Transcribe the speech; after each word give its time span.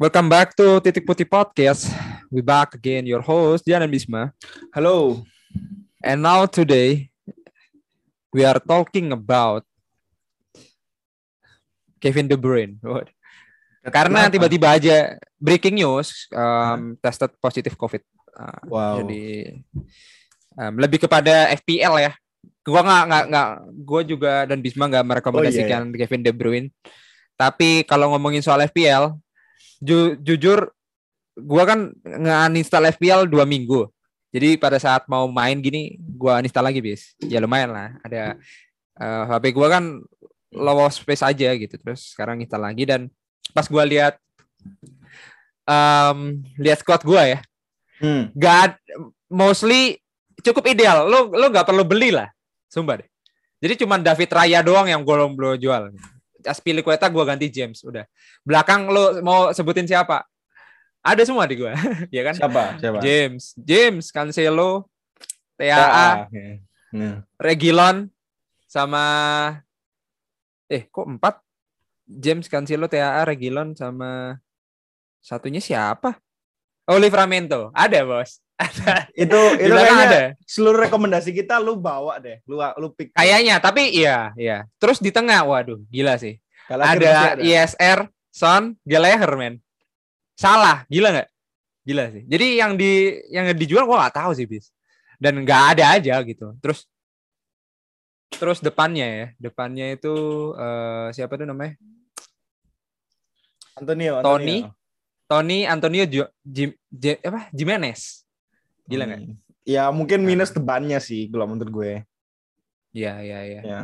Welcome 0.00 0.32
back 0.32 0.56
to 0.56 0.80
Titik 0.80 1.04
Putih 1.04 1.28
Podcast. 1.28 1.84
We 2.32 2.40
back 2.40 2.72
again, 2.72 3.04
your 3.04 3.20
host 3.20 3.68
Dian 3.68 3.84
and 3.84 3.92
Bisma. 3.92 4.32
Halo. 4.72 5.28
And 6.00 6.24
now 6.24 6.48
today 6.48 7.12
we 8.32 8.48
are 8.48 8.56
talking 8.64 9.12
about 9.12 9.60
Kevin 12.00 12.32
De 12.32 12.40
Bruyne. 12.40 12.80
What? 12.80 13.12
Karena 13.92 14.32
tiba-tiba 14.32 14.72
aja 14.72 15.20
breaking 15.36 15.76
news 15.76 16.32
um, 16.32 16.96
tested 17.04 17.36
positif 17.36 17.76
COVID. 17.76 18.00
Uh, 18.32 18.60
Wow. 18.72 19.04
Jadi 19.04 19.52
um, 20.56 20.80
lebih 20.80 21.04
kepada 21.04 21.52
FPL 21.60 22.00
ya. 22.00 22.16
Gua 22.64 22.80
nggak 22.80 23.04
nggak 23.04 23.24
nggak. 23.28 23.48
Gua 23.84 24.00
juga 24.00 24.48
dan 24.48 24.64
Bisma 24.64 24.88
nggak 24.88 25.04
merekomendasikan 25.04 25.92
Kevin 25.92 26.24
De 26.24 26.32
Bruyne. 26.32 26.72
Tapi 27.36 27.84
kalau 27.84 28.16
ngomongin 28.16 28.40
soal 28.40 28.64
FPL, 28.64 29.12
ju- 29.80 30.16
jujur 30.16 30.70
gua 31.34 31.64
kan 31.64 31.90
nge-uninstall 32.00 32.92
FPL 32.92 33.24
dua 33.24 33.42
minggu. 33.42 33.88
Jadi 34.30 34.54
pada 34.56 34.78
saat 34.78 35.04
mau 35.04 35.26
main 35.26 35.58
gini, 35.58 35.96
gua 35.98 36.38
uninstall 36.38 36.62
lagi 36.64 36.78
bis. 36.78 37.18
Ya 37.18 37.40
lumayan 37.40 37.72
lah. 37.72 37.96
Ada 38.00 38.38
eh, 38.96 39.22
HP 39.26 39.50
gua 39.50 39.68
kan 39.70 39.84
low 40.50 40.86
space 40.88 41.24
aja 41.24 41.50
gitu. 41.52 41.74
Terus 41.74 42.12
sekarang 42.12 42.38
install 42.38 42.62
lagi 42.62 42.84
dan 42.84 43.10
pas 43.50 43.66
gua 43.66 43.82
lihat 43.82 44.14
em 45.64 46.18
lihat 46.56 46.78
squad 46.80 47.02
gua 47.02 47.22
ya, 47.26 47.38
Hmm. 48.00 48.32
gak 48.32 48.80
mostly 49.28 50.00
cukup 50.40 50.66
ideal. 50.66 51.04
Lo 51.04 51.28
lo 51.28 51.46
nggak 51.48 51.68
perlu 51.68 51.84
beli 51.84 52.10
lah, 52.10 52.28
sumpah 52.66 52.98
deh. 52.98 53.08
Jadi 53.60 53.84
cuma 53.84 54.00
David 54.00 54.32
Raya 54.32 54.64
doang 54.64 54.88
yang 54.88 55.04
gue 55.04 55.12
belum 55.12 55.60
jual. 55.60 55.92
Aspilicueta 56.44 57.08
gue 57.08 57.24
ganti 57.24 57.46
James 57.52 57.80
udah. 57.84 58.04
Belakang 58.44 58.88
lo 58.88 59.20
mau 59.20 59.52
sebutin 59.52 59.84
siapa? 59.88 60.24
Ada 61.00 61.24
semua 61.24 61.48
di 61.48 61.56
gue, 61.56 61.72
ya 62.16 62.22
kan? 62.24 62.34
Siapa? 62.36 62.62
Siapa? 62.76 62.98
James, 63.00 63.56
James, 63.56 64.12
Cancelo, 64.12 64.84
TAA, 65.56 65.76
Ah, 65.80 66.28
ya. 66.28 66.60
Nah. 66.90 67.16
Regilon, 67.40 68.10
sama 68.66 69.02
eh 70.68 70.86
kok 70.86 71.06
empat? 71.06 71.40
James, 72.10 72.50
Cancelo, 72.50 72.90
TAA, 72.90 73.22
Regilon, 73.24 73.72
sama 73.78 74.36
satunya 75.22 75.62
siapa? 75.62 76.18
Oh, 76.90 76.98
Livramento. 76.98 77.70
Ada 77.70 78.02
bos. 78.02 78.42
Ada. 78.60 79.08
Itu 79.24 79.40
itu 79.56 79.72
kayaknya 79.72 80.04
ada. 80.04 80.22
seluruh 80.44 80.84
rekomendasi 80.84 81.32
kita 81.32 81.56
lu 81.56 81.80
bawa 81.80 82.20
deh. 82.20 82.44
Lu 82.44 82.60
lu 82.60 82.92
pick. 82.92 83.16
Kayaknya, 83.16 83.56
tapi 83.56 83.88
iya, 83.96 84.36
iya. 84.36 84.68
Terus 84.76 85.00
di 85.00 85.08
tengah, 85.08 85.40
waduh, 85.48 85.80
gila 85.88 86.20
sih. 86.20 86.36
Kalau 86.68 86.84
masih 86.84 87.08
Ada 87.08 87.40
ISR, 87.40 87.98
Son, 88.28 88.76
Gallagher, 88.84 89.32
men. 89.40 89.54
Salah, 90.36 90.84
gila 90.92 91.08
nggak? 91.16 91.28
Gila 91.88 92.04
sih. 92.12 92.22
Jadi 92.28 92.46
yang 92.60 92.76
di 92.76 93.16
yang 93.32 93.48
dijual 93.56 93.88
gua 93.88 94.04
nggak 94.06 94.16
tahu 94.20 94.30
sih, 94.36 94.44
bis. 94.44 94.68
Dan 95.16 95.40
nggak 95.40 95.62
ada 95.76 95.96
aja 95.96 96.20
gitu. 96.20 96.52
Terus 96.60 96.84
terus 98.36 98.60
depannya 98.60 99.08
ya, 99.08 99.26
depannya 99.40 99.96
itu 99.96 100.12
eh, 100.54 101.08
siapa 101.16 101.40
tuh 101.40 101.48
namanya? 101.48 101.80
Antonio, 103.80 104.20
Tony. 104.20 104.68
Antonio. 104.68 104.78
Tony 105.30 105.58
Antonio 105.62 106.04
Jo, 106.10 106.24
Jim, 106.42 106.74
J- 106.90 107.22
apa? 107.22 107.46
Jimenez. 107.54 108.26
Gila 108.90 109.04
nggak? 109.06 109.20
Hmm. 109.22 109.36
Ya 109.62 109.86
mungkin 109.94 110.26
minus 110.26 110.50
depannya 110.50 110.98
sih 110.98 111.30
kalau 111.30 111.46
menurut 111.46 111.70
gue. 111.70 111.92
Iya, 112.90 113.22
iya, 113.22 113.38
iya. 113.46 113.60
Ya. 113.62 113.80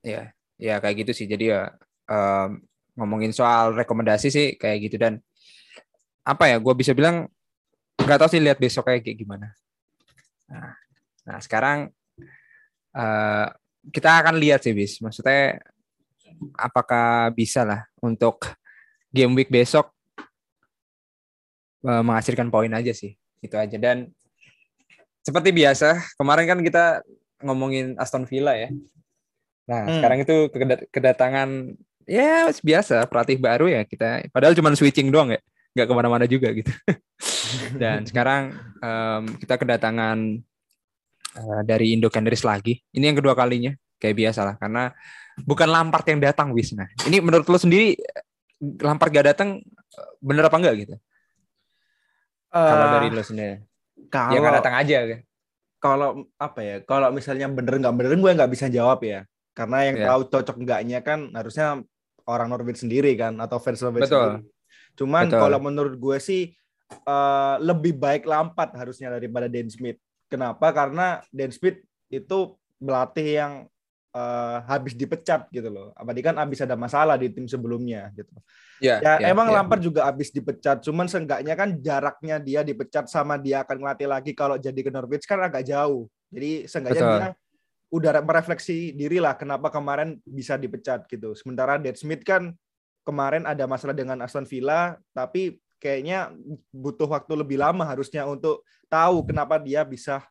Ya, 0.00 0.22
ya 0.56 0.74
kayak 0.78 1.02
gitu 1.04 1.12
sih. 1.12 1.26
Jadi 1.26 1.50
ya 1.50 1.74
em, 2.06 2.62
ngomongin 2.94 3.34
soal 3.34 3.74
rekomendasi 3.74 4.30
sih 4.30 4.46
kayak 4.54 4.78
gitu 4.86 4.96
dan 5.02 5.18
apa 6.22 6.46
ya? 6.46 6.62
Gue 6.62 6.78
bisa 6.78 6.94
bilang 6.94 7.26
nggak 7.98 8.18
tahu 8.22 8.30
sih 8.30 8.40
lihat 8.40 8.62
besok 8.62 8.86
kayak 8.86 9.02
gimana. 9.18 9.50
Nah, 10.46 10.72
nah 11.26 11.38
sekarang 11.42 11.90
eh, 12.94 13.46
kita 13.90 14.10
akan 14.22 14.38
lihat 14.38 14.62
sih 14.62 14.72
bis. 14.72 15.02
Maksudnya 15.02 15.58
apakah 16.54 17.34
bisa 17.34 17.66
lah 17.66 17.82
untuk 17.98 18.46
game 19.10 19.34
week 19.34 19.50
besok 19.50 19.90
eh, 21.82 22.02
menghasilkan 22.06 22.46
poin 22.46 22.70
aja 22.70 22.94
sih. 22.94 23.18
Itu 23.42 23.58
aja 23.58 23.74
dan 23.80 24.12
seperti 25.20 25.50
biasa 25.50 25.88
kemarin 26.16 26.46
kan 26.46 26.58
kita 26.60 26.84
ngomongin 27.40 27.96
Aston 27.96 28.24
Villa 28.24 28.52
ya. 28.54 28.68
Nah, 29.64 29.86
Hmm. 29.86 29.94
sekarang 30.00 30.18
itu 30.20 30.36
keda- 30.50 30.86
kedatangan 30.90 31.48
ya 32.04 32.50
biasa 32.50 33.06
pelatih 33.06 33.38
baru 33.38 33.70
ya 33.70 33.84
kita. 33.84 34.26
Padahal 34.28 34.52
cuma 34.52 34.74
switching 34.74 35.08
doang 35.08 35.30
ya, 35.30 35.40
nggak 35.72 35.86
ke 35.86 35.94
mana-mana 35.94 36.24
juga 36.26 36.50
gitu. 36.50 36.68
Dan 37.82 38.02
sekarang 38.04 38.50
em, 38.80 39.22
kita 39.38 39.54
kedatangan 39.56 40.18
eh, 41.30 41.62
dari 41.62 41.94
Indo 41.94 42.10
Canaries 42.10 42.42
lagi. 42.42 42.82
Ini 42.90 43.14
yang 43.14 43.18
kedua 43.22 43.38
kalinya, 43.38 43.70
kayak 43.96 44.16
biasa 44.18 44.40
lah. 44.42 44.54
Karena 44.58 44.90
bukan 45.38 45.70
Lampard 45.70 46.02
yang 46.10 46.18
datang, 46.18 46.50
Wis. 46.50 46.74
Nah, 46.74 46.90
ini 47.06 47.22
menurut 47.22 47.46
lo 47.46 47.54
sendiri 47.54 47.94
Lampard 48.60 49.14
gak 49.14 49.26
datang 49.30 49.62
bener 50.18 50.44
apa 50.44 50.56
enggak 50.58 50.74
gitu? 50.82 50.94
Kalau 52.50 52.84
Eh, 52.84 52.92
dari 52.98 53.08
lo 53.08 53.22
sendiri, 53.22 53.62
kalau 54.10 54.34
ya 54.34 54.38
nggak 54.42 54.56
datang 54.60 54.76
aja. 54.76 54.96
kan? 55.06 55.20
kalau 55.80 56.28
apa 56.36 56.60
ya? 56.60 56.76
Kalau 56.84 57.08
misalnya 57.08 57.48
bener 57.48 57.80
nggak 57.80 57.94
bener 57.96 58.12
gue 58.12 58.32
nggak 58.36 58.52
bisa 58.52 58.68
jawab 58.68 59.00
ya. 59.00 59.24
Karena 59.56 59.78
yang 59.88 59.96
Ya. 59.96 60.06
tahu 60.12 60.28
cocok 60.28 60.56
enggaknya 60.60 61.00
kan 61.00 61.32
harusnya 61.32 61.80
orang 62.28 62.52
Norwich 62.52 62.84
sendiri 62.84 63.16
kan 63.16 63.32
atau 63.40 63.56
fans 63.56 63.80
Norwich 63.80 64.04
Betul. 64.06 64.20
sendiri. 64.44 64.44
Cuman 64.94 65.24
Betul. 65.32 65.40
kalau 65.40 65.58
menurut 65.58 65.94
gue 65.96 66.18
sih 66.20 66.52
eh, 66.92 67.54
lebih 67.64 67.96
baik 67.96 68.28
Lampard 68.28 68.76
harusnya 68.76 69.08
daripada 69.08 69.48
Dan 69.48 69.72
Smith. 69.72 69.96
Kenapa? 70.28 70.68
Karena 70.70 71.24
Dan 71.32 71.48
Smith 71.48 71.80
itu 72.12 72.38
pelatih 72.76 73.28
yang 73.40 73.52
eh, 74.10 74.56
habis 74.68 74.92
dipecat 74.92 75.48
gitu 75.48 75.70
loh. 75.72 75.96
Apalagi 75.96 76.20
kan 76.20 76.36
habis 76.36 76.60
ada 76.60 76.76
masalah 76.76 77.16
di 77.16 77.32
tim 77.32 77.48
sebelumnya 77.48 78.12
gitu. 78.12 78.36
Ya, 78.80 78.96
Ya, 79.00 79.28
emang 79.28 79.52
ya. 79.52 79.60
Lampard 79.60 79.84
juga 79.84 80.08
habis 80.08 80.32
dipecat, 80.32 80.80
cuman 80.80 81.04
seenggaknya 81.04 81.52
kan 81.52 81.76
jaraknya 81.78 82.40
dia 82.40 82.64
dipecat 82.64 83.06
sama 83.12 83.36
dia 83.36 83.60
akan 83.60 83.76
ngelatih 83.76 84.08
lagi 84.08 84.32
kalau 84.32 84.56
jadi 84.56 84.80
ke 84.80 84.88
Norwich 84.88 85.28
kan 85.28 85.40
agak 85.44 85.68
jauh. 85.68 86.08
Jadi 86.32 86.64
seenggaknya 86.64 87.02
Betul. 87.04 87.16
dia 87.20 87.28
udah 87.90 88.12
merefleksi 88.22 88.94
diri 88.94 89.18
lah 89.18 89.34
kenapa 89.34 89.68
kemarin 89.68 90.16
bisa 90.24 90.54
dipecat 90.56 91.04
gitu. 91.10 91.36
Sementara 91.36 91.76
Dead 91.76 91.98
Smith 91.98 92.24
kan 92.24 92.56
kemarin 93.04 93.44
ada 93.44 93.68
masalah 93.68 93.92
dengan 93.92 94.16
Aston 94.24 94.46
Villa, 94.48 94.96
tapi 95.12 95.60
kayaknya 95.80 96.30
butuh 96.70 97.08
waktu 97.08 97.32
lebih 97.36 97.58
lama 97.58 97.82
harusnya 97.84 98.28
untuk 98.28 98.62
tahu 98.86 99.26
kenapa 99.26 99.56
dia 99.58 99.82
bisa 99.82 100.24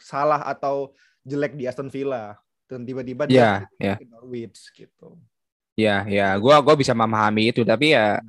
salah 0.00 0.44
atau 0.44 0.92
jelek 1.26 1.56
di 1.58 1.68
Aston 1.68 1.92
Villa. 1.92 2.38
Dan 2.70 2.86
tiba-tiba 2.86 3.26
Ya, 3.26 3.66
dia 3.74 3.76
ya. 3.82 3.94
ke 3.98 4.06
Norwich 4.06 4.70
gitu. 4.72 5.18
Ya, 5.78 6.04
ya, 6.06 6.34
gua 6.36 6.60
gua 6.60 6.74
bisa 6.76 6.92
memahami 6.92 7.54
itu, 7.54 7.62
tapi 7.64 7.94
ya 7.94 8.20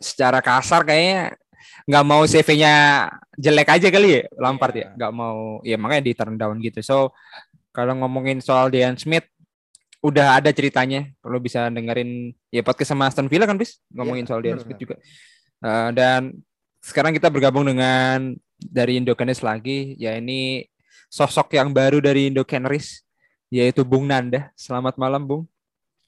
secara 0.00 0.38
kasar 0.40 0.84
kayaknya 0.84 1.36
nggak 1.84 2.04
mau 2.04 2.24
CV-nya 2.24 2.74
jelek 3.36 3.68
aja 3.76 3.88
kali 3.92 4.08
ya 4.20 4.22
Lampard 4.40 4.72
ya, 4.72 4.80
Iya. 4.80 4.88
nggak 4.96 5.12
mau, 5.12 5.60
ya 5.60 5.76
makanya 5.76 6.02
di 6.04 6.12
turn 6.16 6.36
down 6.40 6.56
gitu. 6.60 6.80
So 6.80 7.12
kalau 7.74 7.92
ngomongin 7.98 8.40
soal 8.40 8.70
Dean 8.72 8.96
Smith, 8.96 9.26
udah 10.00 10.38
ada 10.40 10.48
ceritanya. 10.54 11.10
Kalau 11.20 11.40
bisa 11.40 11.68
dengerin 11.68 12.32
ya 12.48 12.62
podcast 12.62 12.92
sama 12.94 13.10
Aston 13.10 13.28
Villa 13.28 13.44
kan, 13.44 13.58
bis 13.58 13.80
ngomongin 13.92 14.24
Iya, 14.24 14.30
soal 14.30 14.40
Dean. 14.40 14.56
Smith 14.60 14.78
juga. 14.80 14.96
Eh, 15.60 15.90
dan 15.92 16.32
sekarang 16.80 17.12
kita 17.16 17.28
bergabung 17.28 17.64
dengan 17.64 18.32
dari 18.60 18.96
Indo 19.00 19.12
Canaries 19.16 19.40
lagi, 19.44 19.96
ya 19.96 20.16
ini 20.16 20.64
sosok 21.08 21.52
yang 21.56 21.72
baru 21.72 22.00
dari 22.00 22.28
Indo 22.32 22.44
Canaries, 22.44 23.02
yaitu 23.52 23.84
Bung 23.84 24.08
Nanda. 24.08 24.52
Selamat 24.56 24.96
malam, 24.96 25.24
Bung. 25.24 25.42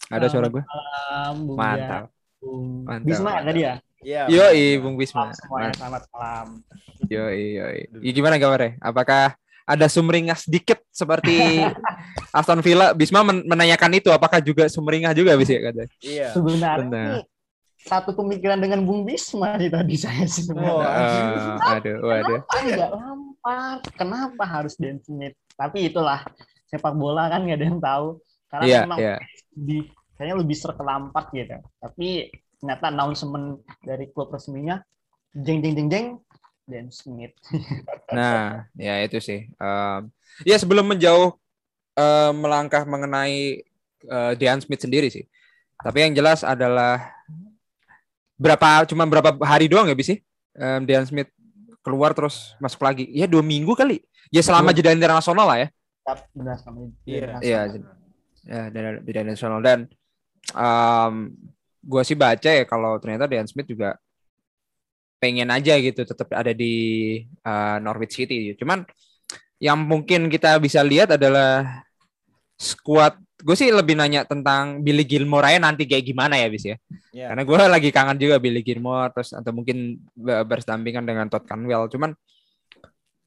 Ada 0.08 0.26
suara 0.28 0.46
gue? 0.46 0.62
malam, 0.62 1.34
Bung 1.42 1.58
Mantap. 1.58 2.04
Bung 2.38 2.66
Mantap, 2.84 3.06
Bisma 3.06 3.30
mantap. 3.32 3.46
tadi 3.46 3.60
ya? 3.60 3.74
Iya. 4.00 4.22
Yoi. 4.28 4.64
Bung 4.78 4.94
Bisma. 4.94 5.20
Malam 5.24 5.34
semuanya, 5.34 5.72
selamat 5.74 6.02
malam. 6.10 6.46
Yoi, 7.06 7.42
yoi. 7.56 7.78
Ya, 8.00 8.10
gimana 8.12 8.34
kabarnya? 8.36 8.78
Apakah 8.78 9.34
ada 9.66 9.86
sumringah 9.90 10.38
sedikit 10.38 10.78
seperti 10.88 11.34
Aston 12.38 12.62
Villa? 12.62 12.94
Bisma 12.94 13.26
men- 13.26 13.42
menanyakan 13.44 13.98
itu, 13.98 14.08
apakah 14.08 14.38
juga 14.38 14.70
sumringah 14.70 15.10
juga 15.10 15.34
bisa 15.34 15.58
ya 15.58 15.62
kata? 15.66 15.82
Iya. 15.98 16.28
Sebenarnya 16.30 16.86
Benar. 16.86 17.10
satu 17.82 18.14
pemikiran 18.14 18.58
dengan 18.58 18.86
Bung 18.86 19.02
Bisma 19.02 19.58
sih 19.58 19.70
tadi 19.70 19.94
saya 19.98 20.22
Oh, 20.22 20.30
sebenarnya. 20.30 20.86
Eh, 20.86 21.74
aduh, 21.74 21.96
waduh. 22.04 22.40
Kenapa 22.46 22.62
nggak 22.62 22.90
Lampard? 22.94 23.80
Kenapa 23.98 24.42
harus 24.46 24.74
Dan 24.78 25.02
Smith? 25.02 25.34
Tapi 25.58 25.90
itulah 25.90 26.22
sepak 26.66 26.94
bola 26.94 27.26
kan 27.26 27.42
nggak 27.42 27.58
ada 27.58 27.66
yang 27.66 27.82
tahu. 27.82 28.22
Karena 28.56 28.64
Iya, 28.64 28.80
memang 28.88 28.98
iya. 28.98 29.16
di 29.52 29.84
kayaknya 30.16 30.36
lebih 30.40 30.56
ser 30.56 30.72
ke 30.72 30.82
Lampard 30.82 31.28
gitu. 31.36 31.60
Tapi 31.76 32.08
ternyata 32.56 32.88
announcement 32.88 33.60
dari 33.84 34.08
klub 34.10 34.32
resminya 34.32 34.80
jeng 35.36 35.60
jeng 35.60 35.76
jeng 35.76 35.88
jeng 35.92 36.06
Dan 36.66 36.88
Smith. 36.88 37.36
Nah, 38.16 38.66
ya 38.74 39.04
itu 39.04 39.20
sih. 39.20 39.46
Em, 39.60 40.00
ya 40.42 40.56
sebelum 40.56 40.88
menjauh 40.88 41.36
eh, 41.94 42.32
melangkah 42.32 42.82
mengenai 42.88 43.60
eh, 44.08 44.32
Dean 44.40 44.58
Smith 44.64 44.80
sendiri 44.80 45.12
sih. 45.12 45.28
Tapi 45.76 46.08
yang 46.08 46.16
jelas 46.16 46.40
adalah 46.40 47.16
berapa 48.36 48.84
cuma 48.84 49.08
berapa 49.08 49.32
hari 49.44 49.66
doang 49.66 49.88
ya 49.88 49.96
sih 50.04 50.20
um, 50.60 50.84
Dean 50.84 51.04
Smith 51.08 51.32
keluar 51.80 52.12
terus 52.12 52.52
masuk 52.60 52.84
lagi 52.84 53.08
ya 53.08 53.24
dua 53.24 53.40
minggu 53.40 53.72
kali 53.72 54.04
ya 54.28 54.44
selama 54.44 54.76
jeda 54.76 54.92
internasional 54.92 55.48
lah 55.48 55.58
ya 55.64 55.68
benar 56.36 56.56
iya 57.08 57.34
iya 57.40 57.60
ya 58.46 58.70
jeda 58.70 59.02
internasional 59.02 59.60
dan 59.60 59.90
um, 60.54 61.34
gue 61.82 62.02
sih 62.02 62.19
baca 62.19 62.50
ya 62.50 62.64
kalau 62.66 62.98
ternyata 63.02 63.26
Dean 63.31 63.46
Smith 63.46 63.66
juga 63.66 63.98
pengen 65.19 65.48
aja 65.50 65.75
gitu 65.81 66.04
tetap 66.06 66.28
ada 66.34 66.52
di 66.52 67.19
uh, 67.43 67.78
Norwich 67.81 68.14
City. 68.14 68.52
Cuman 68.54 68.84
yang 69.56 69.81
mungkin 69.81 70.28
kita 70.28 70.60
bisa 70.60 70.84
lihat 70.84 71.16
adalah 71.16 71.82
squad 72.56 73.16
gue 73.37 73.56
sih 73.56 73.69
lebih 73.69 74.00
nanya 74.00 74.25
tentang 74.25 74.81
Billy 74.81 75.04
Gilmore 75.04 75.44
aja 75.44 75.60
nanti 75.60 75.84
kayak 75.84 76.08
gimana 76.08 76.40
ya 76.40 76.49
bis 76.49 76.64
ya? 76.64 76.76
Yeah. 77.12 77.28
karena 77.32 77.42
gue 77.44 77.56
lagi 77.69 77.90
kangen 77.92 78.16
juga 78.16 78.40
Billy 78.40 78.64
Gilmore 78.64 79.12
terus 79.12 79.37
atau 79.37 79.52
mungkin 79.52 80.00
bersampingan 80.16 81.04
dengan 81.04 81.28
Todd 81.28 81.44
Canwell 81.44 81.88
cuman 81.92 82.16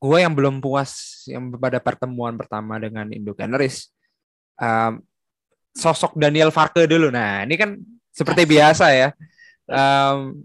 gue 0.02 0.18
yang 0.18 0.34
belum 0.34 0.66
puas 0.66 1.24
yang 1.30 1.54
pada 1.62 1.78
pertemuan 1.78 2.34
pertama 2.42 2.82
dengan 2.82 3.06
Indo 3.14 3.38
Canaries 3.38 3.94
um, 4.58 4.98
sosok 5.80 6.20
Daniel 6.20 6.52
Farke 6.52 6.84
dulu 6.84 7.08
nah 7.08 7.48
ini 7.48 7.56
kan 7.56 7.80
seperti 8.12 8.44
biasa 8.44 8.86
ya 8.92 9.10
um, 9.72 10.36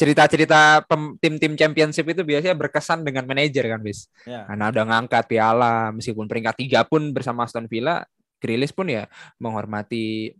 cerita-cerita 0.00 0.80
tim-tim 1.20 1.52
championship 1.60 2.08
itu 2.08 2.24
biasanya 2.24 2.56
berkesan 2.56 3.04
dengan 3.04 3.28
manajer 3.28 3.68
kan 3.68 3.84
bis 3.84 4.08
yeah. 4.24 4.48
karena 4.48 4.72
udah 4.72 4.84
ngangkat 4.88 5.24
piala 5.28 5.92
meskipun 5.92 6.24
peringkat 6.24 6.56
tiga 6.56 6.80
pun 6.88 7.12
bersama 7.12 7.44
Aston 7.44 7.68
Villa 7.68 8.08
Grilis 8.38 8.70
pun 8.70 8.86
ya 8.86 9.10
menghormati 9.42 10.30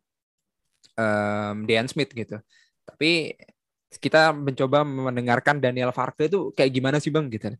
um, 0.98 1.66
Dean 1.66 1.86
Smith 1.90 2.14
gitu. 2.14 2.38
Tapi 2.86 3.34
kita 3.98 4.30
mencoba 4.34 4.86
mendengarkan 4.86 5.58
Daniel 5.58 5.90
Farke 5.90 6.30
itu 6.30 6.54
kayak 6.54 6.70
gimana 6.70 6.96
sih 7.02 7.10
bang 7.10 7.26
gitu. 7.28 7.54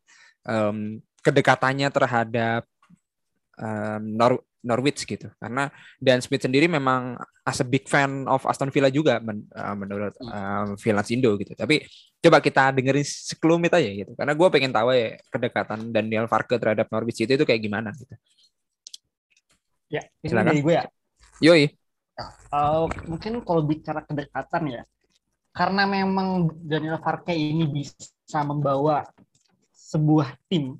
Um, 0.46 1.02
kedekatannya 1.26 1.88
terhadap 1.90 2.62
um, 3.58 4.02
Nor 4.14 4.46
Norwich 4.64 5.06
gitu. 5.06 5.30
Karena 5.38 5.70
Dan 5.98 6.18
Smith 6.18 6.42
sendiri 6.42 6.66
memang 6.66 7.14
as 7.46 7.58
a 7.62 7.66
big 7.66 7.86
fan 7.86 8.26
of 8.26 8.42
Aston 8.44 8.74
Villa 8.74 8.90
juga 8.90 9.22
men 9.22 9.46
uh, 9.54 9.76
menurut 9.78 10.14
um, 10.20 10.74
Villas 10.78 11.08
Indo 11.14 11.34
gitu. 11.38 11.54
Tapi 11.54 11.86
coba 12.18 12.42
kita 12.42 12.74
dengerin 12.74 13.06
sekelumit 13.06 13.72
aja 13.72 13.90
gitu. 13.90 14.12
Karena 14.18 14.34
gue 14.34 14.48
pengen 14.50 14.72
tahu 14.74 14.90
ya 14.94 15.18
kedekatan 15.30 15.94
Daniel 15.94 16.26
Farke 16.26 16.58
terhadap 16.58 16.90
Norwich 16.90 17.22
itu 17.22 17.32
itu 17.34 17.44
kayak 17.46 17.62
gimana 17.62 17.94
gitu. 17.94 18.14
Ya, 19.88 20.04
ini 20.20 20.28
Silakan. 20.28 20.48
dari 20.52 20.60
gue 20.60 20.74
ya. 20.74 20.84
Yoi. 21.40 21.64
Uh, 22.50 22.90
mungkin 23.06 23.40
kalau 23.46 23.62
bicara 23.62 24.02
kedekatan 24.02 24.74
ya, 24.74 24.82
karena 25.54 25.86
memang 25.86 26.50
Daniel 26.66 26.98
Farke 26.98 27.30
ini 27.30 27.62
bisa 27.70 28.42
membawa 28.42 29.06
sebuah 29.70 30.34
tim 30.50 30.76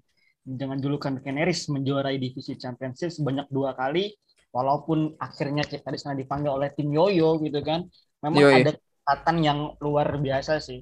dengan 0.48 0.80
julukan 0.80 1.20
Canaries 1.20 1.68
menjuarai 1.68 2.16
divisi 2.16 2.56
Championship 2.56 3.12
sebanyak 3.12 3.52
dua 3.52 3.76
kali, 3.76 4.16
walaupun 4.48 5.12
akhirnya 5.20 5.68
kita 5.68 5.92
di 5.92 5.98
sana 6.00 6.16
dipanggil 6.16 6.56
oleh 6.56 6.72
tim 6.72 6.88
Yoyo 6.88 7.36
gitu 7.44 7.60
kan, 7.60 7.84
memang 8.24 8.40
Yoi. 8.40 8.64
ada 8.64 8.72
kedekatan 8.72 9.36
yang 9.44 9.58
luar 9.84 10.08
biasa 10.16 10.56
sih. 10.64 10.80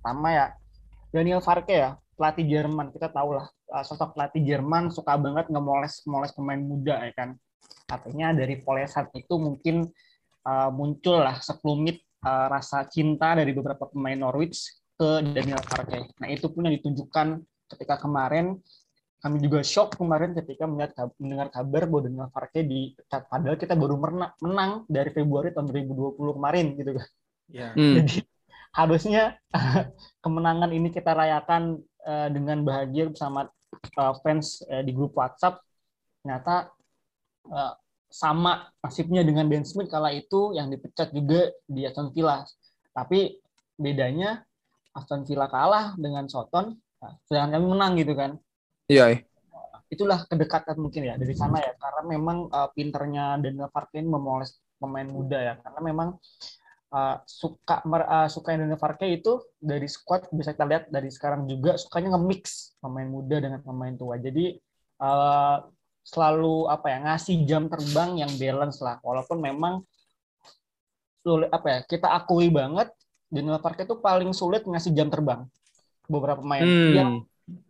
Pertama 0.00 0.32
ya, 0.32 0.46
Daniel 1.12 1.44
Farke 1.44 1.76
ya, 1.76 2.00
pelatih 2.16 2.48
Jerman 2.48 2.88
kita 2.88 3.12
tahu 3.12 3.36
lah 3.36 3.46
eh, 3.48 3.84
sosok 3.84 4.16
pelatih 4.16 4.40
Jerman 4.40 4.88
suka 4.88 5.20
banget 5.20 5.52
ngemoles 5.52 6.08
moles 6.08 6.32
pemain 6.32 6.60
muda 6.60 7.04
ya 7.04 7.12
kan 7.12 7.36
Artinya 7.92 8.32
dari 8.32 8.56
polesan 8.60 9.12
itu 9.12 9.34
mungkin 9.36 9.84
uh, 10.48 10.70
muncul 10.72 11.20
lah 11.20 11.38
sekelumit 11.44 12.00
uh, 12.24 12.48
rasa 12.48 12.88
cinta 12.88 13.36
dari 13.36 13.52
beberapa 13.52 13.84
pemain 13.84 14.16
Norwich 14.16 14.80
ke 14.96 15.20
Daniel 15.20 15.60
Farke. 15.60 16.08
Nah 16.16 16.28
itu 16.32 16.48
pun 16.48 16.64
yang 16.64 16.74
ditunjukkan 16.80 17.42
ketika 17.76 18.00
kemarin 18.00 18.56
kami 19.22 19.38
juga 19.38 19.62
shock 19.62 19.94
kemarin 19.94 20.34
ketika 20.34 20.66
melihat 20.66 20.98
mendengar 21.22 21.48
kabar 21.54 21.86
bahwa 21.86 22.02
Daniel 22.10 22.30
Farke 22.34 22.66
dipecat. 22.66 23.30
Padahal 23.30 23.54
kita 23.54 23.78
baru 23.78 23.94
menang 24.42 24.82
dari 24.90 25.14
Februari 25.14 25.54
tahun 25.54 25.70
2020 25.70 26.18
kemarin 26.18 26.66
gitu 26.74 26.90
kan. 26.98 27.08
Yeah. 27.46 27.70
Hmm. 27.78 28.02
Jadi 28.02 28.26
harusnya 28.74 29.38
kemenangan 30.26 30.74
ini 30.74 30.90
kita 30.90 31.14
rayakan 31.14 31.78
uh, 32.02 32.28
dengan 32.34 32.66
bahagia 32.66 33.14
bersama 33.14 33.46
uh, 33.94 34.14
fans 34.26 34.58
uh, 34.66 34.82
di 34.82 34.90
grup 34.90 35.14
WhatsApp. 35.14 35.62
Ternyata 36.26 36.74
uh, 37.46 37.78
sama 38.10 38.74
nasibnya 38.82 39.22
dengan 39.22 39.46
Dan 39.46 39.62
Smith 39.62 39.86
kala 39.86 40.10
itu 40.12 40.50
yang 40.52 40.66
dipecat 40.66 41.14
juga 41.14 41.46
di 41.70 41.86
Aston 41.86 42.10
Villa. 42.10 42.42
Tapi 42.90 43.38
bedanya 43.78 44.42
Aston 44.98 45.22
Villa 45.24 45.46
kalah 45.46 45.94
dengan 45.94 46.28
Soton, 46.28 46.76
nah, 47.00 47.14
sedangkan 47.30 47.62
kami 47.62 47.66
menang 47.70 47.92
gitu 47.96 48.12
kan. 48.18 48.36
Iya. 48.92 49.04
iya. 49.16 49.18
Itulah 49.92 50.24
kedekatan 50.24 50.76
mungkin 50.80 51.04
ya 51.04 51.14
dari 51.20 51.32
sana 51.36 51.60
ya, 51.60 51.72
karena 51.76 52.02
memang 52.16 52.48
uh, 52.48 52.68
pinternya 52.72 53.36
Daniel 53.40 53.68
Farke 53.68 54.00
memoles 54.00 54.60
pemain 54.80 55.04
muda 55.04 55.36
ya, 55.36 55.54
karena 55.60 55.80
memang 55.84 56.08
uh, 56.92 57.16
suka 57.28 57.84
mer, 57.84 58.02
uh, 58.08 58.28
suka 58.28 58.56
Daniel 58.56 58.80
Farke 58.80 59.08
itu 59.08 59.40
dari 59.60 59.88
squad 59.88 60.28
bisa 60.32 60.56
kita 60.56 60.64
lihat 60.64 60.84
dari 60.88 61.12
sekarang 61.12 61.44
juga 61.44 61.76
sukanya 61.76 62.16
nge-mix 62.16 62.72
pemain 62.80 63.08
muda 63.08 63.36
dengan 63.36 63.60
pemain 63.60 63.92
tua. 63.92 64.16
Jadi 64.16 64.56
uh, 65.00 65.60
selalu 66.02 66.66
apa 66.66 66.86
ya 66.90 66.98
ngasih 67.06 67.36
jam 67.46 67.70
terbang 67.70 68.18
yang 68.18 68.32
balance 68.34 68.82
lah 68.82 68.98
walaupun 69.06 69.38
memang 69.38 69.86
sulit 71.22 71.46
apa 71.54 71.66
ya 71.70 71.78
kita 71.86 72.10
akui 72.10 72.50
banget 72.50 72.90
Daniel 73.30 73.62
Parker 73.62 73.86
itu 73.86 73.96
paling 74.02 74.34
sulit 74.34 74.66
ngasih 74.66 74.90
jam 74.98 75.06
terbang 75.06 75.46
beberapa 76.10 76.42
pemain 76.42 76.66
hmm. 76.66 76.90
yang 76.92 77.10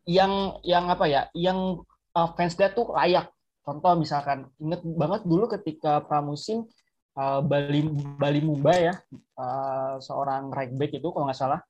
yang 0.04 0.58
yang 0.66 0.88
apa 0.90 1.04
ya 1.08 1.22
yang 1.32 1.80
uh, 2.14 2.28
fans 2.36 2.54
dia 2.54 2.72
tuh 2.72 2.92
layak. 2.92 3.28
Contoh 3.62 3.94
misalkan 3.94 4.50
inget 4.58 4.82
banget 4.82 5.22
dulu 5.22 5.46
ketika 5.46 6.02
pramusim 6.02 6.66
uh, 7.14 7.38
Bali 7.38 7.86
Bali 8.18 8.40
Mumbai 8.42 8.90
ya 8.90 8.94
uh, 9.38 10.02
seorang 10.02 10.50
right 10.50 10.74
back 10.74 10.90
itu 10.98 11.08
kalau 11.14 11.30
nggak 11.30 11.38
salah 11.38 11.60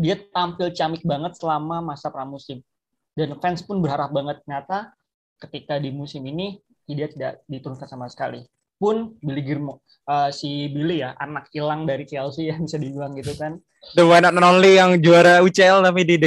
dia 0.00 0.16
tampil 0.32 0.72
camik 0.72 1.04
banget 1.04 1.36
selama 1.36 1.84
masa 1.84 2.08
pramusim. 2.08 2.64
Dan 3.12 3.36
fans 3.42 3.60
pun 3.60 3.82
berharap 3.84 4.14
banget 4.14 4.40
ternyata 4.46 4.96
ketika 5.36 5.76
di 5.76 5.92
musim 5.92 6.24
ini 6.24 6.56
dia 6.88 7.06
tidak 7.10 7.44
diturunkan 7.46 7.86
sama 7.86 8.08
sekali 8.08 8.42
pun 8.80 9.12
Billy 9.20 9.44
Girmo 9.44 9.84
uh, 10.10 10.28
si 10.34 10.66
Billy 10.74 11.06
ya 11.06 11.14
anak 11.22 11.46
hilang 11.54 11.86
dari 11.86 12.02
Chelsea 12.08 12.48
yang 12.50 12.66
bisa 12.66 12.78
dibilang 12.80 13.14
gitu 13.14 13.34
kan. 13.38 13.62
The 13.96 14.04
one 14.04 14.28
and 14.28 14.44
only 14.44 14.76
yang 14.76 15.00
juara 15.00 15.40
UCL 15.40 15.80
tapi 15.80 16.04
di 16.04 16.20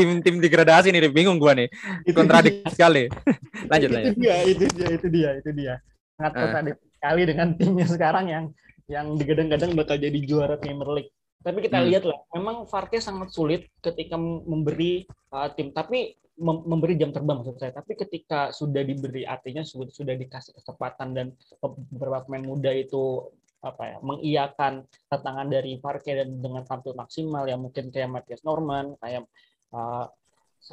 tim 0.00 0.24
tim 0.24 0.40
degradasi 0.40 0.88
nih 0.88 1.12
bingung 1.12 1.36
gua 1.36 1.52
nih. 1.52 1.68
Kontradiksi 2.16 2.72
sekali. 2.72 3.12
Lanjut 3.70 3.88
itu 3.92 3.96
lanjut. 3.96 4.14
dia 4.16 4.36
itu 4.48 4.64
dia 4.72 4.88
itu 4.96 5.06
dia 5.12 5.30
itu 5.36 5.50
dia. 5.52 5.74
Sangat 6.16 6.32
uh. 6.32 6.40
kontradiksi 6.40 6.86
sekali 6.96 7.22
dengan 7.28 7.48
timnya 7.60 7.86
sekarang 7.90 8.26
yang 8.32 8.44
yang 8.88 9.06
digadang-gadang 9.18 9.76
bakal 9.76 9.98
jadi 10.00 10.16
juara 10.24 10.56
Premier 10.56 10.88
League 10.88 11.12
tapi 11.46 11.58
kita 11.62 11.78
hmm. 11.78 11.86
lihat 11.86 12.04
lah 12.10 12.18
memang 12.34 12.66
Farke 12.66 12.98
sangat 12.98 13.30
sulit 13.30 13.70
ketika 13.78 14.18
memberi 14.18 15.06
uh, 15.30 15.46
tim 15.54 15.70
tapi 15.70 16.18
memberi 16.42 17.00
jam 17.00 17.16
terbang 17.16 17.40
maksud 17.40 17.56
saya. 17.56 17.72
Tapi 17.72 17.96
ketika 17.96 18.52
sudah 18.52 18.84
diberi 18.84 19.24
artinya 19.24 19.64
sudah 19.64 19.88
sudah 19.88 20.14
dikasih 20.20 20.52
kesempatan 20.52 21.16
dan 21.16 21.26
beberapa 21.64 22.28
pemain 22.28 22.44
muda 22.44 22.68
itu 22.76 23.24
apa 23.64 23.82
ya 23.88 23.96
mengiyakan 24.04 24.84
tantangan 25.08 25.48
dari 25.48 25.80
Parke 25.80 26.12
dan 26.12 26.38
dengan 26.38 26.62
tampil 26.62 26.92
maksimal 26.92 27.48
ya 27.48 27.56
mungkin 27.56 27.88
kayak 27.88 28.12
Matthias 28.12 28.44
Norman 28.44 28.94
kayak 29.00 29.24
uh, 29.72 30.06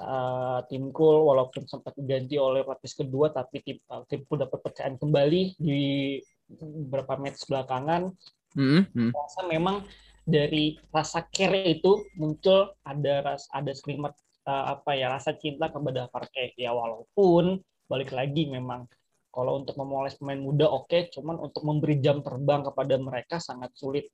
uh, 0.03 0.59
tim 0.67 0.91
Cool 0.91 1.23
walaupun 1.23 1.63
sempat 1.63 1.95
diganti 1.95 2.35
oleh 2.35 2.61
lapis 2.67 2.93
kedua 2.93 3.31
tapi 3.31 3.63
tim 3.63 3.79
uh, 3.87 4.03
tim 4.05 4.27
Cool 4.27 4.43
dapat 4.43 4.59
percayaan 4.59 4.99
kembali 4.99 5.57
di 5.57 6.19
beberapa 6.59 7.15
match 7.15 7.47
belakangan. 7.47 8.11
Mm 8.53 8.83
-hmm. 8.83 9.09
Rasa 9.15 9.41
memang 9.47 9.87
dari 10.23 10.79
rasa 10.89 11.27
care 11.27 11.67
itu 11.67 12.07
muncul 12.15 12.71
ada 12.87 13.13
ras 13.23 13.47
ada 13.51 13.71
selimut 13.75 14.15
uh, 14.47 14.75
apa 14.79 14.95
ya 14.95 15.11
rasa 15.11 15.35
cinta 15.35 15.67
kepada 15.67 16.07
Parke 16.07 16.55
ya 16.55 16.71
walaupun 16.71 17.59
balik 17.91 18.15
lagi 18.15 18.47
memang 18.47 18.87
kalau 19.33 19.59
untuk 19.59 19.75
memoles 19.75 20.15
pemain 20.15 20.39
muda 20.39 20.69
oke 20.69 20.87
okay, 20.87 21.11
cuman 21.11 21.41
untuk 21.41 21.65
memberi 21.67 21.99
jam 21.99 22.23
terbang 22.23 22.63
kepada 22.63 22.95
mereka 23.01 23.35
sangat 23.43 23.75
sulit 23.75 24.07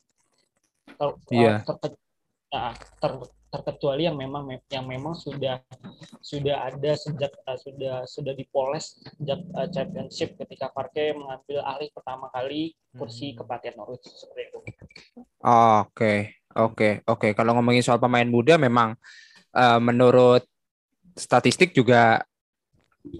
ter, 0.89 1.09
yeah. 1.29 1.61
ter, 1.61 1.75
ter, 1.77 1.91
ya, 2.49 2.73
ter, 2.73 3.11
terkecuali 3.49 4.05
yang 4.05 4.13
memang 4.13 4.45
yang 4.69 4.85
memang 4.85 5.17
sudah 5.17 5.57
sudah 6.21 6.69
ada 6.69 6.93
sejak 6.93 7.33
uh, 7.49 7.57
sudah 7.57 8.05
sudah 8.05 8.33
dipoles 8.37 9.01
sejak 9.17 9.41
uh, 9.57 9.65
championship 9.73 10.37
ketika 10.37 10.69
Parke 10.69 11.17
mengambil 11.17 11.65
alih 11.65 11.89
pertama 11.89 12.29
kali 12.29 12.77
kursi 12.93 13.33
hmm. 13.33 13.37
kepatian 13.41 13.75
Norwich 13.75 14.05
seperti 14.05 14.41
itu. 14.53 14.59
Oke, 15.81 16.13
oke, 16.53 16.89
oke. 17.09 17.27
Kalau 17.33 17.57
ngomongin 17.57 17.81
soal 17.81 17.97
pemain 17.97 18.25
muda 18.29 18.61
memang 18.61 18.93
uh, 19.57 19.79
menurut 19.81 20.45
statistik 21.17 21.73
juga 21.73 22.21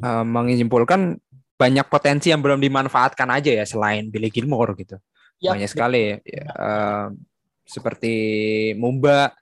uh, 0.06 0.26
menyimpulkan 0.26 1.18
banyak 1.60 1.86
potensi 1.92 2.32
yang 2.32 2.40
belum 2.40 2.62
dimanfaatkan 2.62 3.28
aja 3.34 3.52
ya 3.52 3.66
selain 3.68 4.08
Billy 4.14 4.32
Gilmore 4.32 4.78
gitu. 4.78 4.96
Ya, 5.42 5.58
banyak 5.58 5.68
sekali 5.68 6.22
ya. 6.24 6.46
Uh, 6.54 7.08
seperti 7.70 8.16
Mumba 8.78 9.34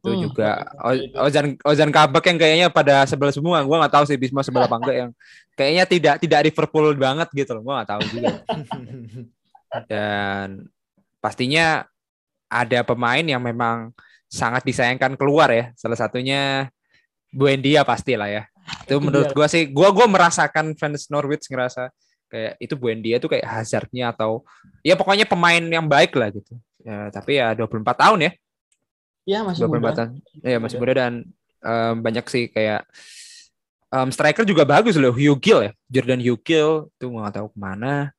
itu 0.00 0.10
hmm, 0.16 0.22
juga. 0.32 0.50
Ozan 1.20 1.60
Ozan 1.60 1.92
Kabak 1.92 2.24
yang 2.24 2.38
kayaknya 2.40 2.68
pada 2.72 3.04
sebelah 3.04 3.36
semua. 3.36 3.60
Gue 3.60 3.76
nggak 3.76 3.92
tahu 3.92 4.04
sih 4.08 4.16
Bisma 4.16 4.40
sebelah 4.40 4.64
apa 4.64 4.80
enggak 4.80 4.96
yang 4.96 5.10
kayaknya 5.52 5.84
tidak 5.84 6.14
tidak 6.24 6.40
Liverpool 6.48 6.96
banget 6.96 7.28
gitu 7.36 7.52
loh. 7.52 7.62
Gue 7.62 7.74
nggak 7.76 7.90
tahu 7.92 8.02
juga. 8.08 8.32
Dan 9.92 10.64
pastinya 11.20 11.84
ada 12.48 12.80
pemain 12.82 13.22
yang 13.22 13.44
memang 13.44 13.92
sangat 14.24 14.64
disayangkan 14.64 15.20
keluar 15.20 15.52
ya. 15.52 15.68
Salah 15.76 16.00
satunya 16.00 16.72
Buendia 17.28 17.84
pasti 17.84 18.16
lah 18.16 18.32
ya. 18.32 18.42
Itu 18.88 19.04
menurut 19.04 19.36
gue 19.36 19.46
sih 19.52 19.68
gue 19.68 19.88
gua 19.92 20.06
merasakan 20.08 20.72
fans 20.80 21.12
Norwich 21.12 21.44
ngerasa 21.52 21.92
kayak 22.32 22.56
itu 22.56 22.74
Buendia 22.78 23.20
tuh 23.20 23.36
kayak 23.36 23.44
hazardnya 23.44 24.16
atau 24.16 24.46
ya 24.80 24.96
pokoknya 24.96 25.28
pemain 25.28 25.60
yang 25.60 25.84
baik 25.84 26.16
lah 26.16 26.32
gitu. 26.32 26.56
Ya, 26.80 27.12
tapi 27.12 27.36
ya 27.36 27.52
24 27.52 27.84
tahun 27.92 28.18
ya 28.24 28.32
Iya 29.30 29.46
masih 29.46 29.70
muda. 29.70 29.94
Tahun. 29.94 30.10
Ya 30.42 30.58
masih 30.58 30.76
muda 30.82 30.92
dan 30.98 31.12
um, 31.62 31.94
banyak 32.02 32.26
sih 32.26 32.50
kayak 32.50 32.82
um, 33.94 34.10
striker 34.10 34.42
juga 34.42 34.66
bagus 34.66 34.98
loh 34.98 35.14
Hugh 35.14 35.38
Gill 35.38 35.70
ya. 35.70 35.72
Jordan 35.86 36.18
Hugh 36.18 36.42
Gill 36.42 36.90
itu 36.90 37.06
nggak 37.06 37.38
tahu 37.38 37.46
ke 37.54 37.58
mana. 37.62 38.10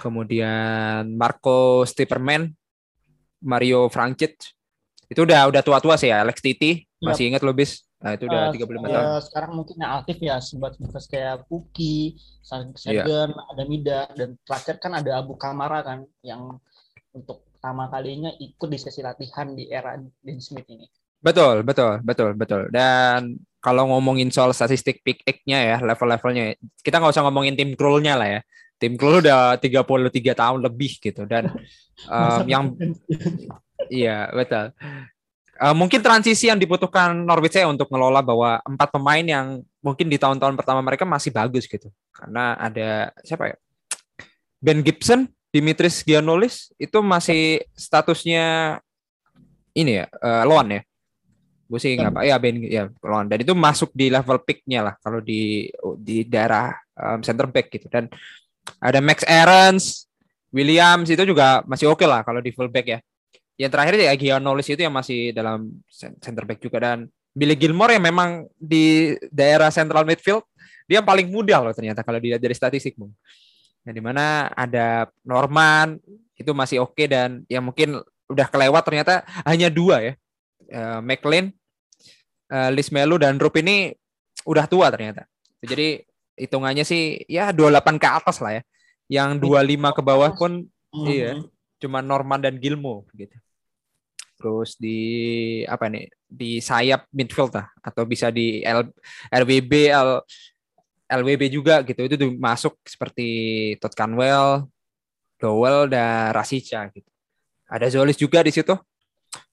Kemudian 0.00 1.12
Marco 1.20 1.84
Stipperman 1.84 2.56
Mario 3.44 3.92
Francic. 3.92 4.56
Itu 5.12 5.28
udah 5.28 5.52
udah 5.52 5.60
tua-tua 5.60 6.00
sih 6.00 6.08
ya 6.08 6.24
Alex 6.24 6.40
Titi. 6.40 6.88
Masih 7.04 7.28
ingat 7.28 7.44
lo 7.44 7.52
bis? 7.52 7.84
Nah 8.00 8.16
itu 8.16 8.24
udah 8.28 8.52
tiga 8.52 8.64
puluh 8.68 8.80
lima 8.80 8.88
tahun. 8.92 9.08
sekarang 9.24 9.52
mungkin 9.56 9.76
yang 9.80 9.92
aktif 10.00 10.16
ya 10.20 10.36
sebat 10.40 10.76
sebat 10.76 11.04
kayak 11.08 11.48
Puki 11.48 12.16
Sagan 12.44 12.76
yeah. 12.84 13.28
ada 13.28 13.64
Mida 13.64 14.04
dan 14.12 14.36
terakhir 14.44 14.76
kan 14.80 14.92
ada 15.00 15.16
Abu 15.16 15.36
Kamara 15.40 15.80
kan 15.80 16.04
yang 16.20 16.60
untuk 17.16 17.44
pertama 17.66 17.90
kalinya 17.90 18.30
ikut 18.38 18.70
di 18.70 18.78
sesi 18.78 19.02
latihan 19.02 19.50
di 19.50 19.66
era 19.66 19.98
Dean 19.98 20.38
Smith 20.38 20.70
ini. 20.70 20.86
Betul, 21.18 21.66
betul, 21.66 21.98
betul, 21.98 22.38
betul. 22.38 22.70
Dan 22.70 23.42
kalau 23.58 23.90
ngomongin 23.90 24.30
soal 24.30 24.54
statistik 24.54 25.02
pick 25.02 25.26
nya 25.50 25.74
ya, 25.74 25.76
level-levelnya, 25.82 26.54
kita 26.78 27.02
nggak 27.02 27.10
usah 27.10 27.26
ngomongin 27.26 27.58
tim 27.58 27.74
Krul-nya 27.74 28.14
lah 28.14 28.38
ya. 28.38 28.40
Tim 28.78 28.94
Krul 28.94 29.18
udah 29.18 29.58
33 29.58 29.82
tahun 30.38 30.62
lebih 30.62 31.02
gitu. 31.02 31.26
Dan 31.26 31.50
um, 32.06 32.46
yang... 32.46 32.70
iya, 33.90 34.30
betul. 34.30 34.70
Uh, 35.58 35.74
mungkin 35.74 35.98
transisi 36.06 36.46
yang 36.46 36.62
dibutuhkan 36.62 37.18
Norwich 37.18 37.58
ya 37.58 37.66
untuk 37.66 37.90
ngelola 37.90 38.22
bahwa 38.22 38.62
empat 38.62 38.94
pemain 38.94 39.26
yang 39.26 39.58
mungkin 39.82 40.06
di 40.06 40.22
tahun-tahun 40.22 40.54
pertama 40.54 40.86
mereka 40.86 41.02
masih 41.02 41.34
bagus 41.34 41.66
gitu. 41.66 41.90
Karena 42.14 42.54
ada 42.62 43.10
siapa 43.26 43.50
ya? 43.50 43.58
Ben 44.62 44.86
Gibson 44.86 45.34
Dimitris 45.56 46.04
Gianolis 46.04 46.68
itu 46.76 47.00
masih 47.00 47.64
statusnya 47.72 48.76
ini 49.72 50.04
ya 50.04 50.06
uh, 50.20 50.44
loan 50.44 50.76
ya? 50.76 50.82
Gue 51.64 51.80
sih 51.80 51.96
nggak 51.96 52.28
ya 52.28 52.36
Ben 52.36 52.60
ya 52.60 52.84
loan 53.00 53.32
dan 53.32 53.40
itu 53.40 53.56
masuk 53.56 53.88
di 53.96 54.12
level 54.12 54.36
picknya 54.44 54.92
lah 54.92 54.94
kalau 55.00 55.24
di 55.24 55.72
di 55.96 56.28
daerah 56.28 56.76
um, 56.92 57.24
center 57.24 57.48
back 57.48 57.72
gitu. 57.72 57.88
Dan 57.88 58.12
ada 58.84 59.00
Max 59.00 59.24
Aarons 59.24 60.04
Williams 60.52 61.08
itu 61.08 61.24
juga 61.24 61.64
masih 61.64 61.88
oke 61.88 62.04
okay 62.04 62.08
lah 62.08 62.20
kalau 62.20 62.44
di 62.44 62.52
full 62.52 62.68
back 62.68 62.86
ya. 62.92 63.00
Yang 63.56 63.70
terakhir 63.72 63.94
ya 63.96 64.12
Gianolis 64.12 64.68
itu 64.68 64.84
yang 64.84 64.92
masih 64.92 65.32
dalam 65.32 65.72
center 66.20 66.44
back 66.44 66.60
juga. 66.60 66.76
Dan 66.84 67.08
Billy 67.32 67.56
Gilmore 67.56 67.96
yang 67.96 68.04
memang 68.04 68.44
di 68.60 69.16
daerah 69.32 69.72
central 69.72 70.04
midfield 70.04 70.44
dia 70.84 71.02
paling 71.02 71.26
mudah 71.28 71.60
loh 71.66 71.74
ternyata 71.74 72.06
kalau 72.06 72.22
dilihat 72.22 72.38
dari 72.38 72.54
statistik 72.54 72.94
bung 72.94 73.10
Nah, 73.86 73.92
di 73.94 74.02
mana 74.02 74.50
ada 74.50 75.06
Norman 75.22 76.02
itu 76.34 76.50
masih 76.50 76.82
oke 76.82 76.98
okay 76.98 77.06
dan 77.06 77.46
ya 77.46 77.62
mungkin 77.62 78.02
udah 78.26 78.46
kelewat 78.50 78.82
ternyata 78.82 79.22
hanya 79.46 79.70
dua 79.70 80.02
ya. 80.02 80.12
Uh, 80.66 80.98
McLean, 80.98 81.54
uh, 82.50 82.74
Liz 82.74 82.90
Melu 82.90 83.22
dan 83.22 83.38
Rup 83.38 83.54
ini 83.62 83.94
udah 84.42 84.66
tua 84.66 84.90
ternyata. 84.90 85.30
Jadi 85.62 86.02
hitungannya 86.34 86.82
sih 86.82 87.22
ya 87.30 87.54
28 87.54 88.02
ke 88.02 88.08
atas 88.10 88.42
lah 88.42 88.58
ya. 88.58 88.62
Yang 89.06 89.46
25 89.46 89.96
ke 89.96 90.02
bawah 90.02 90.30
pun 90.34 90.66
mm-hmm. 90.66 91.06
iya 91.06 91.38
cuma 91.78 92.02
Norman 92.02 92.42
dan 92.42 92.58
Gilmo 92.58 93.06
gitu. 93.14 93.38
Terus 94.36 94.76
di 94.76 95.00
apa 95.64 95.88
nih 95.88 96.10
di 96.26 96.58
sayap 96.60 97.08
midfield 97.14 97.54
lah 97.54 97.70
atau 97.80 98.02
bisa 98.04 98.28
di 98.34 98.60
L, 98.66 98.90
RWB 99.30 99.72
L, 99.94 100.20
LWB 101.06 101.42
juga 101.48 101.86
gitu 101.86 102.02
itu 102.02 102.16
masuk 102.34 102.74
seperti 102.82 103.28
Todd 103.78 103.94
Canwell, 103.94 104.66
Dowell 105.38 105.86
dan 105.86 106.34
Rasica 106.34 106.90
gitu. 106.90 107.06
Ada 107.66 107.90
Zolis 107.90 108.18
juga 108.18 108.42
di 108.42 108.50
situ. 108.50 108.74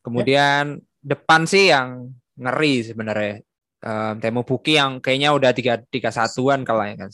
Kemudian 0.01 0.77
ya. 0.77 0.81
depan 1.01 1.45
sih 1.45 1.69
yang 1.69 2.09
ngeri 2.37 2.85
sebenarnya. 2.85 3.41
Um, 3.83 4.15
Temo 4.23 4.41
Puki 4.47 4.79
yang 4.79 5.03
kayaknya 5.03 5.35
udah 5.35 5.51
tiga 5.51 5.75
tiga 5.91 6.09
satuan 6.09 6.63
kalau 6.63 6.87
ya 6.87 6.95
kan. 6.95 7.09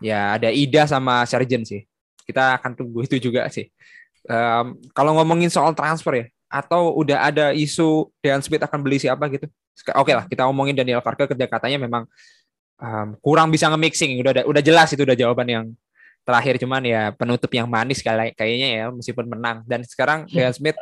Ya 0.00 0.34
ada 0.34 0.48
Ida 0.48 0.88
sama 0.88 1.22
Sergeant 1.28 1.68
sih. 1.68 1.84
Kita 2.24 2.56
akan 2.56 2.72
tunggu 2.72 3.04
itu 3.04 3.20
juga 3.20 3.46
sih. 3.52 3.68
Um, 4.24 4.80
kalau 4.96 5.12
ngomongin 5.20 5.52
soal 5.52 5.76
transfer 5.76 6.16
ya, 6.16 6.26
atau 6.48 6.96
udah 6.96 7.28
ada 7.28 7.46
isu 7.52 8.08
Dean 8.24 8.40
Smith 8.40 8.64
akan 8.64 8.80
beli 8.80 8.96
siapa 8.96 9.28
gitu? 9.28 9.44
Oke 9.92 9.92
okay 10.08 10.14
lah, 10.16 10.24
kita 10.24 10.48
ngomongin 10.48 10.72
Daniel 10.72 11.04
Farke 11.04 11.28
kerja 11.28 11.44
katanya 11.44 11.82
memang 11.82 12.08
um, 12.80 13.08
kurang 13.22 13.48
bisa 13.50 13.70
nge-mixing. 13.70 14.18
Udah 14.20 14.44
udah 14.46 14.62
jelas 14.62 14.90
itu 14.94 15.02
udah 15.02 15.16
jawaban 15.16 15.46
yang 15.48 15.64
terakhir. 16.24 16.58
Cuman 16.58 16.82
ya 16.82 17.12
penutup 17.14 17.50
yang 17.52 17.68
manis 17.68 18.00
kayaknya 18.02 18.68
ya 18.68 18.84
meskipun 18.90 19.26
menang. 19.28 19.62
Dan 19.66 19.84
sekarang 19.86 20.26
yeah. 20.32 20.50
Dean 20.50 20.54
Smith 20.54 20.78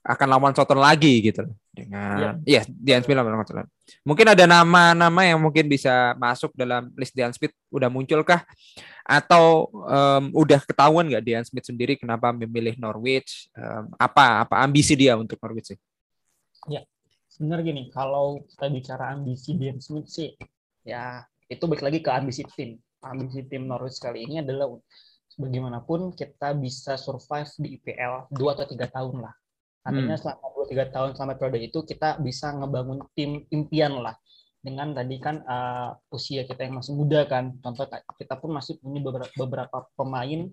akan 0.00 0.26
lawan 0.32 0.56
Soton 0.56 0.80
lagi 0.80 1.20
gitu 1.20 1.44
dengan 1.76 2.40
iya. 2.48 2.62
yeah. 2.62 2.64
Dean 2.66 3.04
Smith 3.04 3.20
lawan 3.20 3.44
Soton 3.44 3.68
mungkin 4.00 4.32
ada 4.32 4.48
nama-nama 4.48 5.20
yang 5.28 5.36
mungkin 5.36 5.68
bisa 5.68 6.16
masuk 6.16 6.54
dalam 6.56 6.88
list 6.96 7.12
Dean 7.12 7.34
Smith. 7.34 7.52
Udah 7.68 7.92
munculkah? 7.92 8.46
Atau 9.04 9.68
um, 9.74 10.24
udah 10.32 10.62
ketahuan 10.62 11.10
nggak 11.10 11.24
Dean 11.24 11.44
Smith 11.44 11.66
sendiri 11.66 11.98
kenapa 11.98 12.32
memilih 12.32 12.78
Norwich? 12.78 13.50
Um, 13.52 13.92
apa 13.98 14.46
apa 14.46 14.62
ambisi 14.62 14.94
dia 14.96 15.18
untuk 15.18 15.36
Norwich 15.42 15.74
sih? 15.74 15.78
Ya 16.68 16.84
sebenarnya 17.40 17.72
gini 17.72 17.82
kalau 17.88 18.44
kita 18.44 18.68
bicara 18.68 19.16
ambisi 19.16 19.56
Dean 19.56 19.80
Smith 19.80 20.12
sih 20.12 20.36
ya 20.84 21.24
itu 21.50 21.64
balik 21.66 21.82
lagi 21.82 21.98
ke 22.00 22.10
ambisi 22.10 22.46
tim. 22.54 22.78
Ambisi 23.02 23.42
tim 23.48 23.66
Norwich 23.66 23.98
kali 23.98 24.28
ini 24.28 24.44
adalah 24.44 24.70
bagaimanapun 25.40 26.12
kita 26.14 26.52
bisa 26.54 27.00
survive 27.00 27.48
di 27.58 27.80
IPL 27.80 28.30
dua 28.30 28.54
atau 28.54 28.66
tiga 28.68 28.86
tahun 28.86 29.24
lah. 29.24 29.34
Artinya 29.82 30.14
hmm. 30.14 30.22
selama 30.22 30.46
dua 30.52 30.66
tiga 30.68 30.84
tahun 30.92 31.10
selama 31.16 31.32
periode 31.40 31.58
itu 31.64 31.78
kita 31.82 32.20
bisa 32.20 32.52
ngebangun 32.54 33.00
tim 33.16 33.42
impian 33.50 33.98
lah. 33.98 34.14
Dengan 34.60 34.92
tadi 34.92 35.16
kan 35.16 35.40
uh, 35.40 35.96
usia 36.12 36.44
kita 36.44 36.68
yang 36.68 36.76
masih 36.78 36.92
muda 36.92 37.24
kan. 37.24 37.56
Contoh 37.64 37.88
kita 37.88 38.34
pun 38.36 38.52
masih 38.52 38.76
punya 38.76 39.00
beberapa, 39.00 39.32
beberapa 39.32 39.88
pemain 39.96 40.52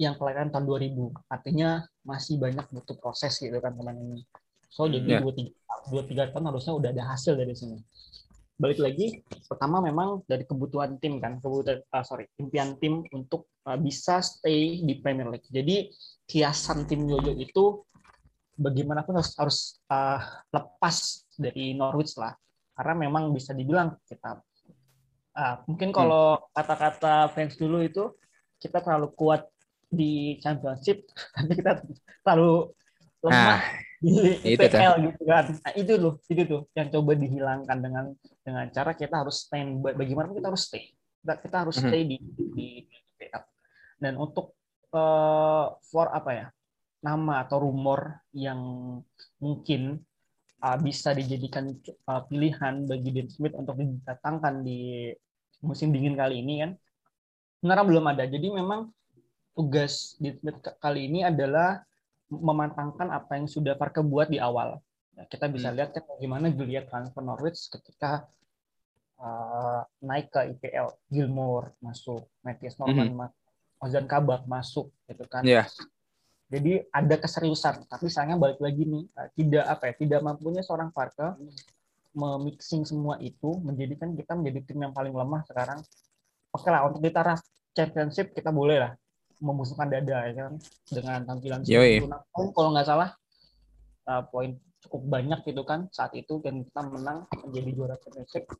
yang 0.00 0.16
kelahiran 0.18 0.50
tahun 0.50 0.66
2000 0.66 1.30
artinya 1.30 1.86
masih 2.02 2.40
banyak 2.40 2.66
butuh 2.74 2.96
proses 2.98 3.38
gitu 3.38 3.54
kan 3.62 3.76
teman 3.76 3.94
ini. 4.00 4.24
So 4.72 4.88
jadi 4.88 5.04
yeah. 5.04 5.20
dua 5.20 5.32
tiga 5.36 5.52
dua 5.92 6.02
tiga 6.08 6.22
tahun 6.32 6.48
harusnya 6.48 6.72
udah 6.74 6.90
ada 6.90 7.04
hasil 7.12 7.36
dari 7.36 7.52
sini 7.52 7.78
balik 8.60 8.78
lagi 8.78 9.06
pertama 9.48 9.80
memang 9.82 10.22
dari 10.28 10.44
kebutuhan 10.44 11.00
tim 11.00 11.18
kan 11.18 11.40
kebutuhan 11.40 11.82
uh, 11.88 12.04
sorry 12.04 12.28
impian 12.38 12.76
tim 12.78 13.02
untuk 13.10 13.48
uh, 13.66 13.74
bisa 13.80 14.20
stay 14.20 14.84
di 14.84 15.00
Premier 15.00 15.28
League 15.32 15.48
jadi 15.48 15.88
kiasan 16.28 16.84
tim 16.86 17.08
Yoyo 17.08 17.32
itu 17.34 17.82
bagaimanapun 18.54 19.18
harus 19.18 19.32
harus 19.40 19.58
uh, 19.88 20.20
lepas 20.52 21.26
dari 21.34 21.72
Norwich 21.74 22.14
lah 22.20 22.36
karena 22.76 23.08
memang 23.08 23.32
bisa 23.32 23.56
dibilang 23.56 23.96
kita 24.04 24.38
uh, 25.34 25.56
mungkin 25.66 25.90
hmm. 25.90 25.96
kalau 25.96 26.38
kata-kata 26.52 27.32
fans 27.32 27.56
dulu 27.56 27.82
itu 27.82 28.12
kita 28.60 28.78
terlalu 28.84 29.10
kuat 29.16 29.48
di 29.88 30.38
Championship 30.38 31.08
tapi 31.34 31.52
kita 31.56 31.82
terlalu 32.22 32.70
lemah 33.24 33.58
nah 33.58 33.60
di 34.02 34.58
IPL 34.58 34.92
gitu 35.06 35.22
kan. 35.22 35.44
Nah, 35.46 35.72
itu 35.78 35.92
loh, 35.94 36.18
itu 36.26 36.42
tuh 36.42 36.66
yang 36.74 36.90
coba 36.90 37.14
dihilangkan 37.14 37.78
dengan 37.78 38.04
dengan 38.42 38.66
cara 38.74 38.92
kita 38.94 39.22
harus 39.22 39.46
stand 39.46 39.82
bagaimana 39.82 40.34
kita 40.34 40.50
harus 40.50 40.66
stay. 40.66 40.90
Kita, 41.22 41.62
harus 41.62 41.78
mhm. 41.78 41.86
stay 41.86 42.02
di 42.02 42.16
di 42.54 42.66
IPL. 42.82 43.42
Dan 44.02 44.18
untuk 44.18 44.58
uh, 44.90 45.78
for 45.86 46.10
apa 46.10 46.30
ya? 46.34 46.46
nama 47.02 47.42
atau 47.42 47.66
rumor 47.66 48.22
yang 48.30 48.62
mungkin 49.42 49.98
uh, 50.62 50.78
bisa 50.78 51.10
dijadikan 51.10 51.74
uh, 52.06 52.22
pilihan 52.30 52.86
bagi 52.86 53.10
Dean 53.10 53.26
Smith 53.26 53.58
untuk 53.58 53.74
didatangkan 53.74 54.62
di 54.62 55.10
musim 55.66 55.90
dingin 55.90 56.14
kali 56.14 56.38
ini 56.46 56.62
kan 56.62 56.70
sebenarnya 57.58 57.86
belum 57.90 58.04
ada 58.06 58.24
jadi 58.30 58.48
memang 58.54 58.94
tugas 59.58 60.14
Dean 60.22 60.38
Smith 60.38 60.62
kali 60.78 61.10
ini 61.10 61.26
adalah 61.26 61.82
memantangkan 62.30 63.10
apa 63.12 63.36
yang 63.36 63.50
sudah 63.50 63.76
Farke 63.76 64.00
buat 64.00 64.32
di 64.32 64.40
awal. 64.40 64.80
Ya, 65.12 65.28
kita 65.28 65.46
bisa 65.52 65.68
hmm. 65.68 65.76
lihat 65.76 65.90
kan 65.92 66.04
bagaimana 66.08 66.48
Juliet 66.48 66.88
transfer 66.88 67.20
Norwich 67.20 67.68
ketika 67.68 68.24
uh, 69.20 69.84
naik 70.00 70.32
ke 70.32 70.56
IPL, 70.56 70.88
Gilmore 71.12 71.76
masuk, 71.84 72.24
Matthias 72.40 72.80
Norman 72.80 73.12
hmm. 73.12 73.18
masuk, 73.28 73.40
Ozan 73.82 74.06
Kabak 74.08 74.48
masuk, 74.48 74.88
gitu 75.10 75.24
kan. 75.28 75.44
Yeah. 75.44 75.68
Jadi 76.52 76.84
ada 76.92 77.16
keseriusan, 77.16 77.88
tapi 77.88 78.12
sayangnya 78.12 78.36
balik 78.36 78.60
lagi 78.60 78.84
nih 78.84 79.04
eh, 79.08 79.28
tidak 79.40 79.64
apa 79.72 79.82
ya, 79.88 79.94
tidak 79.96 80.20
mampunya 80.20 80.60
seorang 80.60 80.92
Farke 80.92 81.32
memixing 82.12 82.84
semua 82.84 83.16
itu 83.24 83.56
menjadikan 83.64 84.12
kita 84.12 84.36
menjadi 84.36 84.60
tim 84.68 84.84
yang 84.84 84.92
paling 84.92 85.16
lemah 85.16 85.40
sekarang. 85.48 85.80
Oke 86.52 86.68
lah 86.68 86.84
untuk 86.84 87.00
di 87.00 87.08
taraf 87.08 87.40
championship 87.72 88.36
kita 88.36 88.52
boleh 88.52 88.84
lah 88.84 88.92
membusukkan 89.42 89.88
dada 89.90 90.28
ya 90.28 90.32
kan 90.36 90.52
dengan 90.86 91.20
tampilan 91.26 91.60
Yoi. 91.66 92.04
kalau 92.54 92.70
nggak 92.70 92.86
salah 92.86 93.10
uh, 94.06 94.22
poin 94.30 94.54
cukup 94.82 95.02
banyak 95.06 95.40
gitu 95.46 95.62
kan 95.62 95.86
saat 95.94 96.12
itu 96.18 96.42
dan 96.42 96.66
kita 96.66 96.82
menang 96.82 97.24
menjadi 97.46 97.70
juara 97.72 97.96
championship. 98.02 98.50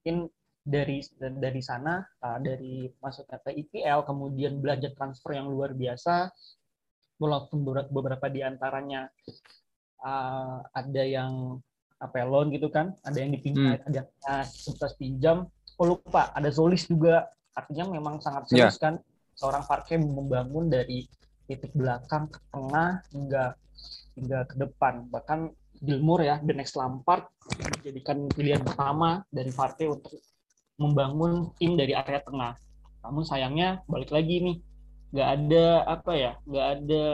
Mungkin 0.00 0.32
dari 0.60 1.00
dari 1.20 1.60
sana 1.64 2.04
uh, 2.20 2.38
dari 2.40 2.88
masuknya 3.00 3.40
ke 3.40 3.50
IPL 3.52 4.04
kemudian 4.04 4.60
belanja 4.60 4.92
transfer 4.92 5.36
yang 5.36 5.48
luar 5.48 5.72
biasa 5.72 6.28
walaupun 7.20 7.64
beberapa 7.92 8.26
di 8.32 8.40
antaranya 8.40 9.08
uh, 10.00 10.64
ada 10.72 11.04
yang 11.04 11.60
apa 12.00 12.24
loan 12.24 12.48
gitu 12.48 12.72
kan, 12.72 12.96
ada 13.04 13.20
yang 13.20 13.36
dipinjam, 13.36 13.76
hmm. 13.76 13.86
ada 13.92 13.96
yang 14.08 14.08
sebelas 14.48 14.96
pinjam. 14.96 15.44
Oh 15.76 15.84
lupa, 15.84 16.32
ada 16.32 16.48
Zolis 16.48 16.88
juga. 16.88 17.28
Artinya 17.52 17.92
memang 17.92 18.24
sangat 18.24 18.48
serius 18.48 18.80
yeah. 18.80 18.84
kan 18.88 18.94
seorang 19.36 19.64
Parke 19.68 20.00
membangun 20.00 20.72
dari 20.72 21.04
titik 21.44 21.76
belakang 21.76 22.32
ke 22.32 22.40
tengah 22.48 23.04
hingga 23.12 23.44
hingga 24.20 24.44
ke 24.44 24.54
depan. 24.60 25.08
Bahkan 25.08 25.48
Gilmour 25.80 26.20
ya, 26.20 26.36
the 26.44 26.52
next 26.52 26.76
Lampard 26.76 27.24
dijadikan 27.80 28.28
pilihan 28.28 28.60
pertama 28.60 29.24
dari 29.32 29.48
Parke 29.48 29.88
untuk 29.88 30.20
membangun 30.76 31.56
tim 31.56 31.80
dari 31.80 31.96
area 31.96 32.20
tengah. 32.20 32.52
Namun 33.00 33.24
sayangnya 33.24 33.80
balik 33.88 34.12
lagi 34.12 34.44
nih, 34.44 34.56
nggak 35.16 35.28
ada 35.40 35.66
apa 35.88 36.12
ya, 36.12 36.32
nggak 36.44 36.66
ada 36.76 37.04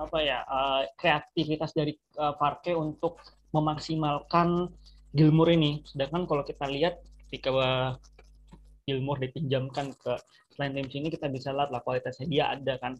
apa 0.00 0.18
ya 0.24 0.38
uh, 0.48 0.82
kreativitas 0.96 1.76
dari 1.76 1.92
uh, 2.16 2.32
Farke 2.38 2.72
untuk 2.72 3.18
memaksimalkan 3.50 4.70
Gilmour 5.10 5.50
ini. 5.50 5.82
Sedangkan 5.84 6.24
kalau 6.30 6.46
kita 6.46 6.70
lihat 6.70 7.02
ketika 7.28 7.50
uh, 7.50 7.90
Gilmour 8.86 9.18
dipinjamkan 9.18 9.90
ke 9.98 10.12
selain 10.54 10.74
tim 10.74 10.88
sini 10.88 11.08
kita 11.10 11.26
bisa 11.28 11.50
lihat 11.50 11.74
lah 11.74 11.82
kualitasnya 11.82 12.26
dia 12.30 12.44
ada 12.54 12.78
kan 12.78 12.98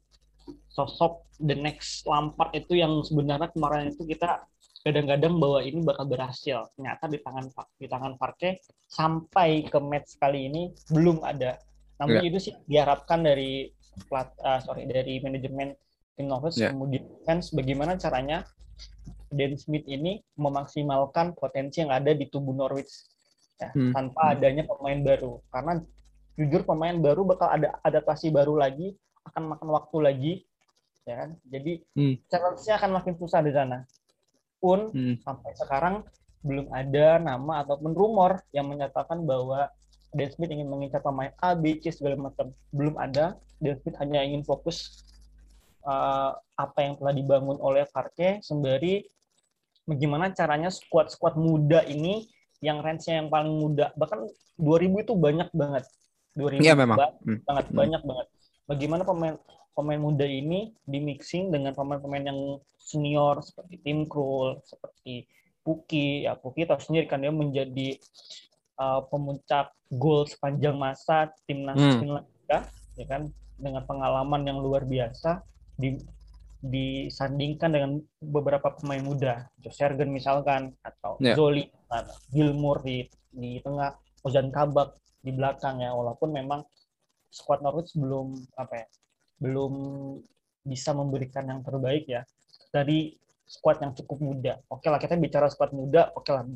sosok 0.88 1.28
the 1.40 1.56
next 1.56 2.04
Lampard 2.08 2.52
itu 2.56 2.80
yang 2.80 3.04
sebenarnya 3.04 3.52
kemarin 3.52 3.92
itu 3.92 4.08
kita 4.08 4.44
kadang-kadang 4.80 5.36
bahwa 5.36 5.60
ini 5.60 5.84
bakal 5.84 6.08
berhasil. 6.08 6.72
Ternyata 6.76 7.04
di 7.12 7.18
tangan 7.20 7.44
di 7.76 7.86
tangan 7.88 8.12
Farke 8.16 8.64
sampai 8.88 9.68
ke 9.68 9.76
match 9.76 10.16
kali 10.16 10.48
ini 10.48 10.72
belum 10.88 11.20
ada. 11.20 11.60
Namun 12.00 12.24
yeah. 12.24 12.28
itu 12.32 12.38
sih 12.40 12.54
diharapkan 12.64 13.20
dari 13.20 13.68
plat, 14.08 14.32
uh, 14.40 14.60
sorry 14.64 14.88
dari 14.88 15.20
manajemen 15.20 15.76
tim 16.16 16.26
Norwich 16.30 16.56
yeah. 16.56 16.72
kemudian 16.72 17.04
fans 17.28 17.52
bagaimana 17.52 18.00
caranya 18.00 18.46
Dan 19.30 19.54
Smith 19.54 19.86
ini 19.86 20.18
memaksimalkan 20.34 21.38
potensi 21.38 21.78
yang 21.78 21.94
ada 21.94 22.10
di 22.10 22.26
tubuh 22.26 22.50
Norwich 22.50 22.90
ya, 23.62 23.70
hmm. 23.70 23.94
tanpa 23.94 24.34
adanya 24.34 24.66
pemain 24.66 24.98
baru 25.06 25.38
karena 25.54 25.78
jujur 26.34 26.66
pemain 26.66 26.98
baru 26.98 27.22
bakal 27.22 27.46
ada 27.46 27.78
adaptasi 27.86 28.34
baru 28.34 28.58
lagi 28.58 28.98
akan 29.30 29.54
makan 29.54 29.68
waktu 29.70 29.96
lagi 30.02 30.32
ya 31.10 31.14
kan 31.26 31.30
jadi 31.50 31.72
hmm. 31.98 32.14
challenge-nya 32.30 32.74
akan 32.78 32.90
makin 33.02 33.14
susah 33.18 33.42
di 33.42 33.50
sana 33.50 33.82
pun 34.62 34.94
hmm. 34.94 35.26
sampai 35.26 35.50
sekarang 35.58 35.94
belum 36.40 36.72
ada 36.72 37.20
nama 37.20 37.64
ataupun 37.64 37.92
rumor 37.92 38.40
yang 38.54 38.68
menyatakan 38.70 39.24
bahwa 39.26 39.68
Dan 40.10 40.26
Smith 40.34 40.50
ingin 40.50 40.66
mengincar 40.66 41.06
pemain 41.06 41.30
A, 41.38 41.54
B, 41.54 41.78
C 41.78 41.94
segala 41.94 42.18
macam 42.18 42.50
belum 42.74 42.98
ada. 42.98 43.38
Dan 43.62 43.78
Smith 43.78 43.94
hanya 44.02 44.26
ingin 44.26 44.42
fokus 44.42 45.06
uh, 45.86 46.34
apa 46.58 46.78
yang 46.82 46.98
telah 46.98 47.14
dibangun 47.14 47.62
oleh 47.62 47.86
Parke 47.86 48.42
sembari 48.42 49.06
bagaimana 49.86 50.34
caranya 50.34 50.66
squad-squad 50.66 51.38
muda 51.38 51.86
ini 51.86 52.26
yang 52.58 52.82
range-nya 52.82 53.22
yang 53.22 53.30
paling 53.30 53.54
muda 53.54 53.94
bahkan 53.96 54.26
2000 54.58 55.04
itu 55.06 55.14
banyak 55.14 55.48
banget 55.54 55.84
2000 56.36 56.60
ya, 56.60 56.74
memang. 56.76 56.96
Ba 56.98 57.08
hmm. 57.24 57.38
banget 57.46 57.66
hmm. 57.70 57.78
banyak 57.78 58.02
banget 58.02 58.26
bagaimana 58.68 59.02
pemain 59.06 59.36
pemain 59.72 60.00
muda 60.00 60.26
ini 60.26 60.74
di 60.84 60.98
mixing 60.98 61.54
dengan 61.54 61.72
pemain-pemain 61.72 62.26
yang 62.26 62.40
senior 62.76 63.40
seperti 63.44 63.80
Tim 63.84 64.06
Krul 64.10 64.58
seperti 64.66 65.28
Puki. 65.62 66.26
Ya 66.26 66.34
Puki 66.34 66.66
tahu 66.66 66.80
sendiri 66.80 67.06
kan 67.06 67.22
dia 67.22 67.30
menjadi 67.30 67.96
uh, 68.80 69.06
pemuncak 69.06 69.70
gol 69.90 70.26
sepanjang 70.26 70.78
masa 70.78 71.30
timnas 71.46 71.78
hmm. 71.78 71.98
Finlandia 72.00 72.58
ya 72.98 73.06
kan? 73.06 73.30
Dengan 73.60 73.84
pengalaman 73.84 74.48
yang 74.48 74.58
luar 74.64 74.88
biasa 74.88 75.44
di, 75.76 76.00
disandingkan 76.64 77.72
dengan 77.72 77.90
beberapa 78.20 78.72
pemain 78.72 79.04
muda, 79.04 79.48
Joe 79.60 79.72
Sergen 79.72 80.12
misalkan 80.12 80.76
atau 80.80 81.20
yeah. 81.20 81.36
Zoli, 81.36 81.68
atau 81.88 82.16
Gilmour 82.32 82.80
di 82.80 83.04
di 83.32 83.60
tengah, 83.60 83.96
Ozan 84.24 84.48
Kabak 84.48 84.96
di 85.20 85.32
belakang 85.36 85.80
ya, 85.84 85.92
walaupun 85.92 86.32
memang 86.32 86.64
squad 87.28 87.60
Norwich 87.60 87.92
belum 87.96 88.32
apa 88.56 88.84
ya, 88.84 88.86
belum 89.40 89.72
bisa 90.62 90.92
memberikan 90.92 91.48
yang 91.48 91.64
terbaik 91.64 92.04
ya 92.06 92.22
dari 92.70 93.16
squad 93.48 93.82
yang 93.82 93.96
cukup 93.96 94.18
muda. 94.22 94.52
Oke 94.70 94.86
lah 94.86 95.00
kita 95.02 95.18
bicara 95.18 95.50
squad 95.50 95.74
muda, 95.74 96.12
oke 96.14 96.30
lah 96.30 96.46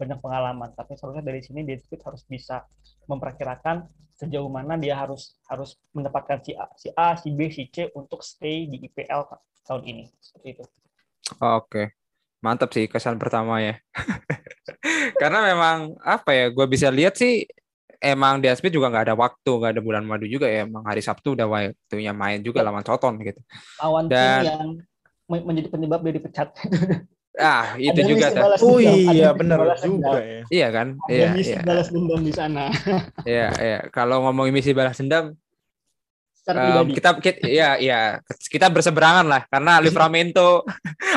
banyak 0.00 0.18
pengalaman, 0.18 0.72
tapi 0.72 0.96
seharusnya 0.96 1.20
dari 1.20 1.44
sini 1.44 1.60
Deadspit 1.62 2.00
harus 2.02 2.24
bisa 2.24 2.64
memperkirakan 3.04 3.84
sejauh 4.16 4.48
mana 4.48 4.80
dia 4.80 4.96
harus 4.96 5.36
harus 5.48 5.76
mendapatkan 5.92 6.40
si 6.40 6.52
A, 6.56 6.66
si 6.76 6.88
A, 6.96 7.16
si 7.20 7.28
B, 7.32 7.52
si 7.52 7.68
C 7.68 7.92
untuk 7.92 8.24
stay 8.24 8.64
di 8.68 8.80
IPL 8.88 9.28
tahun 9.64 9.82
ini 9.84 10.04
seperti 10.20 10.48
itu. 10.56 10.64
Oke, 11.40 11.96
mantap 12.40 12.72
sih 12.72 12.88
kesan 12.88 13.20
pertama 13.20 13.60
ya. 13.60 13.76
Karena 15.20 15.44
memang 15.44 16.00
apa 16.00 16.32
ya, 16.32 16.48
gue 16.48 16.66
bisa 16.68 16.88
lihat 16.88 17.16
sih 17.16 17.44
emang 18.00 18.40
di 18.40 18.48
Smith 18.56 18.72
juga 18.72 18.88
nggak 18.88 19.12
ada 19.12 19.16
waktu, 19.16 19.50
nggak 19.52 19.72
ada 19.76 19.82
bulan 19.84 20.02
madu 20.08 20.24
juga 20.26 20.48
ya. 20.48 20.64
Emang 20.64 20.82
hari 20.88 21.04
Sabtu 21.04 21.36
udah 21.36 21.46
waktunya 21.46 22.16
main 22.16 22.40
juga 22.40 22.64
lawan 22.64 22.82
Soton 22.82 23.20
gitu. 23.20 23.40
Lawan 23.78 24.08
Dan, 24.08 24.42
yang 24.48 24.68
menjadi 25.28 25.68
penyebab 25.70 26.00
dia 26.02 26.14
dipecat. 26.16 26.48
Ah, 27.38 27.78
itu 27.78 27.94
ada 27.94 28.10
juga 28.10 28.26
kan. 28.34 28.42
Oh 28.58 28.82
iya, 28.82 29.30
benar 29.30 29.62
juga 29.86 30.18
ya. 30.18 30.42
Iya 30.50 30.68
kan? 30.74 30.98
Ada 31.06 31.14
iya, 31.14 31.28
misi 31.30 31.54
iya. 31.54 31.62
balas 31.62 31.88
dendam 31.88 32.20
di 32.26 32.34
sana. 32.34 32.74
Iya, 33.22 33.48
iya. 33.62 33.78
Kalau 33.94 34.26
ngomongin 34.26 34.50
misi 34.50 34.74
balas 34.74 34.98
dendam, 34.98 35.38
um, 36.50 36.86
kita, 36.90 37.10
kita 37.22 37.46
ya 37.46 37.78
ya 37.78 38.18
kita 38.50 38.66
berseberangan 38.66 39.26
lah 39.30 39.42
karena 39.46 39.78
Livramento 39.84 40.66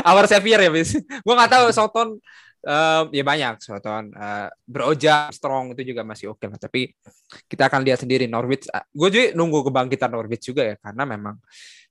our 0.05 0.25
savior 0.29 0.61
ya 0.61 0.69
bis. 0.69 0.93
Gue 1.01 1.33
nggak 1.33 1.51
tahu 1.51 1.65
Soton 1.73 2.21
um, 2.63 3.03
ya 3.11 3.23
banyak 3.23 3.59
Soton 3.59 4.11
uh, 4.15 4.49
beroja 4.63 5.29
strong 5.29 5.75
itu 5.75 5.93
juga 5.93 6.01
masih 6.07 6.31
oke 6.31 6.43
okay 6.43 6.47
lah 6.47 6.59
tapi 6.59 6.81
kita 7.51 7.67
akan 7.67 7.83
lihat 7.83 7.99
sendiri. 8.01 8.25
Norwich. 8.25 8.67
Uh, 8.71 8.83
gue 8.95 9.09
juga 9.11 9.27
nunggu 9.35 9.59
kebangkitan 9.69 10.11
Norwich 10.11 10.43
juga 10.47 10.73
ya 10.73 10.75
karena 10.79 11.03
memang 11.03 11.35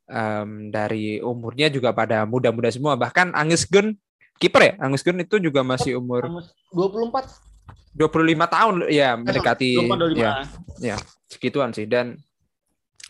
um, 0.08 0.50
dari 0.72 1.20
umurnya 1.20 1.68
juga 1.68 1.92
pada 1.92 2.24
muda-muda 2.24 2.72
semua. 2.72 2.96
Bahkan 2.96 3.36
Angis 3.36 3.68
Gun 3.68 3.94
kiper 4.40 4.62
ya? 4.62 4.72
Angus 4.80 5.04
Gun 5.04 5.20
itu 5.20 5.36
juga 5.38 5.60
masih 5.62 6.00
umur 6.00 6.26
24 6.72 7.52
25 7.92 8.08
tahun 8.48 8.74
ya 8.88 9.20
mendekati 9.20 9.76
ya 10.16 10.48
ya 10.80 10.96
segituan 11.28 11.76
sih. 11.76 11.84
Dan 11.84 12.16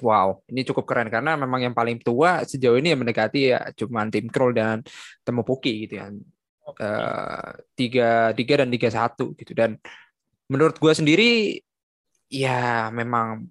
wow 0.02 0.42
ini 0.50 0.66
cukup 0.66 0.82
keren 0.82 1.06
karena 1.06 1.38
memang 1.38 1.62
yang 1.62 1.74
paling 1.76 2.02
tua 2.02 2.42
sejauh 2.42 2.74
ini 2.82 2.90
yang 2.90 3.00
mendekati 3.06 3.54
ya 3.54 3.70
cuma 3.78 4.02
tim 4.10 4.26
Kroll 4.26 4.50
dan 4.50 4.82
Temu 5.22 5.46
Puki 5.46 5.86
gitu 5.86 6.02
ya 6.02 6.10
tiga 7.74 8.30
tiga 8.38 8.54
dan 8.62 8.70
tiga 8.70 8.88
satu 8.88 9.34
gitu 9.34 9.52
dan 9.52 9.76
menurut 10.46 10.78
gue 10.78 10.92
sendiri 10.94 11.58
ya 12.30 12.88
memang 12.94 13.50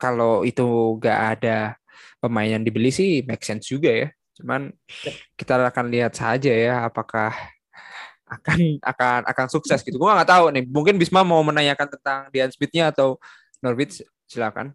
kalau 0.00 0.42
itu 0.48 0.96
gak 1.02 1.38
ada 1.38 1.76
pemain 2.18 2.48
yang 2.58 2.64
dibeli 2.64 2.88
sih 2.88 3.22
make 3.26 3.44
sense 3.44 3.68
juga 3.68 3.90
ya 3.92 4.08
Cuman 4.38 4.70
kita 5.34 5.58
akan 5.58 5.90
lihat 5.90 6.14
saja 6.14 6.54
ya 6.54 6.86
apakah 6.86 7.34
akan 8.30 8.78
akan 8.78 9.20
akan 9.26 9.46
sukses 9.50 9.82
gitu. 9.82 9.98
Gua 9.98 10.14
nggak 10.14 10.30
tahu 10.30 10.44
nih. 10.54 10.64
Mungkin 10.70 10.94
Bisma 10.94 11.26
mau 11.26 11.42
menanyakan 11.42 11.98
tentang 11.98 12.20
Dian 12.30 12.50
Smith-nya 12.54 12.94
atau 12.94 13.18
Norwich 13.58 14.06
silakan. 14.30 14.70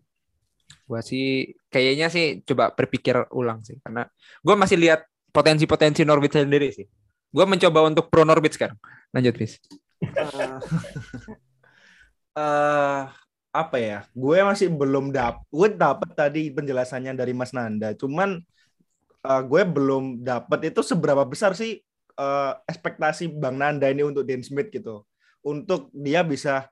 Gua 0.83 0.99
sih 0.99 1.55
kayaknya 1.71 2.11
sih 2.11 2.43
coba 2.43 2.75
berpikir 2.75 3.15
ulang 3.31 3.63
sih 3.63 3.79
karena 3.79 4.03
gua 4.43 4.59
masih 4.59 4.75
lihat 4.75 5.07
potensi-potensi 5.31 6.03
Norwich 6.03 6.35
sendiri 6.35 6.75
sih. 6.75 6.83
Gua 7.33 7.49
mencoba 7.49 7.89
untuk 7.89 8.13
pro 8.13 8.21
Norwich 8.21 8.55
sekarang. 8.55 8.77
Lanjut, 9.09 9.33
Bis. 9.33 9.57
Uh, 10.05 10.61
uh, 12.37 13.01
apa 13.53 13.77
ya? 13.77 13.99
Gue 14.13 14.41
masih 14.41 14.69
belum 14.73 15.13
dap. 15.13 15.45
Gue 15.49 15.69
dapet 15.73 16.13
tadi 16.13 16.49
penjelasannya 16.49 17.13
dari 17.13 17.33
Mas 17.33 17.53
Nanda. 17.53 17.93
Cuman 17.97 18.41
uh, 19.25 19.41
gue 19.45 19.61
belum 19.65 20.21
dapat 20.21 20.73
itu 20.73 20.81
seberapa 20.81 21.25
besar 21.25 21.53
sih 21.57 21.81
uh, 22.17 22.57
ekspektasi 22.69 23.29
Bang 23.37 23.57
Nanda 23.57 23.89
ini 23.89 24.01
untuk 24.05 24.25
Dan 24.25 24.41
Smith 24.41 24.69
gitu. 24.73 25.05
Untuk 25.45 25.93
dia 25.93 26.25
bisa 26.25 26.69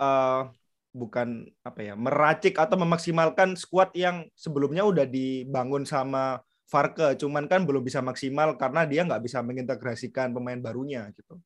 uh, 0.00 0.50
bukan 0.92 1.46
apa 1.62 1.80
ya 1.84 1.94
meracik 1.94 2.58
atau 2.58 2.74
memaksimalkan 2.80 3.54
skuad 3.54 3.92
yang 3.94 4.26
sebelumnya 4.34 4.82
udah 4.82 5.06
dibangun 5.06 5.84
sama 5.84 6.42
Farke, 6.68 7.16
cuman 7.16 7.48
kan 7.48 7.64
belum 7.64 7.80
bisa 7.80 8.04
maksimal 8.04 8.52
karena 8.60 8.84
dia 8.84 9.00
nggak 9.08 9.24
bisa 9.24 9.40
mengintegrasikan 9.40 10.36
pemain 10.36 10.60
barunya 10.60 11.08
gitu. 11.16 11.40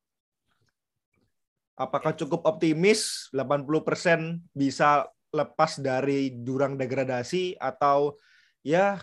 Apakah 1.78 2.18
cukup 2.18 2.42
optimis 2.42 3.30
80% 3.30 4.42
bisa 4.50 5.06
lepas 5.30 5.78
dari 5.78 6.34
jurang 6.42 6.74
degradasi 6.74 7.54
atau 7.56 8.18
ya 8.66 9.00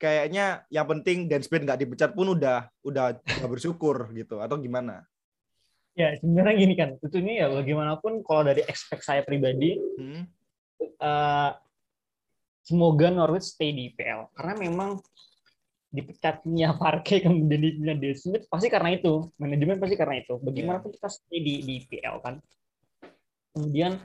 kayaknya 0.00 0.64
yang 0.72 0.88
penting 0.88 1.26
Dan 1.28 1.42
Smith 1.44 1.66
nggak 1.66 1.82
dipecat 1.82 2.10
pun 2.14 2.32
udah 2.32 2.70
udah, 2.86 3.18
udah 3.18 3.48
bersyukur 3.50 4.14
gitu 4.14 4.38
atau 4.38 4.56
gimana? 4.62 5.02
Ya 5.98 6.14
sebenarnya 6.20 6.54
gini 6.60 6.74
kan, 6.78 6.94
tentunya 7.00 7.42
ya 7.42 7.46
bagaimanapun 7.50 8.20
kalau 8.22 8.44
dari 8.44 8.60
expect 8.68 9.00
saya 9.00 9.24
pribadi, 9.24 9.80
hmm. 9.80 10.28
uh, 11.00 11.56
semoga 12.60 13.08
Norwich 13.08 13.56
stay 13.56 13.72
di 13.72 13.90
IPL 13.90 14.28
karena 14.36 14.54
memang 14.60 15.00
dipecatnya 15.96 16.76
Parke 16.76 17.20
kemudian 17.24 17.60
dipecatnya 17.64 17.96
Dale 17.96 18.16
Smith 18.16 18.44
pasti 18.52 18.68
karena 18.68 18.92
itu 18.92 19.32
manajemen 19.40 19.80
pasti 19.80 19.96
karena 19.96 20.20
itu 20.20 20.36
bagaimanapun 20.36 20.92
yeah. 20.92 20.96
kita 21.00 21.08
stay 21.08 21.38
di, 21.40 21.54
di 21.64 21.72
IPL 21.80 22.16
kan 22.20 22.34
kemudian 23.56 23.96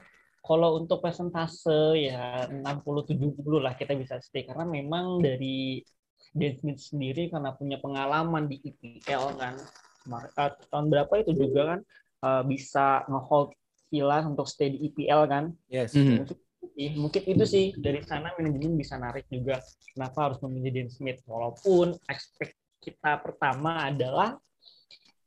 kalau 0.41 0.79
untuk 0.81 1.03
persentase 1.03 1.99
ya 1.99 2.49
60-70 2.49 3.37
lah 3.61 3.75
kita 3.77 3.93
bisa 3.93 4.17
stay 4.23 4.47
karena 4.47 4.65
memang 4.65 5.21
dari 5.21 5.83
Dan 6.31 6.55
Smith 6.55 6.81
sendiri 6.81 7.27
karena 7.27 7.51
punya 7.53 7.77
pengalaman 7.77 8.47
di 8.47 8.57
IPL 8.63 9.35
kan 9.35 9.59
uh, 10.09 10.51
tahun 10.71 10.87
berapa 10.89 11.13
itu 11.21 11.35
juga 11.35 11.75
kan 11.75 11.79
uh, 12.25 12.43
bisa 12.47 13.05
ngehold 13.05 13.53
Villa 13.91 14.23
untuk 14.23 14.47
stay 14.47 14.71
di 14.71 14.87
IPL 14.87 15.27
kan. 15.27 15.51
Yes. 15.67 15.91
Mm 15.91 16.23
-hmm. 16.23 16.23
Mungkin, 16.97 17.21
itu 17.29 17.45
sih. 17.45 17.65
Dari 17.77 18.01
sana 18.01 18.33
manajemen 18.33 18.79
bisa 18.79 18.97
narik 18.97 19.29
juga 19.29 19.61
kenapa 19.93 20.31
harus 20.31 20.39
memilih 20.41 20.81
Dan 20.81 20.89
Smith. 20.89 21.21
Walaupun 21.29 21.93
expect 22.09 22.57
kita 22.81 23.21
pertama 23.21 23.85
adalah 23.85 24.39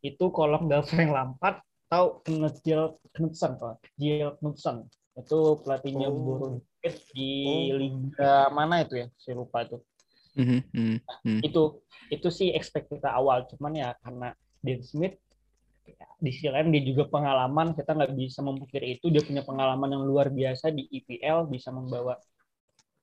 itu 0.02 0.26
kalau 0.34 0.58
nggak 0.66 0.84
Frank 0.90 1.10
Lampard 1.14 1.56
atau 1.88 2.20
Jill 2.66 2.98
Knudsen 3.14 3.54
kalau 3.54 3.78
Jill 3.94 4.34
Knudsen 4.42 4.90
itu 5.14 5.38
pelatihnya 5.62 6.10
oh. 6.10 6.18
Burung 6.18 6.56
di 7.14 7.32
oh. 7.70 7.78
liga 7.78 8.50
mana 8.50 8.82
itu 8.82 9.06
ya? 9.06 9.06
Saya 9.16 9.38
lupa 9.38 9.62
itu 9.62 9.78
mm 10.34 10.44
-hmm. 10.44 10.94
nah, 11.22 11.40
itu 11.46 11.62
itu 12.10 12.28
sih 12.28 12.50
expect 12.50 12.90
kita 12.90 13.14
awal. 13.14 13.46
Cuman 13.46 13.78
ya 13.78 13.94
karena 14.02 14.34
Dan 14.58 14.80
Smith 14.82 15.16
di 16.20 16.30
sisi 16.32 16.48
lain 16.48 16.72
dia 16.72 16.82
juga 16.84 17.08
pengalaman 17.08 17.76
kita 17.76 17.92
nggak 17.92 18.12
bisa 18.16 18.40
memukiri 18.40 18.96
itu 18.96 19.12
dia 19.12 19.22
punya 19.24 19.42
pengalaman 19.44 19.92
yang 19.92 20.02
luar 20.04 20.32
biasa 20.32 20.72
di 20.72 20.88
IPL 20.88 21.48
bisa 21.48 21.72
membawa 21.74 22.16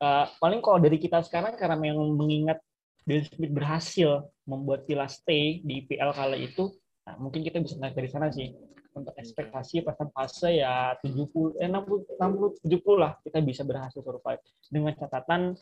uh, 0.01 0.25
paling 0.41 0.59
kalau 0.59 0.81
dari 0.81 0.97
kita 0.97 1.21
sekarang 1.21 1.55
karena 1.55 1.77
memang 1.77 2.17
mengingat 2.17 2.59
Dan 3.01 3.25
Smith 3.25 3.49
berhasil 3.49 4.29
membuat 4.45 4.85
Villa 4.85 5.09
stay 5.09 5.61
di 5.65 5.81
IPL 5.85 6.13
kala 6.13 6.37
itu 6.37 6.69
nah, 7.01 7.17
mungkin 7.17 7.41
kita 7.41 7.57
bisa 7.57 7.77
naik 7.81 7.97
dari 7.97 8.09
sana 8.09 8.29
sih. 8.29 8.53
Untuk 8.91 9.15
ekspektasi 9.15 9.87
fase 9.87 10.59
ya 10.59 10.99
70 10.99 11.63
eh 11.63 11.69
60 11.71 12.19
60 12.19 12.59
70 12.67 12.99
lah 12.99 13.15
kita 13.23 13.39
bisa 13.39 13.63
berhasil 13.63 14.03
survive. 14.03 14.43
Dengan 14.67 14.93
catatan 14.99 15.55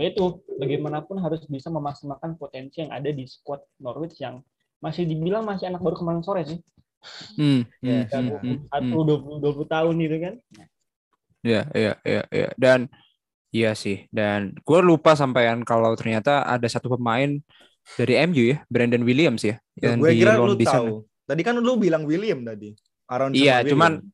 yaitu 0.00 0.40
bagaimanapun 0.56 1.20
harus 1.20 1.44
bisa 1.44 1.68
memaksimalkan 1.68 2.40
potensi 2.40 2.80
yang 2.80 2.90
ada 2.90 3.12
di 3.12 3.28
squad 3.28 3.60
Norwich 3.84 4.16
yang 4.24 4.40
masih 4.80 5.04
dibilang 5.04 5.44
masih 5.44 5.68
anak 5.68 5.84
baru 5.84 6.00
kemarin 6.00 6.24
sore 6.24 6.42
sih. 6.48 6.58
Hmm, 7.36 7.64
ya, 7.80 8.04
hmm, 8.12 8.68
hmm, 8.68 8.92
dua 8.92 9.18
puluh 9.18 9.38
dua 9.40 9.52
puluh 9.56 9.68
tahun 9.68 9.94
gitu 10.04 10.16
kan. 10.20 10.34
Ya, 11.40 11.62
ya, 11.72 11.92
ya, 12.04 12.22
ya. 12.28 12.48
Dan 12.60 12.92
iya 13.48 13.72
sih. 13.72 14.04
Dan 14.12 14.52
gue 14.60 14.80
lupa 14.84 15.16
sampaian 15.16 15.56
kalau 15.64 15.96
ternyata 15.96 16.44
ada 16.44 16.68
satu 16.68 16.92
pemain 16.92 17.40
dari 17.96 18.14
MU 18.28 18.52
ya, 18.52 18.58
Brandon 18.68 19.00
Williams 19.00 19.42
ya. 19.42 19.56
ya 19.80 19.96
gue 19.96 20.10
kira 20.12 20.36
lu 20.36 20.56
tahu. 20.60 21.04
Sana. 21.04 21.28
Tadi 21.30 21.40
kan 21.46 21.56
lu 21.56 21.72
bilang 21.80 22.04
William 22.04 22.44
tadi. 22.44 22.76
Aaron 23.10 23.34
iya, 23.34 23.64
cuman 23.66 24.04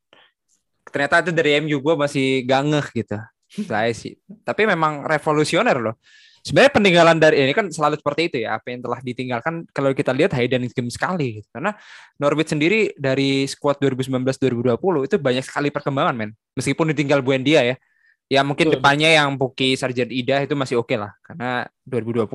ternyata 0.89 1.27
itu 1.27 1.33
dari 1.35 1.61
MU 1.67 1.83
gue 1.83 1.95
masih 1.99 2.47
gangeh 2.47 2.87
gitu. 2.95 3.19
Saya 3.67 3.91
sih. 3.91 4.15
Tapi 4.47 4.63
memang 4.65 5.03
revolusioner 5.05 5.77
loh 5.83 5.99
sebenarnya 6.47 6.73
peninggalan 6.79 7.19
dari 7.19 7.43
ini 7.43 7.51
kan 7.51 7.67
selalu 7.67 7.99
seperti 7.99 8.31
itu 8.31 8.37
ya 8.47 8.63
apa 8.63 8.71
yang 8.71 8.79
telah 8.87 9.03
ditinggalkan 9.03 9.67
kalau 9.75 9.91
kita 9.91 10.15
lihat 10.15 10.31
hidden 10.31 10.71
game 10.71 10.91
sekali 10.95 11.43
gitu. 11.43 11.49
karena 11.51 11.75
Norwich 12.23 12.55
sendiri 12.55 12.95
dari 12.95 13.51
squad 13.51 13.83
2019-2020 13.83 15.11
itu 15.11 15.17
banyak 15.19 15.43
sekali 15.43 15.75
perkembangan 15.75 16.15
men. 16.15 16.31
Meskipun 16.55 16.95
ditinggal 16.95 17.19
Buendia 17.27 17.67
ya. 17.67 17.77
Ya 18.27 18.43
mungkin 18.47 18.71
Betul. 18.71 18.79
depannya 18.79 19.11
yang 19.11 19.35
Puki 19.35 19.75
Sarjant 19.75 20.11
Ida 20.11 20.47
itu 20.47 20.55
masih 20.55 20.79
oke 20.79 20.95
okay 20.95 20.99
lah. 20.99 21.15
Karena 21.27 21.67
2020 21.83 22.31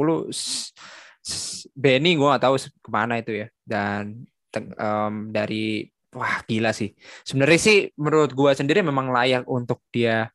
Benny 1.76 2.12
gue 2.20 2.28
gak 2.28 2.44
tahu 2.44 2.56
ke 2.60 2.90
mana 2.92 3.20
itu 3.20 3.32
ya. 3.32 3.48
Dan 3.64 4.28
um, 4.76 5.32
dari 5.32 5.88
wah 6.12 6.44
gila 6.44 6.76
sih. 6.76 6.92
Sebenarnya 7.24 7.60
sih 7.60 7.78
menurut 7.96 8.36
gue 8.36 8.52
sendiri 8.56 8.84
memang 8.84 9.12
layak 9.12 9.48
untuk 9.48 9.84
dia 9.92 10.28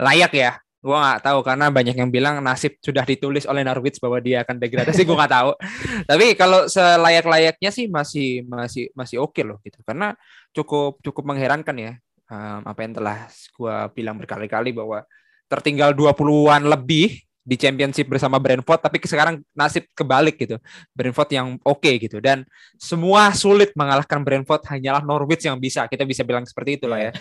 layak 0.00 0.32
ya 0.36 0.52
Gua 0.82 0.98
nggak 0.98 1.22
tahu 1.22 1.38
karena 1.46 1.70
banyak 1.70 1.94
yang 1.94 2.10
bilang 2.10 2.42
nasib 2.42 2.74
sudah 2.82 3.06
ditulis 3.06 3.46
oleh 3.46 3.62
Norwich 3.62 4.02
bahwa 4.02 4.18
dia 4.18 4.42
akan 4.42 4.58
degradasi. 4.58 5.06
gua 5.06 5.24
nggak 5.24 5.34
tahu. 5.38 5.50
Tapi 6.10 6.26
kalau 6.34 6.66
selayak-layaknya 6.66 7.70
sih 7.70 7.86
masih 7.86 8.42
masih 8.50 8.90
masih 8.98 9.22
oke 9.22 9.38
okay 9.38 9.44
loh 9.46 9.62
gitu. 9.62 9.78
Karena 9.86 10.18
cukup 10.50 10.98
cukup 11.00 11.22
mengherankan 11.22 11.76
ya 11.78 11.92
um, 12.26 12.60
apa 12.66 12.80
yang 12.82 12.92
telah 12.98 13.18
gua 13.54 13.86
bilang 13.94 14.18
berkali-kali 14.18 14.74
bahwa 14.74 15.06
tertinggal 15.46 15.94
20-an 15.94 16.66
lebih 16.66 17.22
di 17.42 17.58
championship 17.58 18.06
bersama 18.06 18.38
Brentford 18.38 18.78
tapi 18.78 19.02
sekarang 19.02 19.42
nasib 19.52 19.90
kebalik 19.92 20.38
gitu. 20.38 20.56
Brentford 20.94 21.30
yang 21.34 21.58
oke 21.66 21.82
okay, 21.82 21.98
gitu. 21.98 22.22
Dan 22.22 22.46
semua 22.78 23.34
sulit 23.34 23.74
mengalahkan 23.74 24.22
Brentford 24.22 24.62
hanyalah 24.70 25.02
Norwich 25.02 25.42
yang 25.42 25.58
bisa. 25.58 25.90
Kita 25.90 26.06
bisa 26.06 26.22
bilang 26.22 26.46
seperti 26.46 26.78
itulah 26.78 27.02
ya. 27.02 27.12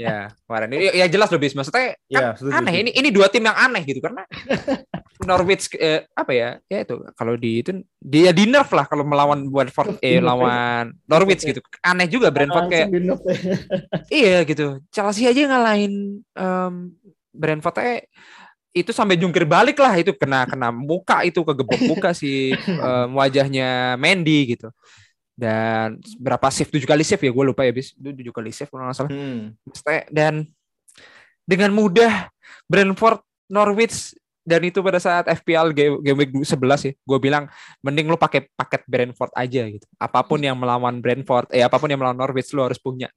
Ya 0.00 0.16
kemarin. 0.48 0.72
Ya, 0.80 0.92
ya 1.04 1.06
jelas 1.12 1.28
lebih 1.28 1.52
maksudnya 1.52 1.94
kan 2.08 2.36
ya, 2.40 2.56
aneh 2.56 2.74
ini 2.84 2.90
ini 2.96 3.08
dua 3.12 3.28
tim 3.28 3.44
yang 3.44 3.56
aneh 3.56 3.84
gitu. 3.84 4.00
Karena 4.00 4.24
Norwich 5.28 5.68
eh, 5.76 6.08
apa 6.16 6.32
ya 6.32 6.56
ya 6.72 6.78
itu 6.84 6.96
kalau 7.12 7.36
di 7.36 7.60
itu 7.60 7.70
dia 8.00 8.32
di 8.32 8.48
nerf 8.48 8.72
lah 8.72 8.88
kalau 8.88 9.04
melawan 9.04 9.44
Brentford 9.48 10.00
eh 10.00 10.24
lawan 10.24 10.96
Norwich 11.04 11.44
gitu. 11.44 11.60
Aneh 11.84 12.08
juga 12.08 12.32
Brentford 12.32 12.72
kayak 12.72 12.88
iya 14.08 14.40
gitu. 14.48 14.80
Chelsea 14.88 15.28
aja 15.28 15.52
ngalahin 15.52 16.24
um, 16.32 16.96
Brentford 17.36 17.76
eh 17.84 18.00
itu 18.76 18.92
sampai 18.92 19.16
jungkir 19.16 19.48
balik 19.48 19.80
lah 19.80 19.96
itu 19.96 20.12
kena 20.12 20.44
kena 20.44 20.68
muka 20.68 21.24
itu 21.24 21.40
kegebok 21.40 21.80
muka 21.88 22.12
si 22.12 22.52
um, 22.68 23.16
wajahnya 23.20 23.96
Mandy 23.96 24.52
gitu. 24.52 24.68
Dan 25.36 26.00
berapa 26.20 26.48
save 26.52 26.68
tujuh 26.68 26.88
kali 26.88 27.00
save 27.00 27.24
ya? 27.24 27.32
Gue 27.32 27.44
lupa 27.44 27.64
ya 27.64 27.72
bis. 27.72 27.96
Itu 27.96 28.12
tujuh 28.12 28.32
kali 28.36 28.52
save 28.52 28.68
kalau 28.68 28.84
nggak 28.84 28.96
salah. 28.96 29.12
Hmm. 29.12 29.56
dan 30.12 30.44
dengan 31.48 31.72
mudah 31.72 32.28
Brentford 32.68 33.24
Norwich 33.48 34.12
dan 34.46 34.62
itu 34.62 34.78
pada 34.78 35.02
saat 35.02 35.26
FPL 35.26 35.74
game, 35.74 35.98
game 36.06 36.18
week 36.22 36.30
11 36.30 36.54
ya 36.86 36.92
gue 36.94 37.18
bilang 37.18 37.50
mending 37.82 38.06
lu 38.06 38.14
pakai 38.14 38.46
paket 38.54 38.86
Brentford 38.86 39.32
aja 39.34 39.66
gitu. 39.66 39.86
Apa 39.96 40.22
pun 40.22 40.38
yang 40.38 40.54
melawan 40.54 41.00
Brentford 41.00 41.48
eh 41.50 41.64
apa 41.64 41.80
pun 41.80 41.88
yang 41.88 41.98
melawan 41.98 42.14
Norwich 42.16 42.52
lu 42.52 42.62
harus 42.62 42.78
punya 42.78 43.08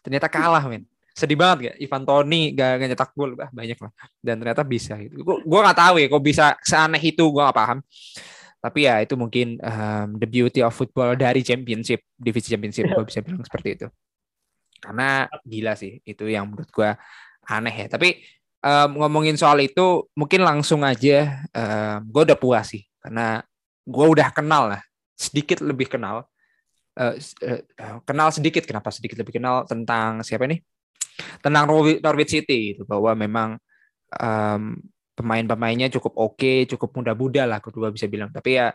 ternyata 0.00 0.30
kalah 0.30 0.64
men 0.64 0.88
sedih 1.18 1.34
banget 1.34 1.58
gak 1.66 1.76
Ivan 1.82 2.02
Toni 2.06 2.42
gak, 2.54 2.70
gak 2.78 2.88
nyetak 2.94 3.10
gol. 3.18 3.34
Bah, 3.34 3.50
banyak 3.50 3.78
lah. 3.82 3.92
Dan 4.22 4.38
ternyata 4.38 4.62
bisa 4.62 4.94
gitu. 5.02 5.26
Gue 5.26 5.36
gue 5.42 5.60
nggak 5.60 5.78
tahu 5.78 5.94
ya 5.98 6.06
kok 6.06 6.22
bisa 6.22 6.44
seaneh 6.62 7.02
itu 7.02 7.24
gue 7.26 7.42
gak 7.42 7.58
paham. 7.58 7.78
Tapi 8.58 8.78
ya 8.86 9.02
itu 9.02 9.14
mungkin 9.14 9.58
um, 9.62 10.08
the 10.18 10.28
beauty 10.30 10.62
of 10.62 10.74
football 10.74 11.14
dari 11.18 11.42
championship 11.42 12.02
divisi 12.14 12.54
championship 12.54 12.86
gue 12.86 13.04
bisa 13.06 13.20
bilang 13.26 13.42
seperti 13.42 13.68
itu. 13.74 13.86
Karena 14.78 15.26
gila 15.42 15.74
sih 15.74 15.98
itu 16.06 16.24
yang 16.30 16.46
menurut 16.46 16.70
gue 16.70 16.90
aneh 17.50 17.74
ya. 17.74 17.86
Tapi 17.90 18.22
um, 18.62 19.02
ngomongin 19.02 19.34
soal 19.34 19.58
itu 19.62 20.06
mungkin 20.14 20.46
langsung 20.46 20.86
aja 20.86 21.42
um, 21.50 21.98
gue 22.06 22.22
udah 22.30 22.38
puas 22.38 22.70
sih. 22.70 22.86
Karena 23.02 23.42
gue 23.88 24.06
udah 24.06 24.30
kenal 24.30 24.70
lah 24.70 24.82
sedikit 25.18 25.58
lebih 25.66 25.90
kenal 25.90 26.28
uh, 26.98 27.14
uh, 27.18 27.98
kenal 28.02 28.28
sedikit 28.34 28.66
kenapa 28.66 28.90
sedikit 28.90 29.18
lebih 29.22 29.38
kenal 29.38 29.64
tentang 29.64 30.20
siapa 30.26 30.46
nih 30.50 30.60
tentang 31.42 31.64
Norwich 32.02 32.30
City 32.30 32.76
itu 32.76 32.82
bahwa 32.86 33.12
memang 33.14 33.48
um, 34.16 34.78
pemain-pemainnya 35.18 35.90
cukup 35.90 36.14
oke, 36.14 36.38
okay, 36.38 36.58
cukup 36.70 36.94
muda-muda 36.94 37.42
lah 37.44 37.58
kedua 37.58 37.90
bisa 37.90 38.06
bilang. 38.06 38.30
Tapi 38.30 38.58
ya 38.58 38.70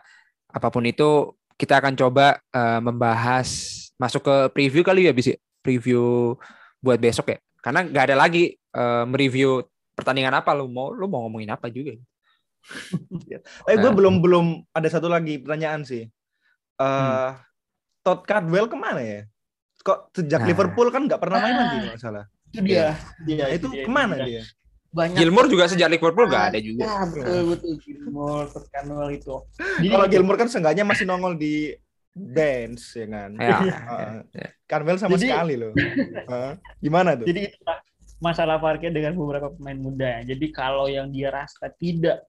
apa 0.54 0.68
pun 0.68 0.84
itu 0.84 1.32
kita 1.56 1.80
akan 1.80 1.94
coba 1.96 2.38
uh, 2.52 2.80
membahas 2.84 3.48
masuk 3.96 4.26
ke 4.26 4.36
preview 4.52 4.82
kali 4.84 5.08
ya 5.08 5.12
bisa 5.14 5.32
preview 5.64 6.36
buat 6.84 7.00
besok 7.00 7.32
ya. 7.32 7.38
Karena 7.64 7.80
nggak 7.88 8.04
ada 8.12 8.16
lagi 8.20 8.52
uh, 8.76 9.08
mereview 9.08 9.64
pertandingan 9.96 10.36
apa 10.36 10.52
lu 10.52 10.68
mau 10.68 10.92
lu 10.92 11.08
mau 11.08 11.24
ngomongin 11.24 11.54
apa 11.54 11.72
juga. 11.72 11.96
eh 13.70 13.76
gue 13.76 13.92
belum 13.92 14.20
belum 14.20 14.46
ada 14.72 14.88
satu 14.92 15.08
lagi 15.08 15.40
pertanyaan 15.40 15.86
sih. 15.86 16.04
Uh, 16.76 16.84
hmm. 16.84 17.32
Todd 18.04 18.20
Cardwell 18.28 18.68
ke 18.68 18.76
mana 18.76 19.00
ya? 19.00 19.20
Kok 19.80 20.12
sejak 20.12 20.44
nah. 20.44 20.48
Liverpool 20.48 20.88
kan 20.92 21.08
nggak 21.08 21.20
pernah 21.20 21.38
main 21.40 21.56
lagi 21.56 21.76
kalau 21.88 22.00
salah. 22.00 22.24
Itu 22.54 22.62
dia. 22.62 22.94
dia 23.26 23.44
itu 23.50 23.66
dia, 23.66 23.82
ke 23.82 23.90
mana 23.90 24.14
dia? 24.22 24.26
dia? 24.26 24.42
Banyak 24.94 25.18
Gilmore 25.18 25.50
juga 25.50 25.66
sejak 25.66 25.90
Liverpool 25.90 26.30
gak 26.30 26.54
ada 26.54 26.58
juga. 26.62 26.86
Ya, 26.86 27.02
betul 27.10 27.40
betul 27.50 27.72
Gilmore, 27.82 28.46
Terkanwell 28.46 29.10
itu. 29.10 29.36
Kalau 29.90 30.06
Gilmore 30.06 30.38
kan 30.38 30.46
seenggaknya 30.46 30.86
masih 30.86 31.04
nongol 31.10 31.34
di 31.34 31.74
bench 32.14 32.94
ya 32.94 33.06
kan. 33.10 33.30
Ya, 33.34 33.58
uh, 33.58 34.14
ya. 34.30 34.94
Sama 34.94 35.18
jadi, 35.18 35.34
sekali 35.34 35.54
loh. 35.58 35.74
uh, 36.30 36.54
gimana 36.78 37.18
tuh? 37.18 37.26
Jadi 37.26 37.50
masalah 38.22 38.62
Parkir 38.62 38.94
dengan 38.94 39.18
beberapa 39.18 39.50
pemain 39.50 39.74
muda 39.74 40.22
ya. 40.22 40.38
Jadi 40.38 40.46
kalau 40.54 40.86
yang 40.86 41.10
dia 41.10 41.34
rasa 41.34 41.66
tidak 41.74 42.22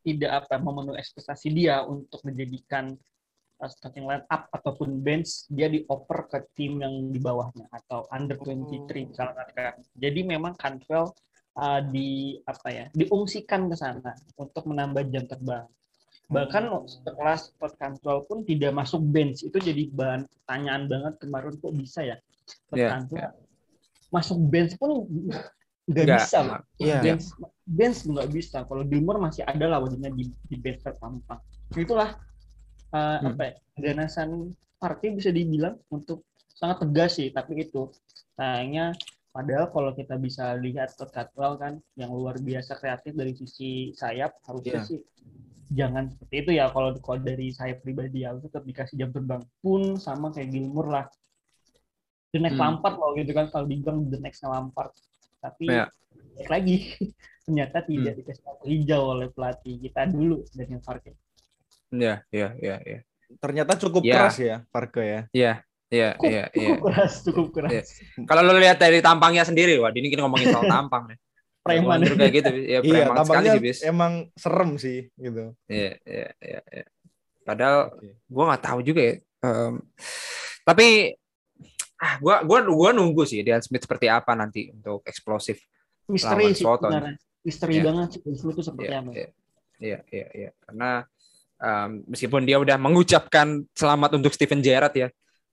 tidak 0.00 0.32
apa 0.32 0.56
memenuhi 0.56 0.96
ekspektasi 0.96 1.52
dia 1.52 1.84
untuk 1.84 2.24
menjadikan 2.24 2.96
starting 3.68 4.08
line 4.08 4.24
up 4.32 4.48
ataupun 4.54 5.04
bench 5.04 5.50
dia 5.52 5.68
dioper 5.68 6.30
ke 6.30 6.38
tim 6.56 6.80
yang 6.80 7.12
di 7.12 7.20
bawahnya 7.20 7.68
atau 7.68 8.08
under 8.14 8.38
23 8.38 9.10
misalkan 9.12 9.48
kan. 9.52 9.74
Jadi 9.98 10.20
memang 10.24 10.56
Cantwell 10.56 11.12
uh, 11.60 11.80
di 11.84 12.40
apa 12.48 12.68
ya 12.72 12.84
diungsikan 12.96 13.68
ke 13.68 13.76
sana 13.76 14.16
untuk 14.40 14.64
menambah 14.64 15.10
jam 15.12 15.28
terbang. 15.28 15.68
Bahkan 16.30 16.62
setelah 16.86 17.34
Scott 17.34 17.74
Cantwell 17.74 18.22
pun 18.24 18.46
tidak 18.46 18.70
masuk 18.70 19.02
bench 19.02 19.42
itu 19.42 19.58
jadi 19.58 19.90
bahan 19.90 20.24
pertanyaan 20.30 20.86
banget 20.86 21.14
kemarin 21.18 21.52
kok 21.58 21.74
bisa 21.74 22.06
ya 22.06 22.16
Scott 22.46 22.78
yeah, 22.78 22.90
Cantwell 22.94 23.20
yeah. 23.28 23.32
masuk 24.14 24.38
bench 24.46 24.78
pun 24.78 25.10
nggak 25.90 26.06
bisa 26.06 26.38
loh 26.46 26.62
yeah. 26.78 27.02
bench 27.02 27.34
bench 27.70 28.02
nggak 28.02 28.28
bisa. 28.34 28.66
Kalau 28.66 28.82
Gilmore 28.82 29.22
masih 29.22 29.46
ada 29.46 29.66
lah 29.70 29.78
wajahnya 29.78 30.10
di, 30.10 30.26
di 30.50 30.56
bench 30.58 30.82
terpampang. 30.82 31.38
Itulah 31.78 32.18
uh, 32.94 33.18
hmm. 33.20 33.34
apa 33.34 33.42
ya 33.42 33.54
ganasan 33.80 34.54
partai 34.80 35.16
bisa 35.16 35.30
dibilang 35.30 35.76
untuk 35.92 36.24
sangat 36.52 36.84
tegas 36.84 37.16
sih 37.16 37.28
tapi 37.32 37.64
itu 37.64 37.88
sayangnya 38.36 38.92
padahal 39.30 39.70
kalau 39.70 39.92
kita 39.94 40.18
bisa 40.18 40.58
lihat 40.58 40.92
Cantwell 41.14 41.54
kan 41.56 41.78
yang 41.94 42.10
luar 42.10 42.36
biasa 42.42 42.76
kreatif 42.76 43.14
dari 43.14 43.32
sisi 43.32 43.94
sayap 43.94 44.42
harusnya 44.44 44.82
yeah. 44.82 44.86
sih 44.86 45.00
jangan 45.70 46.10
seperti 46.10 46.34
itu 46.42 46.50
ya 46.58 46.66
kalau 46.74 46.90
kalau 46.98 47.22
dari 47.22 47.54
saya 47.54 47.78
pribadi 47.78 48.26
ya 48.26 48.34
tetap 48.34 48.66
dikasih 48.66 48.98
jam 48.98 49.10
terbang 49.14 49.38
pun 49.62 49.94
sama 50.02 50.34
kayak 50.34 50.50
Gilmore 50.50 50.90
lah 50.90 51.06
the 52.34 52.42
next 52.42 52.58
hmm. 52.58 52.66
Lampard 52.66 52.98
loh 52.98 53.14
gitu 53.14 53.30
kan 53.30 53.46
kalau 53.54 53.70
dibilang 53.70 54.10
the 54.10 54.18
next 54.18 54.42
Lampard 54.42 54.90
tapi 55.38 55.70
ya. 55.70 55.86
lagi 56.50 56.98
ternyata 57.46 57.86
tidak 57.86 58.12
hmm. 58.18 58.20
dikasih 58.26 58.44
hijau 58.66 59.02
oleh 59.14 59.28
pelatih 59.30 59.78
kita 59.78 60.10
dulu 60.10 60.42
Daniel 60.58 60.82
Farke 60.82 61.14
ya 61.90 62.14
ya 62.30 62.48
ya 62.58 62.76
ya 62.82 62.98
ternyata 63.38 63.78
cukup 63.78 64.02
ya. 64.06 64.14
keras 64.16 64.36
ya 64.38 64.56
Farke 64.70 65.02
ya 65.02 65.22
ya 65.34 65.54
Iya, 65.90 66.14
iya, 66.22 66.46
iya. 66.54 66.78
Cukup 66.78 66.86
keras, 66.86 67.12
cukup 67.26 67.46
keras. 67.50 67.72
Ya. 67.74 67.82
Kalau 68.22 68.46
lo 68.46 68.54
lihat 68.62 68.78
dari 68.78 69.02
tampangnya 69.02 69.42
sendiri, 69.42 69.74
wah, 69.74 69.90
ini 69.90 70.06
kita 70.06 70.22
ngomongin 70.22 70.54
soal 70.54 70.62
tampang 70.78 71.10
nih 71.10 71.18
preman 71.60 72.00
kayak 72.16 72.32
gitu 72.40 72.50
ya 72.64 72.78
iya, 72.80 73.04
sekali 73.20 73.46
sih 73.52 73.60
bis 73.60 73.78
emang 73.84 74.12
serem 74.32 74.80
sih 74.80 75.12
gitu 75.20 75.52
iya 75.68 75.92
iya 76.08 76.28
iya, 76.40 76.60
iya. 76.72 76.86
padahal 77.44 77.92
okay. 77.92 78.16
gue 78.16 78.44
nggak 78.48 78.64
tahu 78.64 78.78
juga 78.80 79.00
ya 79.04 79.14
um, 79.44 79.74
tapi 80.64 81.16
ah 82.00 82.16
gue 82.16 82.34
gua 82.48 82.64
gua 82.64 82.90
nunggu 82.96 83.28
sih 83.28 83.44
Dian 83.44 83.60
Smith 83.60 83.84
seperti 83.84 84.08
apa 84.08 84.32
nanti 84.32 84.72
untuk 84.72 85.04
eksplosif 85.04 85.60
misteri 86.08 86.56
sih 86.56 86.64
misteri 87.44 87.76
yeah. 87.76 87.84
banget 87.84 88.08
sih 88.16 88.20
itu 88.24 88.62
seperti 88.64 88.88
yeah, 88.88 89.00
apa 89.04 89.10
iya 89.12 89.28
iya 89.80 90.00
iya 90.08 90.26
ya. 90.32 90.50
karena 90.64 91.04
um, 91.60 92.02
meskipun 92.08 92.42
dia 92.48 92.56
udah 92.56 92.80
mengucapkan 92.80 93.62
selamat 93.76 94.16
untuk 94.18 94.32
Steven 94.32 94.64
Gerrard 94.64 94.96
ya 94.96 95.08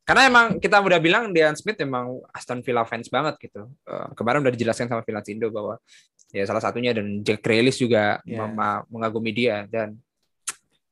karena 0.08 0.32
emang 0.32 0.46
kita 0.64 0.80
udah 0.80 1.04
bilang 1.04 1.36
Dean 1.36 1.52
Smith 1.60 1.76
emang 1.84 2.24
Aston 2.32 2.64
Villa 2.64 2.88
fans 2.88 3.12
banget 3.12 3.36
gitu. 3.44 3.68
Uh, 3.84 4.08
kemarin 4.16 4.40
udah 4.40 4.56
dijelaskan 4.56 4.88
sama 4.88 5.04
Villa 5.04 5.20
Indo 5.28 5.52
bahwa 5.52 5.76
ya 6.32 6.48
salah 6.48 6.64
satunya 6.64 6.96
dan 6.96 7.28
Jack 7.28 7.44
Grealish 7.44 7.84
juga 7.84 8.24
yeah. 8.24 8.48
mengagumi 8.88 9.36
dia 9.36 9.68
dan 9.68 10.00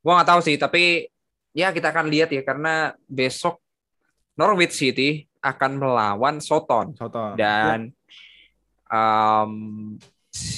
gua 0.03 0.19
nggak 0.19 0.29
tahu 0.35 0.39
sih 0.43 0.59
tapi 0.59 1.07
ya 1.55 1.71
kita 1.71 1.95
akan 1.95 2.11
lihat 2.11 2.27
ya 2.35 2.43
karena 2.43 2.91
besok 3.07 3.63
Norwich 4.35 4.75
City 4.75 5.23
akan 5.39 5.79
melawan 5.79 6.43
Soton, 6.43 6.91
Soton. 6.99 7.39
dan 7.39 7.95
um, 8.91 9.95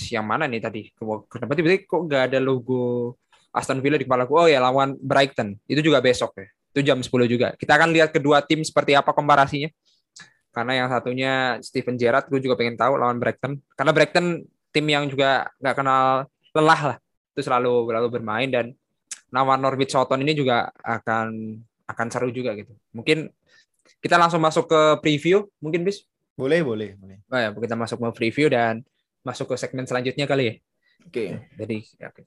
yang 0.10 0.26
mana 0.26 0.50
nih 0.50 0.62
tadi? 0.65 0.82
Kenapa 1.30 1.54
tiba-tiba 1.54 1.86
kok 1.86 2.02
nggak 2.10 2.24
ada 2.34 2.39
logo 2.41 3.13
Aston 3.58 3.82
Villa 3.82 3.98
di 3.98 4.06
kepala 4.06 4.30
gua? 4.30 4.46
Oh 4.46 4.50
ya 4.50 4.62
lawan 4.62 4.93
Brighton 5.02 5.58
itu 5.65 5.82
juga 5.82 6.00
besok 6.00 6.38
ya 6.38 6.48
itu 6.78 6.86
jam 6.86 7.02
10 7.02 7.10
juga. 7.26 7.58
Kita 7.58 7.74
akan 7.74 7.89
lihat 7.89 8.13
kedua 8.13 8.46
tim 8.46 8.62
seperti 8.62 8.93
apa 8.93 9.10
komparasinya. 9.10 9.74
Karena 10.54 10.86
yang 10.86 10.88
satunya 10.93 11.58
Steven 11.62 11.98
Gerrard, 11.98 12.30
gue 12.30 12.38
juga 12.38 12.54
pengen 12.54 12.78
tahu 12.78 13.02
lawan 13.02 13.17
Brighton. 13.17 13.58
Karena 13.74 13.91
Brighton 13.98 14.46
tim 14.70 14.86
yang 14.86 15.10
juga 15.10 15.50
nggak 15.58 15.74
kenal 15.74 16.30
lelah 16.54 16.82
lah. 16.93 16.98
Itu 17.34 17.41
selalu 17.41 17.89
selalu 17.89 18.08
bermain 18.13 18.50
dan 18.54 18.78
lawan 19.34 19.58
Norwich 19.58 19.89
Southampton 19.89 20.22
ini 20.22 20.38
juga 20.38 20.70
akan 20.86 21.58
akan 21.89 22.08
seru 22.13 22.30
juga 22.30 22.54
gitu. 22.54 22.78
Mungkin 22.93 23.30
kita 23.98 24.22
langsung 24.22 24.41
masuk 24.41 24.70
ke 24.70 24.82
preview, 25.02 25.50
mungkin 25.58 25.82
bis? 25.82 26.06
Boleh, 26.38 26.62
boleh, 26.62 26.93
boleh. 26.93 27.17
Oh 27.34 27.39
ya, 27.41 27.50
kita 27.50 27.74
masuk 27.74 27.98
ke 27.98 28.10
preview 28.13 28.48
dan 28.54 28.86
masuk 29.26 29.50
ke 29.50 29.56
segmen 29.58 29.89
selanjutnya 29.89 30.30
kali 30.30 30.43
ya. 30.46 30.54
Oke. 31.08 31.39
Okay. 31.39 31.56
Jadi 31.56 31.78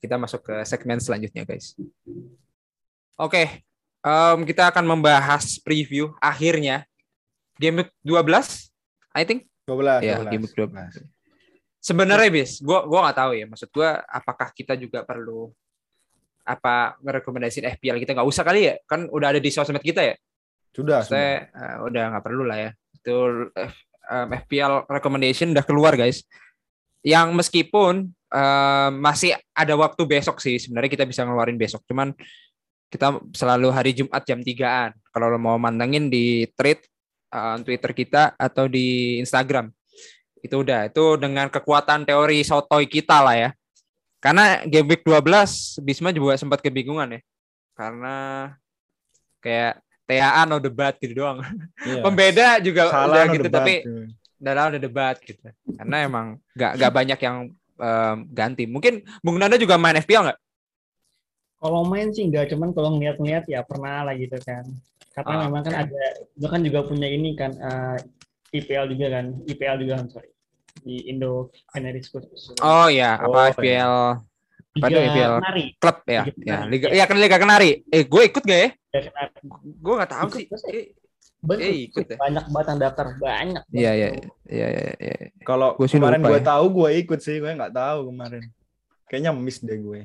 kita 0.01 0.17
masuk 0.17 0.41
ke 0.41 0.55
segmen 0.65 0.97
selanjutnya, 0.97 1.45
guys. 1.45 1.77
Oke, 3.21 3.61
um, 4.05 4.39
kita 4.49 4.69
akan 4.73 4.85
membahas 4.97 5.61
preview 5.61 6.13
akhirnya 6.19 6.85
game 7.61 7.85
12 8.01 8.17
I 9.13 9.23
think 9.29 9.47
12 9.69 10.01
ya 10.01 10.17
12. 10.25 10.33
game 10.33 10.47
12 10.49 11.05
sebenarnya 11.81 12.31
bis 12.33 12.61
gua 12.65 12.85
gua 12.89 13.09
nggak 13.09 13.19
tahu 13.21 13.33
ya 13.37 13.45
maksud 13.49 13.69
gua 13.73 14.01
apakah 14.09 14.49
kita 14.53 14.77
juga 14.77 15.05
perlu 15.05 15.53
apa 16.45 16.97
merekomendasiin 17.05 17.69
FPL 17.79 18.01
kita 18.01 18.17
nggak 18.17 18.29
usah 18.29 18.43
kali 18.43 18.73
ya 18.73 18.75
kan 18.89 19.07
udah 19.13 19.37
ada 19.37 19.41
di 19.41 19.51
sosmed 19.53 19.85
kita 19.85 20.03
ya 20.03 20.15
sudah 20.73 21.05
saya 21.05 21.53
uh, 21.53 21.87
udah 21.87 22.17
nggak 22.17 22.25
perlu 22.25 22.45
lah 22.49 22.59
ya 22.59 22.71
itu 22.97 23.17
um, 24.09 24.29
FPL 24.45 24.89
recommendation 24.89 25.53
udah 25.53 25.65
keluar 25.65 25.95
guys 25.95 26.25
yang 27.05 27.33
meskipun 27.37 28.13
uh, 28.33 28.89
masih 28.95 29.35
ada 29.53 29.75
waktu 29.77 30.03
besok 30.07 30.39
sih 30.39 30.57
sebenarnya 30.59 30.91
kita 30.91 31.05
bisa 31.07 31.27
ngeluarin 31.27 31.59
besok 31.59 31.83
cuman 31.87 32.15
kita 32.91 33.23
selalu 33.33 33.71
hari 33.71 33.95
Jumat 33.95 34.27
jam 34.27 34.43
3-an. 34.43 34.91
Kalau 35.15 35.31
lo 35.31 35.39
mau 35.39 35.57
mantengin 35.57 36.11
di 36.11 36.45
thread 36.59 36.83
uh, 37.31 37.57
Twitter 37.63 37.95
kita 37.95 38.35
atau 38.35 38.67
di 38.67 39.17
Instagram. 39.23 39.71
Itu 40.43 40.67
udah, 40.67 40.91
itu 40.91 41.15
dengan 41.17 41.47
kekuatan 41.47 42.03
teori 42.03 42.43
sotoy 42.43 42.91
kita 42.91 43.23
lah 43.23 43.37
ya. 43.39 43.51
Karena 44.21 44.61
game 44.67 44.91
week 44.91 45.07
12 45.07 45.81
Bisma 45.81 46.11
juga 46.11 46.35
sempat 46.37 46.59
kebingungan 46.61 47.17
ya. 47.17 47.21
Karena 47.79 48.17
kayak 49.41 49.81
TAA 50.05 50.43
no 50.51 50.59
debat 50.59 50.99
gitu 50.99 51.23
doang. 51.23 51.47
Iya. 51.87 52.03
Pembeda 52.05 52.49
juga 52.59 52.91
Salah 52.91 53.07
udah 53.07 53.25
no 53.25 53.33
gitu 53.39 53.47
debat. 53.47 53.57
tapi 53.63 53.75
dalam 54.35 54.65
ada 54.75 54.79
debat 54.83 55.17
gitu. 55.23 55.47
Karena 55.79 55.97
emang 56.03 56.27
gak, 56.59 56.75
gak 56.75 56.93
banyak 56.93 57.21
yang 57.23 57.37
um, 57.81 58.17
ganti. 58.31 58.69
Mungkin 58.69 59.03
Bung 59.25 59.41
Nanda 59.41 59.57
juga 59.57 59.81
main 59.81 59.97
FPL 59.97 60.29
nggak? 60.29 60.39
Kalau 61.61 61.85
main 61.85 62.09
sih 62.13 62.25
enggak, 62.25 62.53
cuman 62.53 62.73
kalau 62.73 62.97
ngeliat-ngeliat 62.97 63.45
ya 63.49 63.61
pernah 63.65 64.09
lah 64.09 64.15
gitu 64.17 64.37
kan. 64.41 64.65
Karena 65.13 65.35
oh, 65.37 65.41
memang 65.49 65.63
kan 65.69 65.75
ada, 65.85 66.03
gue 66.33 66.49
kan 66.49 66.63
juga 66.65 66.81
punya 66.87 67.09
ini 67.11 67.37
kan 67.37 67.53
uh, 67.61 67.99
eh, 68.55 68.59
IPL 68.63 68.97
juga 68.97 69.07
kan, 69.21 69.25
IPL 69.45 69.77
juga 69.85 70.01
kan 70.01 70.07
sorry 70.09 70.31
di 70.81 71.11
Indo 71.13 71.53
Canary 71.69 72.01
School. 72.01 72.25
Oh 72.65 72.89
ya, 72.89 73.21
oh, 73.21 73.35
apa 73.35 73.53
IPL? 73.53 73.95
Apa 74.81 74.87
itu 74.87 75.01
IPL? 75.03 75.35
Kenari. 75.43 75.65
Klub 75.77 75.99
ya, 76.07 76.23
Liga 76.25 76.47
ya, 76.47 76.59
Liga, 76.65 76.87
ya 76.95 77.05
kan 77.05 77.17
Liga 77.19 77.37
Kenari. 77.37 77.71
Eh, 77.91 78.07
gue 78.07 78.23
ikut 78.25 78.43
gak 78.47 78.61
ya? 78.61 78.71
Liga 78.73 79.01
Kenari. 79.11 79.33
Gue 79.61 79.95
nggak 79.99 80.11
tahu 80.17 80.29
sih. 80.39 80.47
Banyak, 81.41 81.65
eh, 81.65 81.77
ikut 81.89 82.05
ya. 82.05 82.17
Banyak 82.21 82.45
banget 82.53 82.67
yang 82.69 82.81
daftar, 82.85 83.07
banyak. 83.17 83.65
Iya, 83.73 83.93
iya, 83.97 84.09
iya, 84.45 84.67
iya. 84.69 84.93
Ya. 85.01 85.17
Kalau 85.49 85.73
kemarin 85.81 86.21
gue 86.21 86.41
ya. 86.41 86.45
tahu, 86.45 86.65
gue 86.69 86.89
ikut 87.01 87.21
sih, 87.25 87.41
gue 87.41 87.49
nggak 87.49 87.73
tahu 87.73 88.13
kemarin. 88.13 88.45
Kayaknya 89.09 89.33
miss 89.33 89.59
deh 89.65 89.79
gue. 89.81 90.01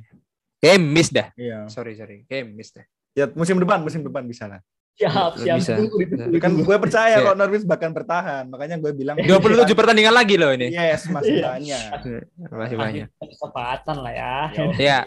Kayak 0.64 0.80
miss 0.80 1.10
dah. 1.12 1.28
Iya. 1.36 1.68
Sorry, 1.68 1.94
sorry. 2.00 2.24
Kayak 2.26 2.56
miss 2.56 2.72
dah. 2.72 2.86
Ya 3.16 3.28
musim 3.36 3.60
depan, 3.60 3.84
musim 3.84 4.02
depan 4.02 4.24
bisa 4.24 4.48
lah. 4.48 4.64
Siap, 4.96 5.44
siap. 5.44 5.56
Bisa. 5.60 5.76
Kan 6.40 6.56
gue 6.56 6.78
percaya 6.80 7.20
kok 7.20 7.36
Norwich 7.36 7.68
bahkan 7.68 7.92
bertahan. 7.92 8.48
Makanya 8.48 8.80
gue 8.80 8.92
bilang 8.96 9.20
27 9.20 9.76
pertandingan 9.80 10.16
lagi 10.16 10.40
loh 10.40 10.56
ini. 10.56 10.72
Yes, 10.72 11.12
masih 11.12 11.44
iya. 11.44 11.52
banyak. 11.52 11.84
Masih 12.48 12.78
banyak. 12.80 13.08
Kesempatan 13.20 13.96
lah 14.00 14.14
ya. 14.16 14.36
Iya. 14.80 15.00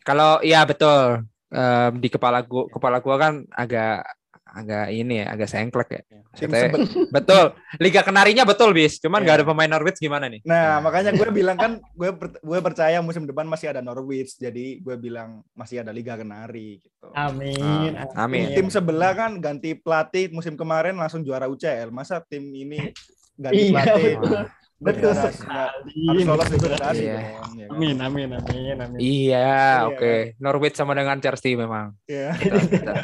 Kalau 0.00 0.40
iya 0.40 0.64
betul. 0.64 1.28
Um, 1.52 2.00
di 2.00 2.08
kepala 2.08 2.40
gua 2.48 2.64
kepala 2.72 3.04
gua 3.04 3.16
kan 3.20 3.44
agak 3.52 4.08
agak 4.52 4.86
ini 4.92 5.24
ya, 5.24 5.26
agak 5.32 5.48
sengklek 5.48 5.88
ya. 5.96 6.02
Maksudnya, 6.32 6.68
betul. 7.08 7.44
Liga 7.80 8.00
Kenarinya 8.04 8.44
betul 8.44 8.76
bis, 8.76 9.00
cuman 9.00 9.24
yeah. 9.24 9.28
gak 9.32 9.36
ada 9.40 9.46
pemain 9.48 9.70
Norwich 9.72 10.00
gimana 10.00 10.28
nih? 10.28 10.40
Nah, 10.44 10.80
makanya 10.84 11.12
gue 11.16 11.28
bilang 11.32 11.56
kan 11.56 11.80
gue 11.80 12.10
gue 12.40 12.58
percaya 12.60 13.00
musim 13.00 13.24
depan 13.24 13.48
masih 13.48 13.72
ada 13.72 13.80
Norwich, 13.80 14.36
jadi 14.36 14.80
gue 14.80 14.96
bilang 15.00 15.40
masih 15.56 15.80
ada 15.80 15.92
Liga 15.92 16.16
Kenari 16.16 16.84
gitu. 16.84 17.08
Amin. 17.16 17.96
Ah, 17.96 18.28
amin. 18.28 18.52
Tim 18.52 18.68
sebelah 18.68 19.12
kan 19.16 19.40
ganti 19.40 19.72
pelatih 19.76 20.28
musim 20.32 20.56
kemarin 20.56 20.96
langsung 20.96 21.24
juara 21.24 21.48
UCL. 21.48 21.88
Masa 21.88 22.20
tim 22.20 22.44
ini 22.52 22.92
ganti 23.36 23.68
Iya, 23.68 23.72
pelatih. 23.72 24.14
betul. 24.20 24.32
Wah, 24.32 24.46
Betul 24.82 25.14
sekali. 25.14 25.94
Harus 26.10 26.24
lolos 26.26 26.48
degradasi 26.50 27.02
Iya. 27.06 27.14
ya 27.14 27.30
kan? 27.38 27.70
Amin, 27.70 27.96
amin, 28.02 28.28
amin, 28.34 28.76
amin. 28.82 28.98
Iya, 28.98 29.06
Iya, 29.06 29.86
oke. 29.94 30.14
Norwich 30.42 30.74
sama 30.74 30.98
dengan 30.98 31.22
Chelsea 31.22 31.54
memang. 31.54 31.94
Iya. 32.10 32.34
Betul. 32.34 32.94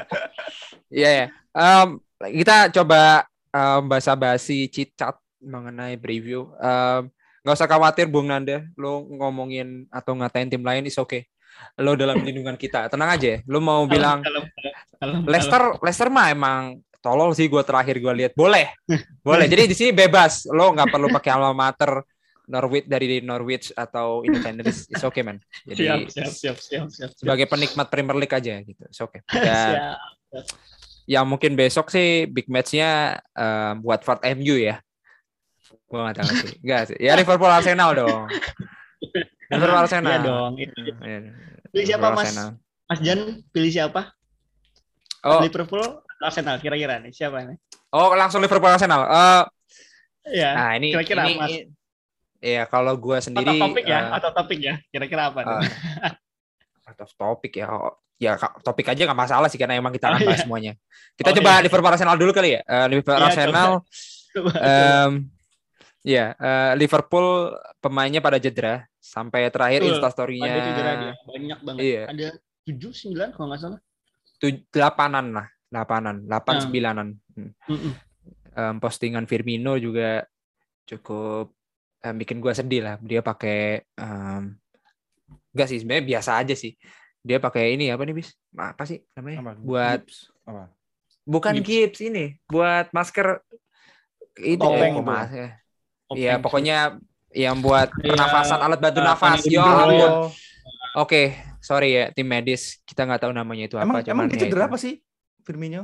Iya, 0.88 1.10
ya. 1.10 1.26
Em, 1.54 1.88
kita 2.42 2.72
coba 2.74 3.26
um, 3.52 3.82
basa-basi 3.88 4.68
cicat 4.68 5.16
mengenai 5.38 5.98
preview. 5.98 6.50
Em, 6.58 7.10
nggak 7.42 7.56
usah 7.56 7.70
khawatir 7.70 8.06
Bung 8.10 8.28
Nanda, 8.28 8.66
lo 8.76 9.06
ngomongin 9.08 9.86
atau 9.88 10.12
ngatain 10.18 10.50
tim 10.50 10.62
lain 10.62 10.84
is 10.86 10.98
oke. 10.98 11.24
Lo 11.78 11.98
dalam 11.98 12.22
lindungan 12.22 12.54
kita. 12.54 12.86
Tenang 12.90 13.18
aja. 13.18 13.42
Lo 13.46 13.58
mau 13.58 13.82
bilang 13.86 14.22
Kalem, 14.22 14.46
kalem, 14.46 14.74
kalem, 14.98 15.20
Leicester 15.26 15.62
Leicester 15.82 16.08
mah 16.10 16.30
emang 16.30 16.78
tolol 17.02 17.34
sih 17.34 17.46
gue 17.50 17.62
terakhir 17.62 17.98
gue 17.98 18.12
lihat. 18.14 18.32
Boleh. 18.34 18.70
Boleh. 19.26 19.46
Jadi 19.50 19.70
di 19.70 19.76
sini 19.76 19.90
bebas. 19.90 20.46
Lo 20.50 20.70
nggak 20.74 20.90
perlu 20.90 21.10
pakai 21.10 21.30
alma 21.34 21.54
mater 21.54 22.02
Norwich 22.48 22.86
dari 22.88 23.20
Norwich 23.20 23.70
atau 23.76 24.24
Independence. 24.24 24.88
It's 24.88 25.04
okay 25.04 25.20
man. 25.20 25.38
Siap, 25.68 25.76
Jadi 25.76 25.84
siap, 26.08 26.32
siap, 26.32 26.56
siap, 26.58 26.88
siap. 26.88 27.10
sebagai 27.12 27.44
penikmat 27.44 27.86
Premier 27.92 28.16
League 28.16 28.32
aja 28.32 28.54
gitu. 28.64 28.82
It's 28.88 29.00
okay. 29.04 29.20
Dan 29.32 29.44
Siap. 29.76 30.17
Yang 31.08 31.24
mungkin 31.24 31.56
besok 31.56 31.88
sih 31.88 32.28
big 32.28 32.46
match-nya 32.52 33.16
um, 33.32 33.80
Watford 33.80 34.20
MU 34.36 34.60
ya. 34.60 34.76
Gue 35.88 36.00
nggak 36.04 36.16
tahu 36.20 36.30
sih. 36.44 36.52
Enggak 36.60 36.82
sih. 36.92 36.98
Ya 37.00 37.16
Liverpool 37.16 37.48
Arsenal 37.48 37.96
dong. 37.96 38.28
Liverpool 39.52 39.80
Arsenal. 39.80 40.12
Iya 40.12 40.20
dong. 40.20 40.52
Itu. 40.60 40.78
Iya, 41.00 41.18
Pilih 41.72 41.86
siapa, 41.88 42.12
Liverpool, 42.12 42.16
Mas? 42.16 42.28
Arsenal. 42.28 42.48
Mas 42.88 43.00
Jan, 43.04 43.20
pilih 43.52 43.72
siapa? 43.72 44.00
Oh, 45.24 45.40
Liverpool, 45.44 45.84
Arsenal 46.24 46.56
kira-kira 46.60 47.00
nih 47.02 47.12
siapa 47.12 47.44
nih? 47.44 47.58
oh 47.88 48.12
langsung 48.12 48.44
Liverpool 48.44 48.68
Arsenal. 48.68 49.04
Eh, 49.08 49.44
Iya. 50.28 50.50
nah 50.52 50.70
ini 50.76 50.92
Kira-kira, 50.92 51.24
ini, 51.24 51.32
Mas. 51.40 51.56
Iya, 52.38 52.62
kalau 52.68 52.92
gue 53.00 53.16
sendiri 53.18 53.48
atau 53.48 53.64
topik 53.64 53.84
ya, 53.88 53.98
eh, 53.98 54.04
atau 54.12 54.30
topik 54.36 54.60
ya. 54.60 54.74
Kira-kira 54.92 55.32
apa? 55.32 55.40
eh, 55.40 56.92
out 56.92 57.00
of 57.00 57.10
topik 57.16 57.52
ya. 57.56 57.66
Ya 58.18 58.34
topik 58.60 58.90
aja 58.90 59.06
nggak 59.06 59.14
masalah 59.16 59.46
sih 59.46 59.54
karena 59.54 59.78
emang 59.78 59.94
kita 59.94 60.10
akan 60.10 60.18
Oh, 60.18 60.26
bahas 60.26 60.38
iya. 60.38 60.44
semuanya. 60.44 60.72
Kita 61.14 61.30
Oh, 61.30 61.34
coba 61.38 61.50
iya. 61.54 61.62
Liverpool 61.62 61.92
Arsenal 61.94 62.16
dulu 62.18 62.30
kali 62.34 62.50
ya. 62.50 62.60
Eh, 62.62 62.86
Liverpool 62.90 63.14
Iya, 63.14 63.26
Arsenal 63.30 63.72
Coba. 64.28 64.50
Em, 64.68 65.12
ya, 66.02 66.24
eh, 66.34 66.72
Liverpool 66.74 67.28
pemainnya 67.78 68.18
pada 68.18 68.36
cedera 68.36 68.82
sampai 68.98 69.46
terakhir 69.48 69.80
Betul, 69.80 69.92
instastorynya 69.96 70.52
banyak 71.24 71.58
banget. 71.62 71.80
Iya. 71.80 72.02
Ada 72.10 72.28
tujuh 72.66 72.90
sembilan 72.92 73.28
kalau 73.32 73.46
nggak 73.48 73.62
salah. 73.62 73.80
delapanan 74.70 75.26
lah, 75.34 75.46
delapanan, 75.66 76.16
delapan 76.22 76.54
Hmm. 76.54 76.62
sembilanan. 76.62 77.06
Hmm. 77.34 77.50
Mm-mm. 77.66 77.92
Em, 78.52 78.74
postingan 78.78 79.26
Firmino 79.26 79.74
juga 79.74 80.26
cukup 80.84 81.54
em, 82.00 82.14
bikin 82.14 82.38
gua 82.38 82.50
sedih 82.50 82.82
lah. 82.82 82.94
Dia 82.98 83.22
pakai 83.22 83.82
em, 83.94 84.42
enggak 85.50 85.66
sih 85.66 85.78
sebenarnya 85.78 86.04
biasa 86.06 86.30
aja 86.38 86.54
sih. 86.54 86.74
Dia 87.26 87.38
pakai 87.42 87.74
ini 87.76 87.90
apa 87.92 88.02
nih 88.06 88.14
bis? 88.16 88.28
Apa 88.56 88.82
sih 88.88 88.98
namanya? 89.16 89.38
Apa? 89.42 89.50
Buat 89.62 90.00
Gibbs? 90.02 90.16
Apa? 90.48 90.64
bukan 91.28 91.60
gips 91.60 92.00
ini, 92.00 92.40
buat 92.48 92.88
masker 92.96 93.44
itu 94.38 94.62
Topeng 94.62 94.94
mas- 95.04 95.28
Topeng. 96.08 96.18
Iya, 96.18 96.32
pokoknya 96.40 96.74
yang 97.36 97.56
buat 97.60 97.88
Iya, 98.00 98.10
pernafasan 98.16 98.60
alat 98.64 98.78
bantu 98.80 99.00
eh, 99.00 99.04
nafas. 99.04 99.38
Tony 99.44 99.52
Ya 99.52 99.62
ampun. 99.84 100.10
Oh, 100.16 100.28
Oke, 100.96 101.36
sorry 101.60 101.86
ya 101.98 102.04
tim 102.16 102.26
medis. 102.26 102.80
Kita 102.88 103.04
nggak 103.04 103.20
tahu 103.28 103.32
namanya 103.36 103.64
itu 103.68 103.76
emang 103.78 103.96
apa. 104.00 104.08
emang 104.12 104.26
dia 104.30 104.38
ya 104.40 104.40
cedera 104.46 104.62
itu. 104.64 104.68
apa 104.72 104.78
sih 104.80 104.94
Firmino? 105.46 105.82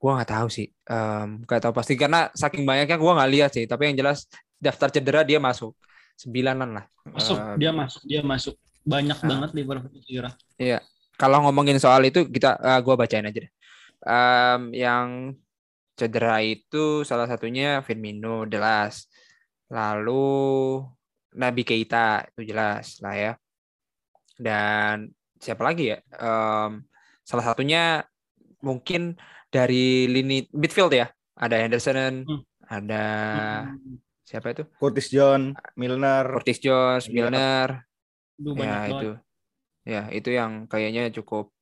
Gua 0.00 0.10
nggak 0.16 0.30
tahu 0.32 0.48
sih. 0.48 0.66
Em, 0.88 1.28
nggak 1.44 1.60
tahu 1.62 1.72
pasti 1.76 1.92
karena 2.02 2.18
saking 2.32 2.64
banyaknya 2.68 2.96
gua 2.96 3.12
nggak 3.20 3.30
lihat 3.34 3.50
sih. 3.56 3.64
Tapi 3.68 3.82
yang 3.92 3.96
jelas 4.00 4.18
daftar 4.60 4.88
cedera 4.94 5.20
dia 5.28 5.38
masuk 5.40 5.72
sembilanan 6.16 6.68
lah. 6.76 6.84
masuk 7.16 7.36
Em, 7.36 7.56
dia 7.60 7.70
masuk 7.80 8.00
dia 8.10 8.20
masuk 8.24 8.54
banyak 8.90 9.18
Ah. 9.22 9.28
banget 9.30 9.50
Liverpool 9.54 9.90
cedera. 9.94 10.30
Kalau 11.14 11.38
ngomongin 11.44 11.78
soal 11.78 12.02
itu 12.02 12.26
kita 12.26 12.58
eh, 12.58 12.80
gua 12.82 12.96
bacain 12.96 13.22
aja 13.22 13.38
deh. 13.38 13.52
Em, 14.00 14.60
yang 14.74 15.08
cedera 15.94 16.40
itu 16.40 17.04
salah 17.04 17.28
satunya 17.28 17.84
Firmino 17.84 18.48
jelas. 18.48 19.06
Lalu 19.68 20.80
Nabi 21.36 21.62
Keita 21.62 22.26
itu 22.26 22.50
jelas 22.50 22.98
lah 22.98 23.14
ya. 23.14 23.32
Dan 24.34 25.12
siapa 25.36 25.60
lagi 25.60 25.92
ya? 25.92 25.98
Em, 26.16 26.82
salah 27.22 27.44
satunya 27.44 28.00
mungkin 28.60 29.20
dari 29.52 30.08
lini 30.08 30.48
midfield 30.50 30.90
ya. 30.90 31.12
Ada 31.36 31.56
Henderson, 31.60 32.24
Hmm. 32.24 32.40
ada 32.64 33.04
Hmm. 33.68 33.96
siapa 34.24 34.52
itu? 34.52 34.64
Curtis 34.76 35.08
John, 35.08 35.52
Milner. 35.76 36.24
Curtis 36.32 36.60
Jones, 36.60 37.04
Iya. 37.04 37.28
Aduh, 38.40 38.52
Ya 38.56 38.64
banget. 38.64 38.88
itu. 38.90 39.10
Ya, 39.84 40.02
itu 40.08 40.28
yang 40.32 40.64
kayaknya 40.64 41.12
cukup 41.12 41.52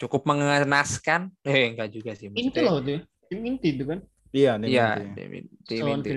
cukup 0.00 0.24
mengenaskan. 0.24 1.28
Eh, 1.46 1.76
enggak 1.76 1.92
juga 1.92 2.16
sih 2.16 2.32
Inti 2.32 2.60
loh 2.64 2.80
tuh. 2.80 2.96
ya. 2.96 3.00
Tim 3.28 3.40
inti 3.44 3.68
itu 3.76 3.84
kan. 3.84 4.00
Iya, 4.32 4.56
Iya, 4.60 4.86
tim- 5.12 5.52
tim 5.68 5.80
Son 5.84 6.00
inti. 6.00 6.10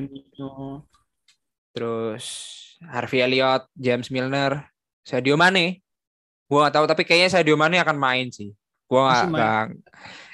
Terus 1.75 2.25
Harvey 2.88 3.19
Elliott, 3.23 3.67
James 3.75 4.07
Milner, 4.07 4.67
Sadio 5.03 5.35
Mane. 5.35 5.83
Gua 6.47 6.67
nggak 6.67 6.75
tahu 6.79 6.85
tapi 6.88 7.03
kayaknya 7.03 7.39
Sadio 7.39 7.55
Mane 7.59 7.79
akan 7.81 7.97
main 7.99 8.27
sih. 8.31 8.55
Gua 8.88 9.11
nggak 9.27 9.63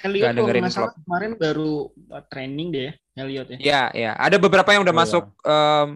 nggak 0.02 0.34
dengerin 0.36 0.62
nggak 0.66 0.74
salah 0.76 0.94
kemarin 1.06 1.32
baru 1.40 1.88
uh, 2.12 2.24
training 2.30 2.68
deh 2.74 2.84
ya, 2.90 2.94
Elliot 3.26 3.48
ya. 3.48 3.58
Ya, 3.58 3.82
ya. 3.96 4.12
Ada 4.20 4.38
beberapa 4.38 4.70
yang 4.76 4.84
udah 4.86 4.94
Oh, 4.94 5.02
masuk 5.02 5.24
em, 5.46 5.88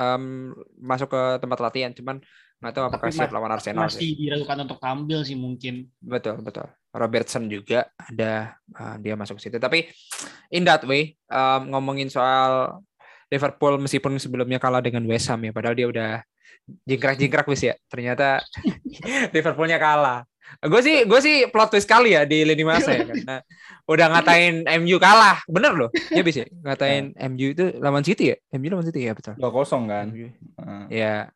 em, 0.00 0.24
masuk 0.80 1.08
ke 1.12 1.22
tempat 1.38 1.58
latihan, 1.60 1.92
cuman 1.92 2.16
nggak 2.60 2.72
tahu 2.76 2.84
apakah 2.92 3.08
Tapi 3.08 3.16
siap 3.16 3.32
lawan 3.32 3.50
Arsenal. 3.50 3.88
Masih 3.88 4.04
sih. 4.04 4.12
diragukan 4.20 4.68
untuk 4.68 4.78
tampil 4.78 5.24
sih 5.24 5.32
mungkin. 5.34 5.88
Betul, 5.96 6.44
betul. 6.44 6.68
Robertson 6.92 7.48
juga 7.48 7.88
ada 7.96 8.52
eh, 8.68 8.96
dia 9.00 9.14
masuk 9.16 9.40
ke 9.40 9.48
situ. 9.48 9.56
Tapi 9.56 9.88
in 10.52 10.68
that 10.68 10.84
way, 10.84 11.16
em, 11.26 11.60
ngomongin 11.72 12.12
soal 12.12 12.82
Liverpool 13.30 13.78
meskipun 13.78 14.18
sebelumnya 14.18 14.60
kalah 14.60 14.84
dengan 14.84 15.06
West 15.06 15.30
Ham 15.30 15.40
ya, 15.40 15.54
padahal 15.54 15.72
dia 15.72 15.86
udah 15.88 16.10
jingkrak-jingkrak 16.84 17.46
wis 17.48 17.64
ya. 17.64 17.74
Ternyata 17.88 18.44
Liverpoolnya 19.34 19.80
kalah. 19.80 20.26
Gue 20.66 20.82
sih 20.82 21.06
gue 21.06 21.20
sih 21.22 21.46
plot 21.46 21.70
twist 21.70 21.86
kali 21.86 22.10
ya 22.18 22.26
di 22.26 22.42
lini 22.42 22.66
masa 22.66 22.90
ya 22.90 23.06
karena 23.06 23.38
udah 23.86 24.06
ngatain 24.10 24.66
MU 24.82 24.98
kalah. 24.98 25.38
Bener 25.46 25.72
loh. 25.78 25.88
Ya 26.10 26.26
bisa 26.26 26.42
ngatain 26.66 27.14
MU 27.30 27.54
itu 27.54 27.64
lawan 27.78 28.02
City 28.02 28.34
ya? 28.34 28.36
MU 28.58 28.66
lawan 28.66 28.82
City 28.82 29.06
ya 29.06 29.14
betul. 29.14 29.38
2-0 29.38 29.46
kan. 29.86 30.06
MU. 30.10 30.26
Nah, 30.58 30.84
Ya. 30.90 31.30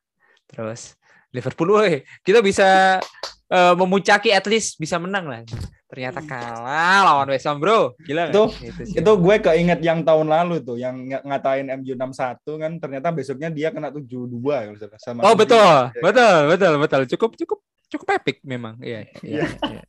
Terus 0.51 0.99
Liverpool 1.35 1.75
woi, 1.75 1.93
kita 2.23 2.39
bisa 2.39 2.99
eh, 3.45 3.75
memuncaki 3.75 4.31
at 4.31 4.47
least 4.47 4.79
bisa 4.79 4.97
menang 4.97 5.27
lah. 5.27 5.43
Ternyata 5.85 6.23
kalah 6.23 7.05
lawan 7.05 7.29
West 7.29 7.47
Ham, 7.47 7.59
Bro. 7.59 7.95
Gila? 8.03 8.27
Itu- 8.31 8.51
sih. 8.83 8.99
Itu 8.99 9.11
gue 9.15 9.37
keinget 9.39 9.79
yang 9.79 10.03
tahun 10.03 10.27
lalu 10.27 10.59
tuh, 10.59 10.75
yang 10.75 10.97
ng- 10.97 11.23
ngatain 11.23 11.71
MU 11.77 11.95
61 11.95 12.39
kan 12.59 12.73
ternyata 12.79 13.09
besoknya 13.11 13.47
dia 13.47 13.71
kena 13.71 13.91
72 13.91 14.27
kalau 14.43 14.75
nggak 14.75 14.81
salah, 14.81 14.99
sama 14.99 15.21
Oh, 15.23 15.35
betul. 15.35 15.59
Ya, 15.61 16.03
Betul, 16.03 16.37
betul, 16.49 16.73
betul. 16.81 17.03
Cukup 17.11 17.31
cukup 17.37 17.59
cukup 17.87 18.09
epic 18.13 18.43
memang. 18.43 18.75
Iya, 18.83 19.07
iya. 19.23 19.47
iya. 19.71 19.83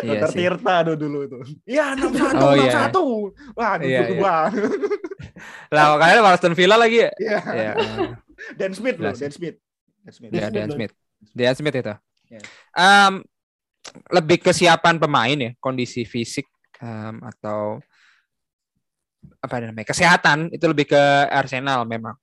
Iya 0.00 0.24
Dr. 0.24 0.28
sih. 0.32 0.38
Tirta 0.42 0.76
tuh 0.82 0.96
dulu 0.96 1.18
itu. 1.22 1.38
Iya 1.68 1.92
61, 2.00 2.40
Oh, 2.40 2.54
iya. 2.56 2.72
61. 2.88 3.54
Wah, 3.54 3.72
Iya, 3.78 4.00
duduk 4.00 4.16
iya. 4.16 4.22
banget. 4.24 4.54
Lah, 5.70 5.84
lawan 5.94 6.34
Aston 6.34 6.54
Villa 6.56 6.74
lagi 6.74 7.04
ya? 7.04 7.10
Iya. 7.14 7.38
Iya. 7.52 7.72
eh. 7.76 8.10
Dan 8.58 8.70
Smith 8.74 8.98
loh, 8.98 9.12
Jelas. 9.12 9.20
Dan 9.20 9.30
Smith. 9.30 9.56
Smith. 10.12 10.30
Ya, 10.32 10.48
Smith 10.48 10.54
Dan. 10.56 10.68
Smith. 10.72 10.92
Dan 11.32 11.54
Smith 11.56 11.76
itu. 11.76 11.94
Ya. 12.32 12.40
Em, 12.76 13.12
lebih 14.12 14.40
kesiapan 14.40 14.96
pemain 14.96 15.36
ya, 15.36 15.50
kondisi 15.60 16.08
fisik 16.08 16.48
em, 16.80 17.20
atau 17.24 17.80
apa 19.40 19.56
namanya 19.60 19.88
kesehatan 19.88 20.52
itu 20.52 20.64
lebih 20.68 20.88
ke 20.92 21.02
Arsenal 21.32 21.88
memang. 21.88 22.16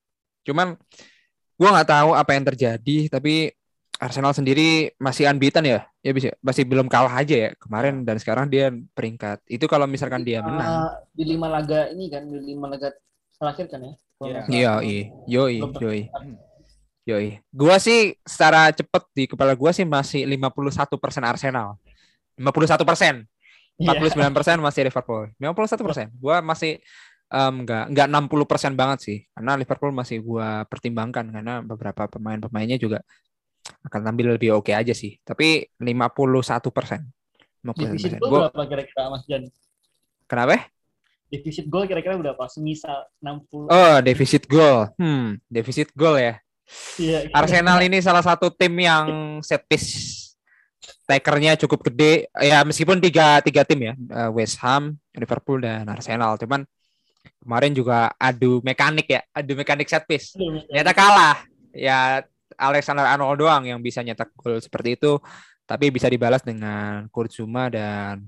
Cuman 0.46 0.78
gua 1.58 1.70
nggak 1.78 1.90
tahu 1.90 2.10
apa 2.18 2.32
yang 2.34 2.46
terjadi, 2.46 2.98
tapi 3.10 3.54
Arsenal 4.02 4.34
sendiri 4.34 4.90
masih 4.98 5.30
unbeaten 5.30 5.62
ya, 5.62 5.86
ya 6.02 6.10
bisa 6.10 6.34
masih 6.42 6.66
belum 6.66 6.90
kalah 6.90 7.14
aja 7.22 7.38
ya 7.38 7.50
kemarin 7.62 8.02
dan 8.02 8.18
sekarang 8.18 8.50
dia 8.50 8.74
peringkat. 8.98 9.46
Itu 9.46 9.70
kalau 9.70 9.86
misalkan 9.86 10.26
dia 10.26 10.42
menang. 10.42 10.90
Uh, 10.90 10.92
di 11.14 11.24
lima 11.30 11.46
laga 11.46 11.94
ini 11.94 12.10
kan, 12.10 12.26
di 12.26 12.42
lima 12.42 12.66
laga 12.66 12.90
terakhir 13.38 13.70
kan 13.70 13.86
ya. 13.86 13.94
Iya. 14.22 14.42
Iya, 14.50 14.74
iya, 14.86 15.04
yoi, 15.26 15.56
yoi. 15.82 16.02
Yoi. 17.10 17.42
Gua 17.50 17.82
sih 17.82 18.14
secara 18.22 18.70
cepet 18.70 19.04
di 19.18 19.24
kepala 19.26 19.58
gua 19.58 19.74
sih 19.74 19.86
masih 19.86 20.26
51% 20.30 21.26
Arsenal. 21.26 21.82
51%. 22.38 23.26
Iya. 23.82 23.98
49% 23.98 24.62
masih 24.62 24.82
Liverpool. 24.86 25.34
51%. 25.42 26.14
Gua 26.22 26.46
masih 26.46 26.78
em, 27.34 27.54
nggak 27.66 27.84
nggak 27.90 28.08
60% 28.08 28.78
banget 28.78 29.00
sih. 29.02 29.18
Karena 29.34 29.58
Liverpool 29.58 29.92
masih 29.94 30.22
gua 30.22 30.62
pertimbangkan 30.70 31.26
karena 31.34 31.66
beberapa 31.66 32.06
pemain-pemainnya 32.06 32.78
juga 32.78 33.02
akan 33.86 34.00
tampil 34.06 34.38
lebih 34.38 34.54
oke 34.54 34.70
aja 34.70 34.94
sih. 34.94 35.18
Tapi 35.26 35.66
51%. 35.82 37.02
Divisi 37.74 38.14
51%. 38.14 38.22
itu 38.22 38.26
Gua 38.30 38.50
berapa 38.50 38.64
kira-kira 38.70 39.10
Mas 39.10 39.26
Jan? 39.26 39.50
kenapa? 40.30 40.70
defisit 41.32 41.66
gol 41.72 41.88
kira-kira 41.88 42.20
berapa? 42.20 42.44
Semisal 42.52 43.08
60. 43.24 43.72
Oh, 43.72 43.98
defisit 44.04 44.44
gol. 44.52 44.92
Hmm, 45.00 45.40
defisit 45.48 45.90
gol 45.96 46.20
ya. 46.20 46.44
Iya. 47.00 47.32
Arsenal 47.32 47.80
ini 47.82 47.98
salah 48.04 48.22
satu 48.22 48.52
tim 48.52 48.74
yang 48.78 49.40
set 49.42 49.64
piece 49.66 50.22
takernya 51.06 51.60
cukup 51.60 51.92
gede. 51.92 52.32
Ya 52.40 52.64
meskipun 52.64 53.04
tiga 53.04 53.44
tiga 53.44 53.68
tim 53.68 53.92
ya, 53.92 53.94
eh, 53.96 54.30
West 54.32 54.60
Ham, 54.64 54.96
Liverpool 55.16 55.64
dan 55.64 55.88
Arsenal. 55.88 56.40
Cuman 56.40 56.64
kemarin 57.42 57.74
juga 57.76 58.12
adu 58.16 58.64
mekanik 58.64 59.08
ya, 59.12 59.22
adu 59.36 59.54
mekanik 59.58 59.88
set 59.92 60.08
piece. 60.08 60.36
Ternyata 60.38 60.92
kalah. 60.96 61.38
Ya 61.72 62.24
Alexander 62.60 63.08
Arnold 63.08 63.40
doang 63.40 63.64
yang 63.64 63.80
bisa 63.80 64.04
nyetak 64.04 64.36
gol 64.36 64.60
seperti 64.60 65.00
itu, 65.00 65.18
tapi 65.64 65.90
bisa 65.90 66.12
dibalas 66.12 66.44
dengan 66.44 67.08
Kurt 67.08 67.32
Zuma 67.32 67.72
dan 67.72 68.28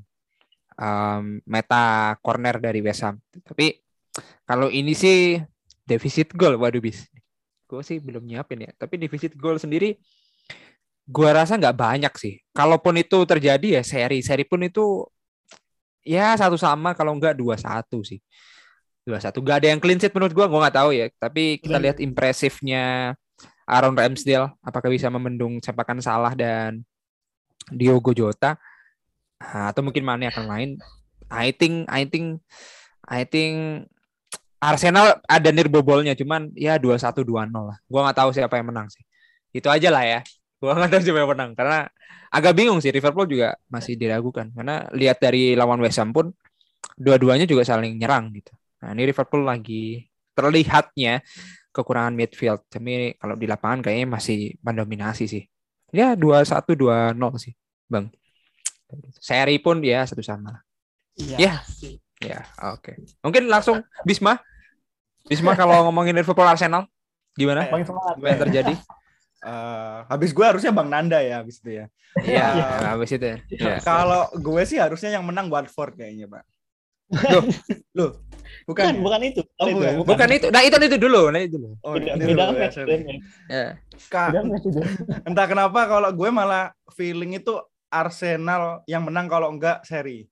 um, 0.79 1.43
meta 1.43 2.15
corner 2.23 2.57
dari 2.57 2.79
West 2.79 3.03
Ham. 3.03 3.19
Tapi 3.43 3.77
kalau 4.47 4.71
ini 4.71 4.95
sih 4.95 5.37
defisit 5.83 6.31
gol, 6.33 6.55
waduh 6.55 6.79
bis 6.79 7.12
gue 7.73 7.81
sih 7.81 7.97
belum 7.97 8.21
nyiapin 8.29 8.69
ya. 8.69 8.71
Tapi 8.77 9.01
defisit 9.01 9.33
gol 9.33 9.57
sendiri, 9.57 9.97
gue 11.09 11.29
rasa 11.33 11.57
nggak 11.57 11.73
banyak 11.73 12.13
sih. 12.21 12.37
Kalaupun 12.53 13.01
itu 13.01 13.17
terjadi 13.25 13.81
ya 13.81 13.83
seri, 13.83 14.21
seri 14.21 14.45
pun 14.45 14.61
itu 14.61 15.01
ya 16.05 16.37
satu 16.37 16.53
sama 16.53 16.93
kalau 16.93 17.17
nggak 17.17 17.33
dua 17.33 17.57
satu 17.57 18.05
sih. 18.05 18.21
Dua 19.01 19.17
satu. 19.17 19.41
Gak 19.43 19.65
ada 19.65 19.67
yang 19.73 19.81
clean 19.81 19.99
sheet 19.99 20.13
menurut 20.13 20.31
gue, 20.31 20.45
gue 20.45 20.59
nggak 20.61 20.77
tahu 20.77 20.89
ya. 20.93 21.09
Tapi 21.17 21.59
kita 21.59 21.75
lihat 21.81 21.97
impresifnya 21.99 23.17
Aaron 23.67 23.97
Ramsdale, 23.97 24.53
apakah 24.63 24.87
bisa 24.87 25.09
memendung 25.09 25.59
sepakan 25.59 25.99
salah 25.99 26.31
dan 26.37 26.83
Diogo 27.71 28.11
Jota, 28.11 28.59
nah, 29.39 29.71
atau 29.71 29.81
mungkin 29.83 30.03
mana 30.03 30.27
akan 30.31 30.45
lain. 30.47 30.69
I 31.31 31.55
think, 31.55 31.87
I 31.87 32.03
think, 32.07 32.43
I 33.07 33.23
think 33.23 33.87
Arsenal 34.63 35.19
ada 35.27 35.49
nirbobolnya 35.51 36.15
cuman 36.15 36.47
ya 36.55 36.79
2-1 36.79 37.19
2-0 37.27 37.51
lah. 37.51 37.77
Gua 37.83 37.99
nggak 38.07 38.17
tahu 38.23 38.29
siapa 38.31 38.55
yang 38.55 38.71
menang 38.71 38.87
sih. 38.87 39.03
Itu 39.51 39.67
aja 39.67 39.91
lah 39.91 40.03
ya. 40.07 40.19
Gua 40.63 40.79
nggak 40.79 40.91
tahu 40.95 41.01
siapa 41.03 41.19
yang 41.19 41.31
menang 41.35 41.51
karena 41.51 41.91
agak 42.31 42.55
bingung 42.55 42.79
sih 42.79 42.89
Liverpool 42.95 43.27
juga 43.27 43.59
masih 43.67 43.99
diragukan 43.99 44.49
karena 44.55 44.87
lihat 44.95 45.19
dari 45.19 45.53
lawan 45.53 45.83
West 45.83 45.99
Ham 45.99 46.15
pun 46.15 46.31
dua-duanya 46.95 47.43
juga 47.43 47.67
saling 47.67 47.99
nyerang 47.99 48.31
gitu. 48.31 48.55
Nah, 48.83 48.95
ini 48.95 49.03
Liverpool 49.11 49.43
lagi 49.43 50.07
terlihatnya 50.33 51.21
kekurangan 51.75 52.13
midfield. 52.15 52.63
Tapi 52.67 53.19
kalau 53.19 53.35
di 53.35 53.45
lapangan 53.45 53.83
kayaknya 53.83 54.07
masih 54.07 54.55
mendominasi 54.63 55.25
sih. 55.27 55.43
Ya 55.93 56.17
2-1 56.17 56.73
2-0 56.73 57.15
sih, 57.37 57.53
Bang. 57.85 58.09
Seri 59.21 59.57
pun 59.61 59.81
ya 59.81 60.05
satu 60.05 60.21
sama. 60.25 60.61
Iya. 61.17 61.37
Ya. 61.37 61.53
Ya, 62.23 62.39
oke. 62.71 62.87
Okay. 62.87 62.95
Mungkin 63.19 63.51
langsung 63.51 63.83
Bisma 64.07 64.39
Bisma 65.23 65.55
kalau 65.55 65.87
ngomongin 65.87 66.15
Liverpool 66.15 66.43
Arsenal 66.43 66.83
gimana? 67.39 67.71
Bang 67.71 67.87
semangat. 67.87 68.15
Apa 68.19 68.27
yang 68.27 68.41
terjadi? 68.49 68.73
Uh, 69.43 70.07
habis 70.07 70.31
gue 70.31 70.45
harusnya 70.45 70.71
Bang 70.71 70.87
Nanda 70.87 71.19
ya 71.19 71.43
habis 71.43 71.59
itu 71.59 71.83
ya. 71.83 71.85
Iya, 72.23 72.47
uh, 72.53 72.87
habis 72.95 73.09
itu 73.11 73.25
ya. 73.25 73.37
ya. 73.51 73.75
Kalau 73.83 74.31
gue 74.35 74.61
sih 74.63 74.79
harusnya 74.79 75.15
yang 75.15 75.23
menang 75.27 75.51
Watford 75.51 75.99
kayaknya, 75.99 76.31
Pak. 76.31 76.43
Loh, 77.31 77.43
loh. 77.97 78.11
Bukan, 78.63 78.83
bukan, 78.85 78.95
bukan 79.03 79.21
itu. 79.27 79.41
Oh, 79.59 79.67
itu. 79.67 79.75
bukan. 79.79 79.93
bukan 80.07 80.29
itu. 80.31 80.47
Nah, 80.47 80.61
itu 80.63 80.75
itu 80.79 80.97
dulu, 80.99 81.21
nah 81.33 81.39
itu 81.43 81.55
dulu. 81.59 81.75
Oh, 81.83 81.95
Beda, 81.99 82.15
ini 82.15 82.23
beda 82.23 82.43
dulu 82.47 82.55
ya, 82.55 82.61
match. 82.63 82.77
Ya. 83.49 83.65
Match 84.43 84.65
itu. 84.67 84.81
entah 85.27 85.45
kenapa 85.47 85.79
kalau 85.87 86.09
gue 86.15 86.29
malah 86.31 86.71
feeling 86.95 87.35
itu 87.35 87.59
Arsenal 87.91 88.81
yang 88.87 89.03
menang 89.03 89.27
kalau 89.27 89.51
enggak 89.51 89.83
seri. 89.83 90.27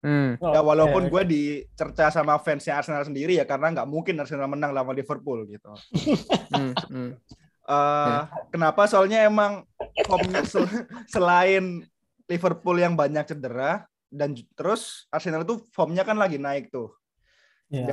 Hmm. 0.00 0.40
Oh, 0.40 0.56
Ya 0.56 0.64
walaupun 0.64 1.12
gue 1.12 1.22
dicerca 1.28 2.08
sama 2.08 2.40
fansnya 2.40 2.80
Arsenal 2.80 3.04
sendiri 3.04 3.36
ya 3.36 3.44
karena 3.44 3.68
nggak 3.70 3.84
mungkin 3.84 4.16
Arsenal 4.16 4.48
menang 4.48 4.72
lawan 4.72 4.96
Liverpool 4.96 5.44
gitu. 5.44 5.72
Hmm. 6.50 6.72
hmm. 6.88 7.10
Eh, 7.62 8.20
Kenapa? 8.50 8.88
Soalnya 8.88 9.22
emang 9.22 9.62
formnya 10.02 10.42
sel- 10.50 10.66
selain 11.06 11.84
Liverpool 12.26 12.76
yang 12.76 12.96
banyak 12.96 13.28
cedera 13.28 13.84
dan 14.08 14.34
terus 14.56 15.06
Arsenal 15.08 15.44
itu 15.44 15.62
formnya 15.70 16.02
kan 16.02 16.16
lagi 16.16 16.40
naik 16.40 16.72
tuh. 16.72 16.90
Ya, 17.70 17.86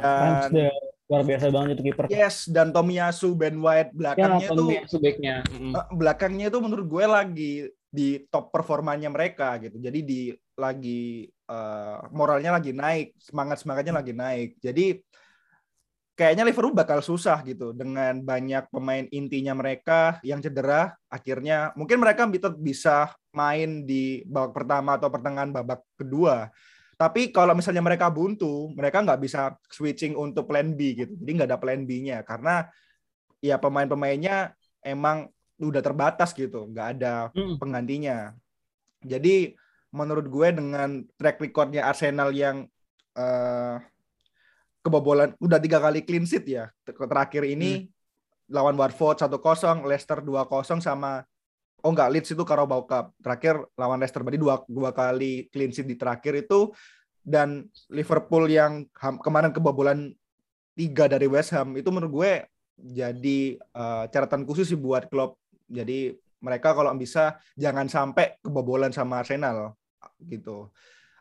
Dan- 0.50 0.74
luar 1.08 1.24
biasa 1.24 1.48
banget 1.48 1.80
itu 1.80 1.84
kiper. 1.88 2.04
Yes, 2.12 2.52
dan 2.52 2.76
Tomiyasu, 2.76 3.32
Ben 3.32 3.56
White 3.56 3.92
Ya, 3.92 3.96
belakangnya 3.96 4.48
tuh 4.50 4.68
Tomiyasu 4.68 4.98
backnya. 5.00 5.36
eh, 5.48 5.86
belakangnya 5.94 6.46
itu 6.52 6.60
menurut 6.60 6.84
gue 6.84 7.06
lagi 7.06 7.52
di 7.88 8.08
top 8.28 8.52
performanya 8.52 9.08
mereka 9.08 9.56
gitu. 9.58 9.80
Jadi 9.80 10.00
di 10.04 10.22
lagi 10.58 11.30
eh, 11.30 11.98
moralnya 12.12 12.58
lagi 12.58 12.74
naik, 12.74 13.16
semangat 13.22 13.62
semangatnya 13.62 14.02
lagi 14.02 14.12
naik. 14.12 14.50
Jadi 14.60 15.00
kayaknya 16.18 16.50
Liverpool 16.50 16.74
bakal 16.74 17.00
susah 17.06 17.46
gitu 17.46 17.78
dengan 17.78 18.18
banyak 18.26 18.74
pemain 18.74 19.06
intinya 19.14 19.54
mereka 19.54 20.18
yang 20.26 20.42
cedera. 20.42 20.98
Akhirnya 21.08 21.72
mungkin 21.78 22.02
mereka 22.02 22.26
bisa 22.58 23.14
main 23.38 23.86
di 23.86 24.26
babak 24.26 24.58
pertama 24.58 24.98
atau 24.98 25.14
pertengahan 25.14 25.54
babak 25.54 25.86
kedua. 25.94 26.50
Tapi 26.98 27.30
kalau 27.30 27.54
misalnya 27.54 27.86
mereka 27.86 28.10
buntu, 28.10 28.74
mereka 28.74 29.06
nggak 29.06 29.22
bisa 29.22 29.54
switching 29.70 30.18
untuk 30.18 30.50
plan 30.50 30.74
B 30.74 30.98
gitu. 30.98 31.14
Jadi 31.14 31.32
nggak 31.38 31.50
ada 31.54 31.62
plan 31.62 31.86
B-nya 31.86 32.26
karena 32.26 32.66
ya 33.38 33.62
pemain-pemainnya 33.62 34.58
emang 34.82 35.30
udah 35.62 35.82
terbatas 35.86 36.34
gitu, 36.34 36.66
nggak 36.74 36.88
ada 36.98 37.30
Hmm. 37.38 37.62
penggantinya. 37.62 38.34
Jadi 39.06 39.54
menurut 39.92 40.28
gue 40.28 40.48
dengan 40.52 41.04
track 41.16 41.40
recordnya 41.40 41.88
Arsenal 41.88 42.32
yang 42.36 42.68
eh, 43.16 43.76
kebobolan 44.84 45.36
udah 45.40 45.60
tiga 45.60 45.84
kali 45.84 46.04
clean 46.04 46.24
sheet 46.24 46.48
ya 46.48 46.72
ter- 46.84 46.96
terakhir 46.96 47.44
ini 47.44 47.92
lawan 48.48 48.80
Watford 48.80 49.20
1-0, 49.20 49.84
Leicester 49.84 50.24
2-0 50.24 50.80
sama 50.80 51.24
oh 51.84 51.92
enggak 51.92 52.10
Leeds 52.10 52.32
itu 52.34 52.44
Carabao 52.48 52.88
Cup. 52.88 53.14
Terakhir 53.20 53.60
lawan 53.76 54.00
Leicester 54.00 54.24
berarti 54.24 54.40
dua 54.40 54.64
dua 54.66 54.90
kali 54.96 55.52
clean 55.52 55.72
sheet 55.72 55.88
di 55.88 56.00
terakhir 56.00 56.48
itu. 56.48 56.72
Dan 57.28 57.68
Liverpool 57.92 58.48
yang 58.48 58.88
kemarin 58.96 59.52
kebobolan 59.52 60.16
tiga 60.80 61.12
dari 61.12 61.28
West 61.28 61.52
Ham 61.52 61.76
itu 61.76 61.92
menurut 61.92 62.24
gue 62.24 62.32
jadi 62.78 63.40
eh, 63.60 64.04
catatan 64.08 64.48
khusus 64.48 64.70
sih 64.70 64.80
buat 64.80 65.12
klub 65.12 65.36
jadi 65.68 66.16
mereka 66.42 66.74
kalau 66.74 66.94
bisa 66.96 67.38
jangan 67.58 67.90
sampai 67.90 68.38
kebobolan 68.42 68.94
sama 68.94 69.22
Arsenal 69.22 69.74
gitu. 70.22 70.70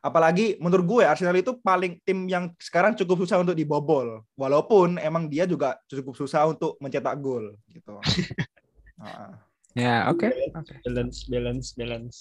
Apalagi 0.04 0.54
menurut 0.62 0.86
gue 0.86 1.02
Arsenal 1.02 1.34
itu 1.34 1.58
paling 1.58 1.98
tim 2.06 2.30
yang 2.30 2.54
sekarang 2.62 2.94
cukup 2.94 3.26
susah 3.26 3.42
untuk 3.42 3.58
dibobol. 3.58 4.22
Walaupun 4.38 5.02
emang 5.02 5.26
dia 5.26 5.48
juga 5.48 5.80
cukup 5.90 6.14
susah 6.14 6.46
untuk 6.46 6.78
mencetak 6.78 7.16
gol 7.18 7.56
gitu. 7.70 7.98
Nah, 8.96 9.28
Ya, 9.76 10.08
oke. 10.08 10.32
Oke. 10.56 10.72
Balance, 10.88 11.28
balance, 11.28 11.76
balance. 11.76 12.16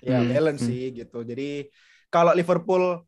ya 0.00 0.24
Hmm, 0.24 0.32
balance 0.32 0.64
hmm. 0.64 0.68
sih 0.72 0.82
gitu. 0.96 1.20
Jadi 1.20 1.68
kalau 2.08 2.32
Liverpool 2.32 3.04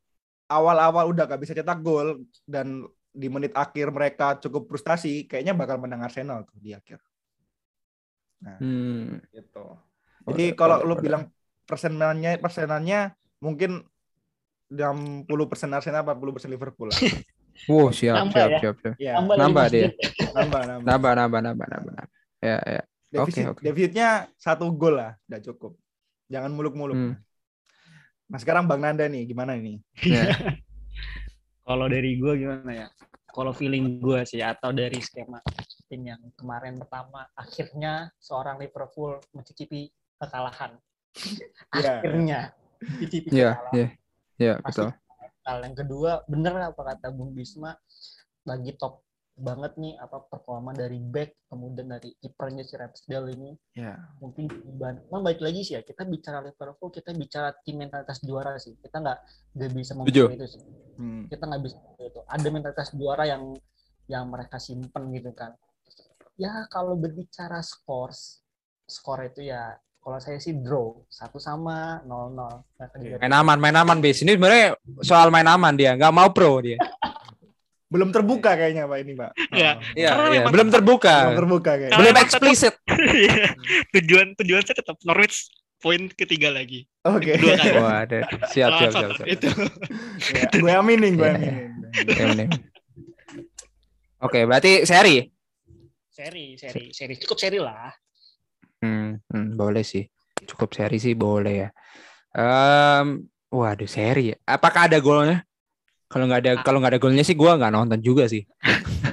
awal-awal 0.53 1.09
udah 1.17 1.25
gak 1.25 1.41
bisa 1.41 1.57
cetak 1.57 1.81
gol 1.81 2.29
dan 2.45 2.85
di 3.17 3.33
menit 3.33 3.57
akhir 3.57 3.89
mereka 3.89 4.37
cukup 4.37 4.69
frustasi, 4.69 5.25
kayaknya 5.25 5.57
bakal 5.57 5.81
menang 5.81 6.05
Arsenal 6.05 6.45
tuh 6.45 6.61
di 6.61 6.77
akhir. 6.77 7.01
Nah, 8.45 8.61
Hmm. 8.61 9.21
gitu. 9.35 9.65
Jadi 10.29 10.45
Boleh, 10.45 10.55
kalau 10.59 10.77
boleh, 10.77 10.87
lu 10.89 10.95
boleh. 10.95 11.05
bilang 11.05 11.29
persenannya 11.69 12.39
persenannya 12.43 13.15
mungkin 13.45 13.83
60% 14.73 15.71
Arsenal 15.77 16.03
40% 16.03 16.51
Liverpool 16.55 16.91
lah. 16.95 17.01
Wow, 17.67 17.91
siap, 17.91 18.17
Nambah 18.17 18.33
siap, 18.33 18.51
ya? 18.55 18.61
siap, 18.63 18.77
siap. 18.83 18.97
ya, 18.99 19.15
Nambah 19.35 19.67
dia. 19.75 19.89
nambah 20.35 20.63
nambah. 20.71 20.85
Nambah, 20.87 21.13
nambah, 21.19 21.41
nambah, 21.43 21.67
nambah, 21.69 21.93
nambah. 21.99 22.09
Ya, 22.45 22.57
ya. 22.63 22.83
Oke, 23.17 23.43
oke. 23.49 23.65
defisitnya 23.65 24.29
satu 24.39 24.71
gol 24.77 24.95
lah, 25.01 25.13
udah 25.29 25.41
cukup. 25.43 25.73
Jangan 26.31 26.51
muluk-muluk. 26.55 26.99
Hmm. 26.99 27.13
Nah 28.31 28.39
sekarang 28.43 28.67
Bang 28.67 28.83
Nanda 28.83 29.07
nih, 29.07 29.23
gimana 29.31 29.55
nih? 29.55 29.79
Ya. 30.11 30.35
Kalau 31.67 31.87
dari 31.91 32.11
gue 32.21 32.33
gimana 32.39 32.71
ya? 32.73 32.87
Kalau 33.35 33.53
feeling 33.53 34.01
gue 34.01 34.21
sih 34.25 34.41
atau 34.41 34.71
dari 34.73 34.99
skema 35.03 35.39
tim 35.87 36.03
yang 36.05 36.21
kemarin 36.35 36.77
pertama 36.77 37.27
akhirnya 37.33 38.11
seorang 38.19 38.59
Liverpool 38.59 39.19
mencicipi 39.33 39.89
kekalahan. 40.19 40.75
Iya. 41.73 41.93
akhirnya 41.97 42.41
mencicipi 42.79 43.29
Ya, 43.31 43.57
kekalahan. 43.57 43.75
ya. 43.75 43.89
Ya, 44.37 44.53
Pasti 44.61 44.85
betul. 44.85 44.89
Hal 45.47 45.59
yang 45.63 45.77
kedua, 45.79 46.11
bener 46.27 46.53
apa 46.61 46.83
kata 46.85 47.09
Bung 47.09 47.31
Bisma, 47.33 47.73
lagi 48.45 48.75
top 48.75 49.07
banget 49.37 49.77
nih 49.77 50.01
apa 50.01 50.25
performa 50.25 50.73
dari 50.73 50.97
back 50.97 51.53
kemudian 51.53 51.93
dari 51.93 52.17
kipernya 52.17 52.65
si 52.65 52.73
Ramsdale 52.73 53.37
ini 53.37 53.53
Ya. 53.77 54.01
mungkin 54.17 54.49
ban 54.81 54.97
nah, 55.13 55.21
baik 55.21 55.45
lagi 55.45 55.61
sih 55.61 55.77
ya 55.77 55.85
kita 55.85 56.09
bicara 56.09 56.41
Liverpool 56.41 56.89
kita 56.89 57.13
bicara 57.13 57.53
tim 57.61 57.77
mentalitas 57.77 58.25
juara 58.25 58.57
sih 58.57 58.73
kita 58.81 58.97
nggak 58.97 59.19
nggak 59.53 59.71
bisa 59.77 59.93
membuat 59.93 60.33
itu 60.33 60.47
sih 60.57 60.63
Hmm. 60.97 61.29
kita 61.29 61.45
nggak 61.45 61.63
bisa 61.63 61.77
itu 62.01 62.21
ada 62.25 62.49
mentalitas 62.49 62.89
juara 62.97 63.29
yang 63.29 63.53
yang 64.09 64.25
mereka 64.25 64.57
simpen 64.57 65.13
gitu 65.13 65.29
kan 65.37 65.53
ya 66.37 66.69
kalau 66.69 66.95
berbicara 66.95 67.61
skor 67.61 68.13
skor 68.85 69.25
itu 69.25 69.43
ya 69.45 69.75
Kalau 69.99 70.23
saya 70.23 70.39
sih 70.39 70.55
draw 70.55 71.03
satu 71.11 71.43
sama 71.43 71.99
nol 72.07 72.31
nol. 72.31 72.63
Main 73.19 73.35
aman, 73.35 73.59
main 73.59 73.75
aman 73.75 73.99
bis. 73.99 74.23
Ini 74.23 74.39
sebenarnya 74.39 74.79
soal 75.03 75.35
main 75.35 75.43
aman 75.43 75.75
dia, 75.75 75.99
nggak 75.99 76.15
mau 76.15 76.31
pro 76.31 76.63
dia. 76.63 76.79
belum 77.91 78.15
terbuka 78.15 78.55
kayaknya 78.55 78.87
pak 78.87 78.99
ini 79.03 79.13
pak. 79.19 79.31
Iya. 79.51 79.71
Iya, 79.99 80.09
Karena 80.15 80.23
iya. 80.23 80.39
memang- 80.39 80.53
belum 80.55 80.69
terbuka. 80.71 81.15
Belum 81.27 81.39
terbuka 81.43 81.71
kayaknya. 81.75 81.99
Belum 81.99 82.15
eksplisit. 82.23 82.75
Iya. 83.19 83.35
tujuan 83.99 84.27
tujuan 84.39 84.63
saya 84.63 84.79
tetap 84.79 84.95
Norwich 85.03 85.51
poin 85.83 86.07
ketiga 86.15 86.55
lagi. 86.55 86.87
Oke. 87.03 87.35
Kali. 87.35 87.75
Wah, 87.83 88.07
ada. 88.07 88.31
Siap, 88.55 88.71
siap, 88.79 88.91
siap, 88.95 89.11
siap. 89.11 89.27
Itu. 89.27 89.49
Ya, 90.39 90.47
gue 90.55 90.71
aminin, 90.71 91.19
gue 91.19 91.27
Iya. 91.27 91.35
aminin. 91.35 91.55
Iya, 92.07 92.25
bener. 92.31 92.49
Oke, 94.19 94.47
berarti 94.47 94.87
seri. 94.87 95.35
Seri, 96.17 96.57
seri, 96.57 96.97
seri. 96.97 97.15
Cukup 97.21 97.37
seri 97.37 97.61
lah. 97.61 97.93
Hmm, 98.81 99.21
hmm, 99.21 99.53
boleh 99.53 99.85
sih. 99.85 100.09
Cukup 100.49 100.73
seri 100.73 100.97
sih 100.97 101.13
boleh 101.13 101.55
ya. 101.61 101.69
Em, 102.33 103.21
waduh 103.53 103.85
seri 103.85 104.33
ya. 104.33 104.37
Apakah 104.49 104.89
ada 104.89 104.97
golnya? 104.97 105.45
Kalau 106.09 106.25
nggak 106.25 106.41
ada 106.41 106.53
kalau 106.65 106.81
nggak 106.81 106.97
ada 106.97 107.03
golnya 107.05 107.21
sih 107.21 107.37
gua 107.37 107.61
nggak 107.61 107.69
nonton 107.69 108.01
juga 108.01 108.25
sih. 108.33 108.49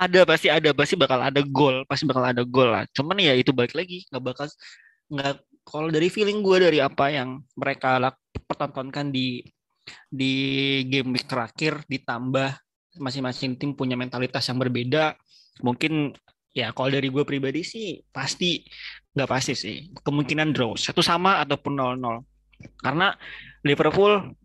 Ada 0.00 0.24
pasti 0.24 0.48
ada 0.48 0.72
pasti 0.72 0.96
bakal 0.96 1.20
ada 1.20 1.44
gol, 1.44 1.84
pasti 1.84 2.08
bakal 2.08 2.24
ada 2.24 2.40
gol 2.40 2.72
lah. 2.72 2.88
Cuman 2.88 3.20
ya 3.20 3.36
itu 3.36 3.52
balik 3.52 3.76
lagi 3.76 4.08
nggak 4.08 4.24
bakal 4.32 4.48
nggak 5.12 5.44
kalau 5.60 5.92
dari 5.92 6.08
feeling 6.08 6.40
gue 6.40 6.56
dari 6.56 6.80
apa 6.80 7.12
yang 7.12 7.44
mereka 7.52 8.00
lak- 8.00 8.16
pertontonkan 8.48 9.12
di 9.12 9.44
di 10.08 10.32
game 10.88 11.12
week 11.12 11.28
terakhir 11.28 11.84
ditambah 11.84 12.48
masing-masing 12.96 13.60
tim 13.60 13.76
punya 13.76 13.92
mentalitas 13.92 14.40
yang 14.48 14.56
berbeda 14.56 15.20
mungkin 15.60 16.14
ya 16.50 16.74
kalau 16.74 16.90
dari 16.90 17.08
gue 17.08 17.22
pribadi 17.22 17.62
sih 17.62 18.02
pasti 18.10 18.64
nggak 19.14 19.30
pasti 19.30 19.54
sih. 19.54 19.76
Kemungkinan 20.02 20.54
draw. 20.54 20.74
Satu 20.74 21.00
sama 21.02 21.42
ataupun 21.42 21.78
0-0 21.98 22.24
karena 22.84 23.16
Liverpool 23.64 24.36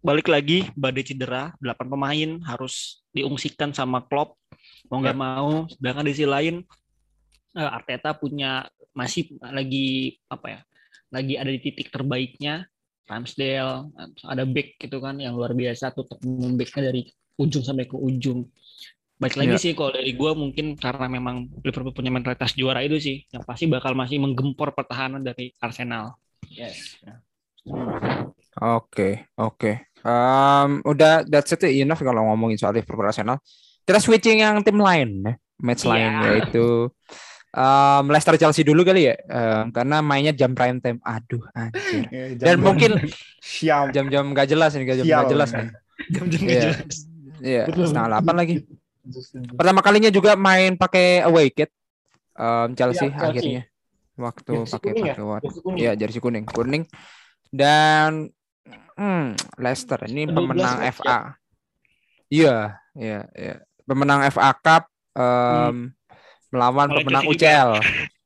balik 0.00 0.32
lagi 0.32 0.66
badai 0.74 1.04
cedera 1.06 1.54
8 1.60 1.86
pemain 1.86 2.30
harus 2.48 3.04
diungsikan 3.12 3.70
sama 3.76 4.02
Klopp. 4.08 4.40
Mau 4.88 4.98
nggak 4.98 5.18
mau 5.18 5.68
sedangkan 5.70 6.04
di 6.08 6.12
sisi 6.16 6.26
lain 6.26 6.64
eh, 7.54 7.70
Arteta 7.70 8.16
punya 8.16 8.66
masih 8.90 9.38
lagi 9.38 10.18
apa 10.26 10.46
ya 10.58 10.60
lagi 11.10 11.34
ada 11.36 11.50
di 11.50 11.60
titik 11.60 11.90
terbaiknya. 11.90 12.66
Ramsdale 13.10 13.90
ada 14.22 14.46
back 14.46 14.78
gitu 14.78 15.02
kan 15.02 15.18
yang 15.18 15.34
luar 15.34 15.50
biasa. 15.50 15.90
Tuh 15.90 16.06
backnya 16.54 16.94
dari 16.94 17.10
ujung 17.42 17.66
sampai 17.66 17.90
ke 17.90 17.98
ujung 17.98 18.46
baik 19.20 19.36
lagi 19.36 19.52
Iya. 19.52 19.60
sih 19.60 19.72
kalau 19.72 19.92
dari 19.92 20.10
gue 20.10 20.30
mungkin 20.32 20.74
karena 20.74 21.06
memang 21.06 21.36
Liverpool 21.60 21.92
punya 21.92 22.08
mentalitas 22.08 22.52
juara 22.52 22.80
itu 22.80 22.96
sih 22.96 23.20
yang 23.28 23.44
pasti 23.44 23.68
bakal 23.68 23.92
masih 23.92 24.16
menggempor 24.16 24.72
pertahanan 24.72 25.20
dari 25.20 25.52
Arsenal 25.58 26.16
Yes. 26.42 26.98
Oke, 28.58 29.30
oke. 29.36 29.72
Em, 30.00 30.70
udah 30.82 31.22
that's 31.22 31.52
it 31.52 31.62
enough 31.70 32.00
kalau 32.00 32.26
ngomongin 32.26 32.56
soal 32.56 32.72
Liverpool 32.72 33.04
Arsenal. 33.04 33.38
Kita 33.80 33.96
switching 33.96 34.40
yang 34.40 34.58
tim 34.60 34.76
lain 34.76 35.22
ya. 35.22 35.32
Match 35.60 35.84
Iya. 35.84 35.90
lain 35.92 36.10
yaitu 36.26 36.88
em, 37.52 38.04
Leicester 38.06 38.34
Chelsea 38.36 38.64
dulu 38.64 38.82
kali 38.82 39.06
ya. 39.06 39.14
Em, 39.20 39.70
karena 39.70 40.00
mainnya 40.00 40.32
jam 40.32 40.50
prime 40.50 40.80
time. 40.80 40.98
Aduh, 41.00 41.44
anjir. 41.52 42.02
Ya, 42.08 42.24
Dan 42.34 42.56
jam- 42.56 42.64
mungkin 42.64 42.90
siam. 43.38 43.92
jam-jam 43.92 44.24
gak 44.32 44.48
jelas 44.48 44.72
nih, 44.72 44.84
jam 44.90 45.04
Sial. 45.04 45.18
gak 45.20 45.30
jelas 45.30 45.50
nih. 45.52 45.68
jam-jam 46.10 46.42
Iya. 46.42 46.60
jelas. 46.66 46.96
Iya, 47.40 47.62
Betul. 47.68 47.84
setengah 47.86 48.08
delapan 48.10 48.34
lagi. 48.36 48.54
Pertama 49.54 49.80
kalinya 49.80 50.08
juga 50.08 50.34
main 50.34 50.74
pakai 50.74 51.22
away 51.22 51.50
kit. 51.50 51.70
Em, 52.34 52.72
Chelsea 52.72 53.06
Iya, 53.06 53.16
Chelsea. 53.16 53.30
akhirnya 53.30 53.62
waktu 54.16 54.52
pakai 54.64 54.90
ya? 54.92 55.14
pakai 55.16 55.24
warna. 55.24 55.42
Jersey 55.44 55.60
kuning. 55.60 55.80
Iya, 55.80 55.90
jersey 55.94 56.20
kuning, 56.20 56.44
kuning. 56.46 56.82
Dan 57.50 58.30
hmm, 58.94 59.26
Leicester 59.56 60.00
ini 60.06 60.24
12 60.24 60.34
pemenang 60.36 60.76
ya? 60.78 60.92
FA. 60.92 61.18
Iya, 62.28 62.56
iya, 62.94 63.20
iya. 63.34 63.54
Pemenang 63.82 64.20
FA 64.30 64.54
Cup 64.54 64.86
em, 65.12 65.90
melawan 66.48 66.88
Oleh 66.88 67.02
pemenang 67.02 67.24
UCL. 67.26 67.70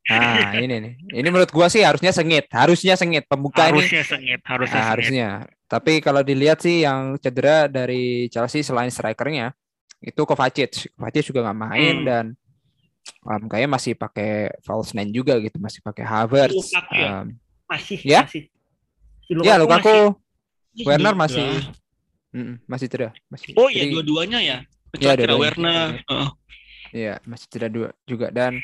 Nah, 0.04 0.52
ini 0.60 0.68
nih. 0.76 0.94
Ini 1.16 1.28
menurut 1.32 1.48
gua 1.48 1.72
sih 1.72 1.80
harusnya 1.80 2.12
sengit, 2.12 2.44
harusnya 2.52 2.92
sengit 2.92 3.24
pembuka 3.24 3.72
ini. 3.72 3.80
harusnya 3.80 4.04
sengit 4.04 4.40
harusnya 4.44 4.76
Nah, 4.76 4.84
sengit. 4.84 4.92
harusnya. 4.92 5.28
Tapi 5.64 6.04
kalau 6.04 6.20
dilihat 6.20 6.60
sih 6.60 6.84
yang 6.84 7.16
cedera 7.16 7.64
dari 7.66 8.28
Chelsea 8.28 8.60
selain 8.60 8.92
strikernya 8.92 9.56
itu 10.04 10.20
Kovacic. 10.22 10.92
Kovacic 10.92 11.24
juga 11.24 11.40
nggak 11.48 11.58
main 11.58 11.94
Hmm. 12.00 12.06
dan 12.06 12.24
em, 13.24 13.42
kayaknya 13.48 13.70
masih 13.72 13.92
pakai 13.94 14.52
false 14.60 14.92
nine 14.92 15.10
juga 15.10 15.36
gitu, 15.40 15.56
masih 15.56 15.80
pakai 15.80 16.04
Havertz. 16.04 16.54
Lukaku 16.56 16.92
ya? 16.94 17.08
em, 17.20 17.26
masih 17.64 17.98
Ya? 18.04 18.20
masih 18.28 18.42
Si 19.24 19.32
ya 19.40 19.56
Lukaku, 19.56 19.88
masih- 19.88 20.84
Werner 20.84 21.14
masih 21.16 21.48
mm, 22.30 22.54
masih 22.68 22.86
cedera, 22.90 23.10
masih. 23.32 23.56
oh 23.56 23.68
iya 23.68 23.88
dua-duanya 23.88 24.38
ya 24.38 24.58
Kira-kira 24.92 25.32
dua-duanya. 25.32 25.40
Werner. 25.40 25.88
Iya, 26.92 27.14
masih 27.24 27.46
cedera 27.48 27.70
dua 27.72 27.88
juga 28.04 28.28
dan 28.30 28.60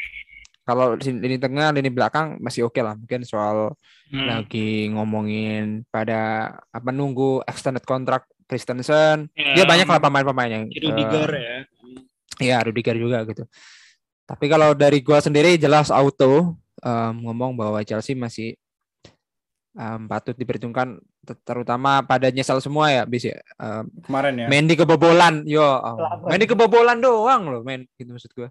kalau 0.62 0.94
di 0.94 1.10
lini 1.10 1.34
tengah, 1.34 1.74
lini 1.74 1.90
belakang 1.90 2.38
masih 2.38 2.68
oke 2.68 2.78
lah. 2.78 2.94
Mungkin 2.94 3.26
soal 3.26 3.74
Hmm. 4.12 4.26
lagi 4.26 4.86
ngomongin 4.90 5.82
pada 5.88 6.50
apa 6.70 6.90
nunggu 6.90 7.42
extended 7.46 7.82
kontrak 7.82 8.26
Christensen. 8.50 9.30
Ya, 9.38 9.62
Ya 9.62 9.64
banyak 9.64 9.86
lah 9.86 10.02
pemain-pemain 10.02 10.50
yang 10.50 10.64
Rudiger 10.66 11.30
eh, 11.30 11.38
ya 11.38 11.58
Iya, 12.40 12.56
Rudiger 12.66 12.96
juga 12.98 13.22
gitu. 13.22 13.46
Tapi 14.26 14.50
kalau 14.50 14.74
dari 14.74 14.98
gua 15.06 15.22
sendiri 15.22 15.54
jelas 15.54 15.94
auto 15.94 16.58
em, 16.82 17.14
ngomong 17.22 17.54
bahwa 17.54 17.78
Chelsea 17.86 18.18
masih 18.18 18.58
em, 19.78 20.00
patut 20.10 20.34
diperhitungkan 20.34 20.98
ter- 21.22 21.40
terutama 21.46 22.02
pada 22.02 22.26
nyesal 22.32 22.58
semua 22.58 22.90
ya 22.90 23.02
bis 23.06 23.28
ya. 23.30 23.38
Em, 23.60 23.86
Kemarin 24.02 24.34
ya. 24.34 24.46
Mendy 24.50 24.74
kebobolan. 24.74 25.46
Yo, 25.46 25.62
oh. 25.62 26.26
Mendy 26.26 26.50
kebobolan 26.50 26.98
doang 26.98 27.46
loh, 27.46 27.62
men. 27.62 27.86
Gitu 27.94 28.10
maksud 28.10 28.32
gua. 28.34 28.48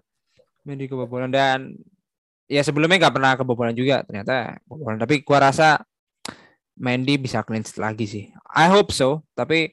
Mendy 0.64 0.86
kebobolan 0.88 1.28
dan 1.32 1.74
ya 2.48 2.62
sebelumnya 2.64 3.08
nggak 3.08 3.14
pernah 3.16 3.32
kebobolan 3.36 3.74
juga 3.74 4.00
ternyata 4.06 4.60
kebobolan. 4.64 4.96
Tapi 5.02 5.20
gua 5.26 5.50
rasa 5.50 5.82
Mendy 6.80 7.20
bisa 7.20 7.44
clean 7.44 7.60
lagi 7.76 8.06
sih. 8.08 8.24
I 8.56 8.70
hope 8.72 8.88
so, 8.94 9.20
tapi 9.36 9.72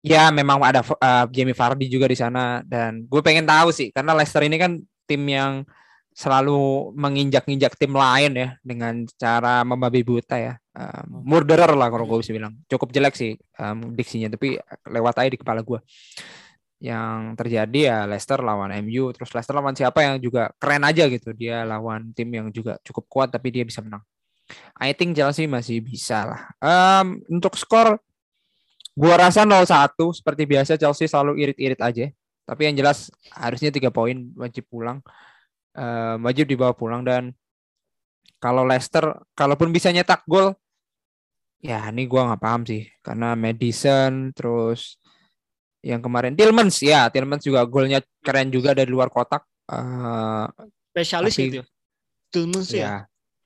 ya 0.00 0.32
memang 0.32 0.60
ada 0.64 0.80
uh, 0.80 1.28
Jamie 1.28 1.56
Vardy 1.56 1.86
juga 1.88 2.08
di 2.08 2.16
sana 2.16 2.64
dan 2.64 3.04
gue 3.04 3.20
pengen 3.20 3.44
tahu 3.44 3.68
sih 3.68 3.92
karena 3.92 4.16
Leicester 4.16 4.40
ini 4.44 4.56
kan 4.56 4.80
tim 5.04 5.22
yang 5.28 5.64
selalu 6.10 6.92
menginjak-injak 6.98 7.78
tim 7.78 7.94
lain 7.94 8.32
ya 8.34 8.48
dengan 8.60 9.06
cara 9.16 9.62
membabi 9.62 10.02
buta 10.02 10.36
ya. 10.36 10.54
Um, 10.74 11.24
murderer 11.26 11.70
lah 11.74 11.88
kalau 11.88 12.04
gue 12.04 12.18
bisa 12.20 12.34
bilang. 12.34 12.58
Cukup 12.66 12.90
jelek 12.90 13.14
sih 13.14 13.38
um, 13.56 13.94
diksinya 13.94 14.28
tapi 14.28 14.58
lewat 14.90 15.22
aja 15.22 15.30
di 15.30 15.38
kepala 15.40 15.62
gue. 15.62 15.80
Yang 16.80 17.40
terjadi 17.40 17.80
ya 17.80 17.98
Leicester 18.04 18.40
lawan 18.42 18.72
MU 18.84 19.12
terus 19.16 19.30
Leicester 19.32 19.54
lawan 19.56 19.76
siapa 19.76 20.02
yang 20.02 20.20
juga 20.20 20.50
keren 20.58 20.82
aja 20.84 21.06
gitu. 21.06 21.30
Dia 21.32 21.62
lawan 21.64 22.12
tim 22.12 22.28
yang 22.28 22.50
juga 22.50 22.76
cukup 22.82 23.04
kuat 23.08 23.28
tapi 23.30 23.54
dia 23.54 23.64
bisa 23.64 23.80
menang. 23.80 24.02
I 24.82 24.92
think 24.92 25.14
Chelsea 25.14 25.46
masih 25.46 25.78
bisa 25.78 26.26
lah. 26.26 26.42
Um, 26.58 27.22
untuk 27.30 27.54
skor 27.54 28.02
gua 29.00 29.14
rasa 29.16 29.48
0-1 29.48 29.96
seperti 30.12 30.44
biasa 30.44 30.76
Chelsea 30.76 31.08
selalu 31.08 31.40
irit-irit 31.40 31.80
aja. 31.80 32.06
Tapi 32.44 32.60
yang 32.68 32.76
jelas 32.76 33.08
harusnya 33.32 33.72
tiga 33.72 33.88
poin 33.88 34.28
wajib 34.36 34.68
pulang. 34.68 35.00
Eh, 35.72 36.16
wajib 36.20 36.50
dibawa 36.50 36.74
pulang 36.76 37.00
dan 37.00 37.32
kalau 38.36 38.66
Leicester 38.66 39.06
kalaupun 39.32 39.70
bisa 39.70 39.88
nyetak 39.88 40.26
gol 40.26 40.52
ya 41.60 41.92
ini 41.92 42.08
gua 42.08 42.26
nggak 42.32 42.42
paham 42.42 42.62
sih 42.66 42.88
karena 43.04 43.36
Madison 43.36 44.32
terus 44.32 44.96
yang 45.84 46.00
kemarin 46.00 46.32
Tillmans 46.34 46.80
ya 46.82 47.06
Tillmans 47.12 47.44
juga 47.44 47.62
golnya 47.68 48.00
keren 48.20 48.48
juga 48.50 48.72
dari 48.74 48.90
luar 48.90 49.08
kotak 49.08 49.44
Eh, 49.70 50.46
spesialis 50.90 51.36
Tapi- 51.38 51.44
gitu 51.46 51.56
ya 51.62 51.64
Tillmans 52.34 52.68
ya 52.74 52.80
ya 52.82 52.94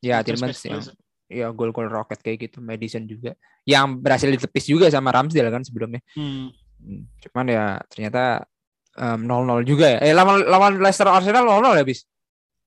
ya 0.00 0.16
Tillmans 0.24 0.56
Spesialis. 0.56 0.86
Ya 1.34 1.50
gol-gol 1.50 1.86
roket 1.86 2.22
kayak 2.22 2.38
gitu 2.46 2.62
Madison 2.62 3.02
juga 3.04 3.34
yang 3.64 3.98
berhasil 3.98 4.30
ditepis 4.30 4.64
juga 4.64 4.86
sama 4.88 5.10
Ramsdale 5.10 5.50
kan 5.50 5.60
sebelumnya 5.60 5.98
Hmm. 6.14 6.54
Hmm, 6.78 7.08
cuman 7.18 7.46
ya 7.48 7.64
ternyata 7.88 8.44
em, 8.94 9.20
0-0 9.20 9.64
juga 9.64 9.88
ya 9.88 9.98
eh 10.00 10.12
lawan 10.12 10.44
lawan 10.44 10.72
Leicester 10.78 11.08
Arsenal 11.08 11.42
0-0 11.44 11.74
ya 11.74 11.84
bis 11.84 12.04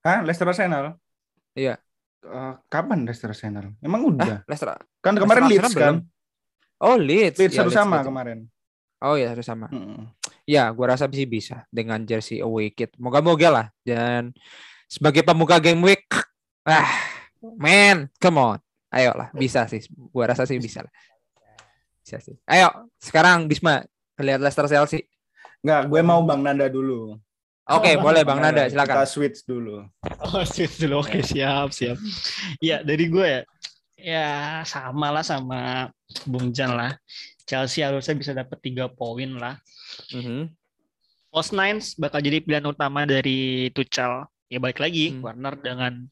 Hah, 0.02 0.24
Leicester 0.24 0.48
Arsenal? 0.48 0.96
Iya. 1.52 1.76
Eh, 2.20 2.54
kapan 2.66 3.04
Leicester 3.04 3.28
Arsenal? 3.28 3.76
Emang 3.78 4.02
udah? 4.06 4.42
Leicester 4.44 4.74
Kan 5.00 5.16
kemarin 5.16 5.46
Leicester 5.46 5.70
Leeds 5.70 5.76
kan? 5.78 5.96
oh 6.80 6.96
Leeds 6.96 7.38
Leeds 7.38 7.54
Ya, 7.54 7.62
satu 7.62 7.70
sama 7.70 8.00
Leeds. 8.00 8.08
kemarin. 8.08 8.38
oh 9.00 9.14
ya 9.14 9.30
satu 9.32 9.46
sama 9.46 9.68
Mm-mm. 9.70 10.10
ya 10.44 10.70
gua 10.72 10.94
rasa 10.94 11.06
sih 11.08 11.26
bisa 11.26 11.62
dengan 11.70 12.02
jersey 12.02 12.40
away 12.40 12.70
kit 12.70 12.90
moga-moga 12.98 13.50
lah 13.50 13.66
dan 13.82 14.34
sebagai 14.88 15.22
pemuka 15.22 15.58
game 15.58 15.84
week 15.84 16.10
ah 16.64 16.90
man 17.58 18.10
come 18.18 18.40
on 18.40 18.60
ayo 18.94 19.12
lah 19.14 19.30
bisa 19.36 19.68
sih 19.68 19.84
gua 20.14 20.32
rasa 20.32 20.48
sih 20.48 20.58
bisa 20.58 20.82
lah 20.84 20.94
bisa 22.02 22.18
sih 22.24 22.36
ayo 22.50 22.90
sekarang 22.98 23.46
Bisma 23.46 23.84
lihat 24.18 24.42
Leicester 24.42 24.66
Chelsea 24.68 25.06
Enggak, 25.66 25.90
gue 25.90 26.02
mau 26.06 26.22
Bang 26.22 26.46
Nanda 26.46 26.70
dulu. 26.70 27.18
Oke, 27.68 28.00
boleh 28.00 28.24
Bang 28.24 28.40
Nada, 28.40 28.70
silakan. 28.72 29.04
Kita 29.04 29.10
switch 29.10 29.44
dulu. 29.44 29.84
Oh, 30.24 30.46
switch 30.48 30.80
dulu. 30.80 31.04
Oke, 31.04 31.20
siap, 31.20 31.76
siap. 31.76 32.00
Ya, 32.64 32.80
dari 32.80 33.12
gue 33.12 33.26
ya. 33.28 33.42
Ya, 33.98 34.30
sama 34.64 35.12
lah 35.12 35.26
sama 35.26 35.92
Bung 36.24 36.56
Jan 36.56 36.78
lah. 36.78 36.96
Chelsea 37.44 37.84
harusnya 37.84 38.16
bisa 38.16 38.32
dapat 38.32 38.56
tiga 38.64 38.88
poin 38.88 39.36
lah. 39.36 39.60
Mhm. 40.16 40.48
Post 41.28 41.52
Nines 41.52 41.98
bakal 42.00 42.24
jadi 42.24 42.40
pilihan 42.40 42.64
utama 42.64 43.04
dari 43.04 43.68
Tuchel. 43.76 44.24
Ya 44.48 44.64
balik 44.64 44.80
lagi 44.80 45.12
Hmm. 45.12 45.28
Warner 45.28 45.60
dengan 45.60 46.08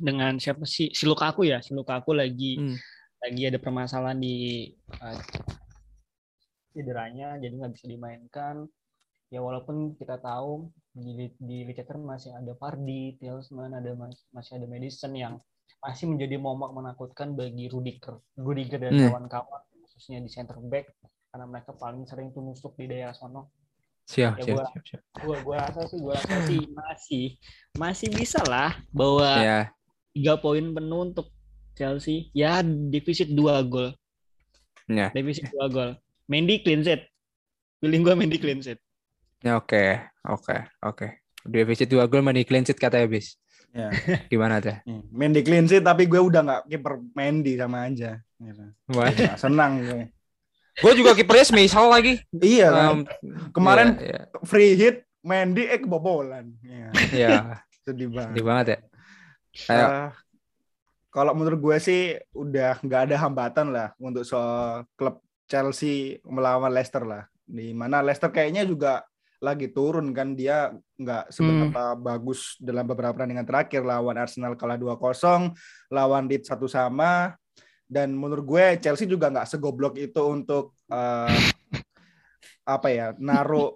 dengan 0.00 0.40
siapa 0.40 0.64
sih 0.64 0.88
si 0.90 1.04
Lukaku 1.04 1.44
ya, 1.44 1.60
si 1.60 1.76
Lukaku 1.76 2.16
lagi 2.16 2.56
Hmm. 2.56 2.76
lagi 3.20 3.42
ada 3.46 3.60
permasalahan 3.60 4.16
di 4.16 4.64
uh, 4.96 5.12
cederanya 6.72 7.36
jadi 7.36 7.52
nggak 7.52 7.72
bisa 7.76 7.86
dimainkan. 7.86 8.64
Ya 9.30 9.38
walaupun 9.38 9.94
kita 9.94 10.18
tahu 10.18 10.72
di 10.90 11.30
di 11.38 11.62
Leicester 11.62 11.94
masih 12.00 12.34
ada 12.34 12.50
Vardy, 12.58 13.14
Tielemans, 13.20 13.76
ada 13.78 13.90
mas- 13.94 14.26
masih 14.34 14.58
ada 14.58 14.66
Madison 14.66 15.12
yang 15.14 15.38
masih 15.78 16.10
menjadi 16.10 16.34
momok 16.36 16.74
menakutkan 16.74 17.38
bagi 17.38 17.70
Rudiger, 17.70 18.18
Rudiger 18.34 18.80
dan 18.82 18.98
Hmm. 18.98 19.06
kawan-kawan 19.06 19.62
khususnya 19.86 20.18
di 20.18 20.28
center 20.28 20.58
back 20.66 20.90
karena 21.30 21.46
mereka 21.46 21.70
paling 21.78 22.02
sering 22.10 22.34
tuh 22.34 22.42
nusuk 22.42 22.74
di 22.74 22.90
daerah 22.90 23.14
sono 23.14 23.54
Siap, 24.10 24.42
Ya, 24.42 24.42
siap, 24.42 24.56
gua- 24.58 24.66
siap, 24.66 24.82
siap. 24.82 25.00
gua 25.22 25.36
gua 25.46 25.56
rasa 25.62 25.80
sih 25.86 25.98
gua 26.02 26.14
rasa 26.18 26.36
sih 26.50 26.62
masih 26.74 27.24
masih 27.78 28.08
bisa 28.10 28.40
lah 28.42 28.74
bawa 28.90 29.30
Ya, 29.38 29.60
tiga 30.14 30.34
poin 30.38 30.74
penuh 30.74 31.00
untuk 31.10 31.30
Chelsea 31.78 32.28
ya 32.36 32.60
defisit 32.64 33.30
dua 33.32 33.62
gol 33.62 33.94
ya. 34.90 35.08
defisit 35.14 35.48
dua 35.50 35.66
gol 35.70 35.90
Mendy 36.30 36.62
clean 36.62 36.86
sheet 36.86 37.10
feeling 37.82 38.06
gua 38.06 38.14
Mendy 38.14 38.38
clean 38.38 38.62
sheet 38.62 38.78
Ya, 39.40 39.56
oke, 39.56 39.96
oke, 40.28 40.56
oke. 40.84 41.06
Defisit 41.48 41.88
dua 41.88 42.04
gol 42.04 42.20
mani 42.20 42.44
clean 42.44 42.60
sheet 42.60 42.76
katanya 42.76 43.08
bis. 43.08 43.40
Ya. 43.72 43.88
Gimana 44.32 44.60
tuh? 44.60 44.76
Nih, 44.84 45.00
Mendy 45.08 45.40
clean 45.40 45.64
sheet 45.64 45.80
tapi 45.80 46.04
gue 46.04 46.20
udah 46.20 46.44
nggak 46.44 46.62
kiper 46.68 47.00
Mendy 47.16 47.56
sama 47.56 47.88
aja. 47.88 48.20
Gitu. 48.36 48.64
Wah. 48.92 49.08
Senang 49.40 49.80
gue. 49.80 50.12
Gue 50.76 50.92
juga 50.92 51.16
kipernya 51.16 51.48
semisal 51.48 51.88
lagi. 51.88 52.20
Iya 52.36 52.68
kan. 52.68 52.84
Um, 52.84 53.00
Kemarin 53.56 53.96
iya, 53.96 54.28
free 54.44 54.76
hit 54.76 55.08
Mendy 55.24 55.64
eh 55.64 55.80
kebobolan. 55.80 56.52
Iya. 56.60 56.88
iya, 57.16 57.28
iya. 57.32 57.40
Sedih 57.80 58.12
banget. 58.12 58.36
Sedih 58.36 58.44
banget 58.44 58.66
ya. 58.68 58.78
Ayo. 59.68 59.86
Eh, 59.86 60.10
kalau 61.10 61.32
menurut 61.34 61.58
gue 61.58 61.76
sih 61.82 62.02
udah 62.34 62.78
nggak 62.80 63.10
ada 63.10 63.16
hambatan 63.18 63.74
lah 63.74 63.88
untuk 63.98 64.22
soal 64.22 64.86
klub 64.94 65.18
Chelsea 65.50 66.22
melawan 66.22 66.70
Leicester 66.70 67.02
lah. 67.02 67.26
Di 67.42 67.74
mana 67.74 67.98
Leicester 67.98 68.30
kayaknya 68.30 68.62
juga 68.62 69.02
lagi 69.40 69.72
turun 69.72 70.12
kan 70.12 70.36
dia 70.36 70.70
nggak 71.00 71.32
seberapa 71.32 71.96
bagus 71.96 72.60
dalam 72.60 72.84
beberapa 72.84 73.16
pertandingan 73.16 73.48
terakhir 73.48 73.82
lawan 73.82 74.20
Arsenal 74.20 74.52
kalah 74.54 74.76
2-0, 74.76 75.56
lawan 75.88 76.28
Leeds 76.28 76.52
satu 76.52 76.68
sama 76.68 77.34
dan 77.90 78.14
menurut 78.14 78.44
gue 78.46 78.64
Chelsea 78.78 79.08
juga 79.08 79.32
nggak 79.32 79.48
segoblok 79.50 79.98
itu 79.98 80.22
untuk 80.22 80.78
eh, 80.92 81.40
apa 82.62 82.88
ya 82.92 83.16
naruh 83.18 83.74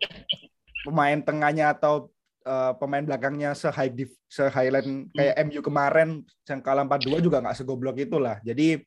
pemain 0.87 1.19
tengahnya 1.19 1.75
atau 1.75 2.14
eh, 2.45 2.73
pemain 2.77 3.01
belakangnya 3.01 3.53
se 3.53 3.69
high 3.69 3.89
div, 3.89 4.13
se 4.29 4.45
highland 4.47 5.09
kayak 5.11 5.35
MU 5.45 5.61
kemarin 5.61 6.09
yang 6.45 6.61
kalah 6.61 6.85
4-2 6.85 7.19
juga 7.19 7.41
nggak 7.41 7.57
segoblok 7.57 7.97
itulah. 7.99 8.37
Jadi 8.45 8.79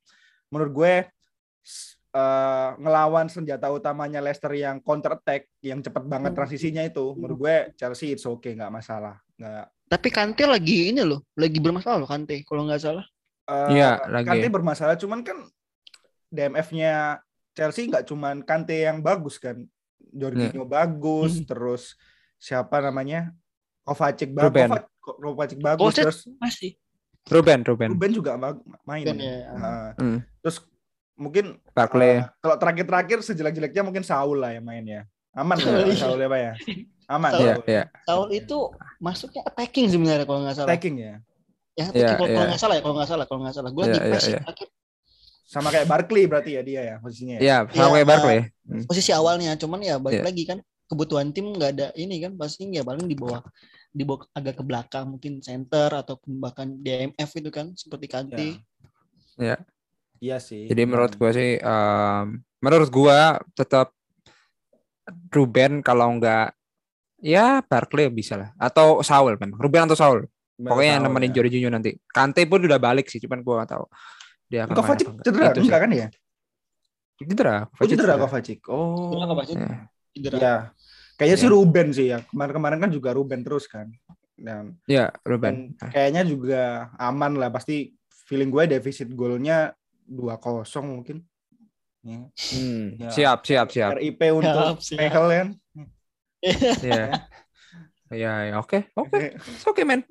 menurut 0.47 0.72
gue 0.72 0.93
eh, 2.14 2.70
ngelawan 2.78 3.28
senjata 3.28 3.68
utamanya 3.68 4.22
Leicester 4.22 4.53
yang 4.53 4.80
counter 4.80 5.18
attack 5.18 5.49
yang 5.60 5.82
cepat 5.82 6.05
banget 6.05 6.32
transisinya 6.34 6.82
itu 6.82 7.14
menurut 7.14 7.38
gue 7.38 7.55
Chelsea 7.76 8.14
it's 8.14 8.24
okay 8.24 8.53
nggak 8.53 8.72
masalah. 8.72 9.18
Nggak 9.36 9.66
tapi 9.88 10.12
Kante 10.12 10.43
lagi 10.43 10.91
ini 10.91 10.99
loh 10.99 11.24
lagi 11.34 11.64
bermasalah 11.64 12.03
loh 12.03 12.10
Kante 12.10 12.43
kalau 12.43 12.68
nggak 12.68 12.84
salah 12.84 13.08
Eh, 13.47 13.80
Iya, 13.80 14.03
lagi. 14.12 14.28
Kante 14.28 14.47
bermasalah 14.51 14.99
cuman 14.99 15.24
kan 15.24 15.39
DMF-nya 16.28 17.24
Chelsea 17.55 17.88
nggak 17.88 18.03
cuman 18.03 18.43
Kante 18.43 18.76
yang 18.84 18.99
bagus 18.99 19.39
kan. 19.39 19.64
Jorginho 20.12 20.68
bagus, 20.68 21.39
Hmm. 21.39 21.47
terus 21.47 21.84
siapa 22.36 22.84
namanya? 22.84 23.32
Kovacic 23.88 24.30
bagus, 24.30 24.44
Ruben. 24.46 24.70
Kovacic 25.00 25.60
bagus, 25.60 25.80
Kovacic 25.82 26.04
terus 26.04 26.20
masih 26.38 26.72
Ruben, 27.26 27.60
Ruben. 27.62 27.90
Ruben 27.90 28.12
juga 28.14 28.36
ma- 28.36 28.60
main. 28.84 29.04
Ruben 29.04 29.18
ya. 29.18 29.36
Nah, 29.54 29.92
Hmm. 29.96 30.20
Terus 30.40 30.64
mungkin 31.14 31.56
Barkley. 31.70 32.20
eh, 32.20 32.28
kalau 32.38 32.56
terakhir-terakhir 32.56 33.20
sejelek-jeleknya 33.22 33.82
mungkin 33.82 34.00
Saul 34.02 34.38
lah 34.38 34.52
yang 34.52 34.64
main 34.64 34.84
ya. 34.84 35.02
Aman 35.32 35.56
Saul, 35.56 35.76
ya 35.78 35.86
iya. 35.86 35.96
Saul 35.98 36.18
ya 36.18 36.28
Pak 36.28 36.40
ya? 36.40 36.52
Aman. 37.08 37.30
Saul. 37.30 37.40
Iya, 37.42 37.54
Saul. 37.54 37.66
iya. 37.66 37.84
tahun 38.04 38.30
itu 38.34 38.58
masuknya 38.98 39.42
attacking 39.46 39.86
sebenarnya 39.88 40.24
kalau 40.24 40.40
nggak 40.42 40.56
salah 40.56 40.68
Attacking 40.68 40.96
ya. 40.98 41.14
ya 41.74 41.86
Iya, 41.88 42.08
kalau 42.12 42.26
kalau 42.26 42.32
iya. 42.34 42.48
nggak 42.48 42.60
salah 42.60 42.76
ya 42.76 42.82
kalau 42.82 42.96
nggak 42.96 43.10
salah 43.10 43.26
kalau 43.26 43.40
nggak 43.42 43.56
salah 43.56 43.70
gue 43.70 43.78
Iya, 43.78 43.88
lagi 43.88 44.00
iya, 44.00 44.10
press 44.10 44.26
iya. 44.26 44.40
terakhir 44.42 44.68
Sama 45.46 45.68
kayak 45.70 45.88
Barkley 45.88 46.24
berarti 46.26 46.52
ya 46.52 46.62
dia 46.62 46.82
ya 46.86 46.96
posisinya. 46.98 47.36
ya? 47.36 47.40
Iya, 47.40 47.58
sama 47.70 47.80
Iya, 47.80 47.94
kayak 47.94 48.08
Barkley. 48.08 48.40
Hmm. 48.66 48.84
posisi 48.84 49.12
awalnya 49.12 49.52
cuman 49.56 49.80
ya 49.80 49.96
balik 49.96 50.20
Iya. 50.20 50.26
lagi 50.26 50.44
kan 50.46 50.58
kebutuhan 50.86 51.28
tim 51.30 51.46
nggak 51.50 51.72
ada 51.72 51.88
ini 51.94 52.16
kan 52.18 52.32
pasti 52.34 52.68
ya 52.68 52.82
paling 52.82 53.04
di 53.04 53.14
bawah 53.14 53.44
di 53.92 54.04
bawah 54.06 54.28
agak 54.36 54.60
ke 54.60 54.64
belakang 54.64 55.06
mungkin 55.10 55.40
center 55.42 55.90
atau 55.96 56.20
bahkan 56.40 56.70
DMF 56.80 57.30
itu 57.40 57.50
kan 57.50 57.74
seperti 57.74 58.06
Kante 58.08 58.50
Ya. 59.38 59.54
Iya 60.18 60.42
sih. 60.42 60.66
Jadi 60.66 60.82
menurut 60.90 61.14
gua 61.14 61.30
sih, 61.30 61.62
em, 61.62 62.42
menurut 62.58 62.90
gua 62.90 63.38
tetap 63.54 63.94
Ruben 65.30 65.86
kalau 65.86 66.18
nggak 66.18 66.58
ya 67.22 67.62
Barkley 67.62 68.10
bisa 68.10 68.34
lah 68.36 68.50
atau 68.58 69.06
Saul 69.06 69.38
memang 69.38 69.62
Ruben 69.62 69.86
atau 69.88 69.98
Saul 69.98 70.26
pokoknya 70.58 70.98
yang 70.98 71.04
nemenin 71.06 71.32
ya. 71.32 71.36
Jorginho 71.42 71.70
nanti 71.70 71.96
Kante 72.10 72.44
pun 72.50 72.66
udah 72.66 72.82
balik 72.82 73.08
sih 73.08 73.22
cuman 73.22 73.46
gua 73.46 73.62
nggak 73.62 73.72
tahu 73.78 73.86
dia 74.50 74.66
akan 74.66 74.74
main 74.74 74.80
Kovacic 74.82 75.08
enggak. 75.08 75.24
cedera 75.24 75.46
Itu 75.48 75.62
enggak 75.64 75.80
kan 75.80 75.92
ya? 75.94 76.08
cedera 77.18 77.56
Oh 77.66 77.86
cedera. 77.86 78.14
Kovacic. 78.18 78.60
Oh. 78.70 79.10
Cedera 79.14 79.26
Kovacic. 79.30 79.56
Ya. 79.58 79.78
Cedera. 80.18 80.38
Ya. 80.38 80.56
Kayaknya 81.18 81.38
sih 81.38 81.49
Ya. 81.49 81.53
Ruben 81.53 81.88
sih 81.91 82.05
ya. 82.07 82.18
Kemarin-kemarin 82.24 82.80
kan 82.80 82.89
juga 82.89 83.09
Ruben 83.11 83.41
terus 83.41 83.65
kan. 83.65 83.89
Dan, 84.38 84.78
ya 84.86 85.09
dan 85.09 85.26
Ruben 85.26 85.53
kayaknya 85.84 86.22
juga 86.22 86.61
aman 86.95 87.34
lah. 87.36 87.49
Pasti 87.49 87.89
feeling 88.30 88.47
gue 88.47 88.70
defisit 88.70 89.09
golnya 89.11 89.74
2-0 90.05 90.63
mungkin. 90.84 91.26
Ya. 92.05 92.22
Hmm, 92.53 92.86
Ya. 92.95 93.09
siap 93.09 93.43
siap 93.43 93.68
siap 93.68 93.97
RIP 93.97 94.22
untuk. 94.32 94.78
Michael 94.93 95.28
kan. 95.28 95.47
ya 96.80 97.03
ya 98.07 98.34
ya, 98.45 98.55
oke 98.55 98.88
oke 98.93 99.36
oke 99.65 99.82
men 99.84 100.05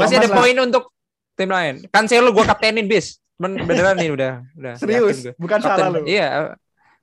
masih 0.00 0.18
ada 0.18 0.32
poin 0.32 0.56
untuk 0.56 0.90
tim 1.36 1.46
lain 1.46 1.84
Cancelo 1.86 2.32
gua 2.32 2.42
kaptenin 2.44 2.88
bis 2.88 3.20
Men, 3.36 3.60
beneran 3.62 3.94
nih 3.94 4.08
udah 4.08 4.32
udah 4.56 4.72
Serius, 4.74 5.28
bukan 5.36 5.60
Kapten- 5.60 5.68
salah 5.78 5.88
lu. 5.92 6.08
iya 6.08 6.56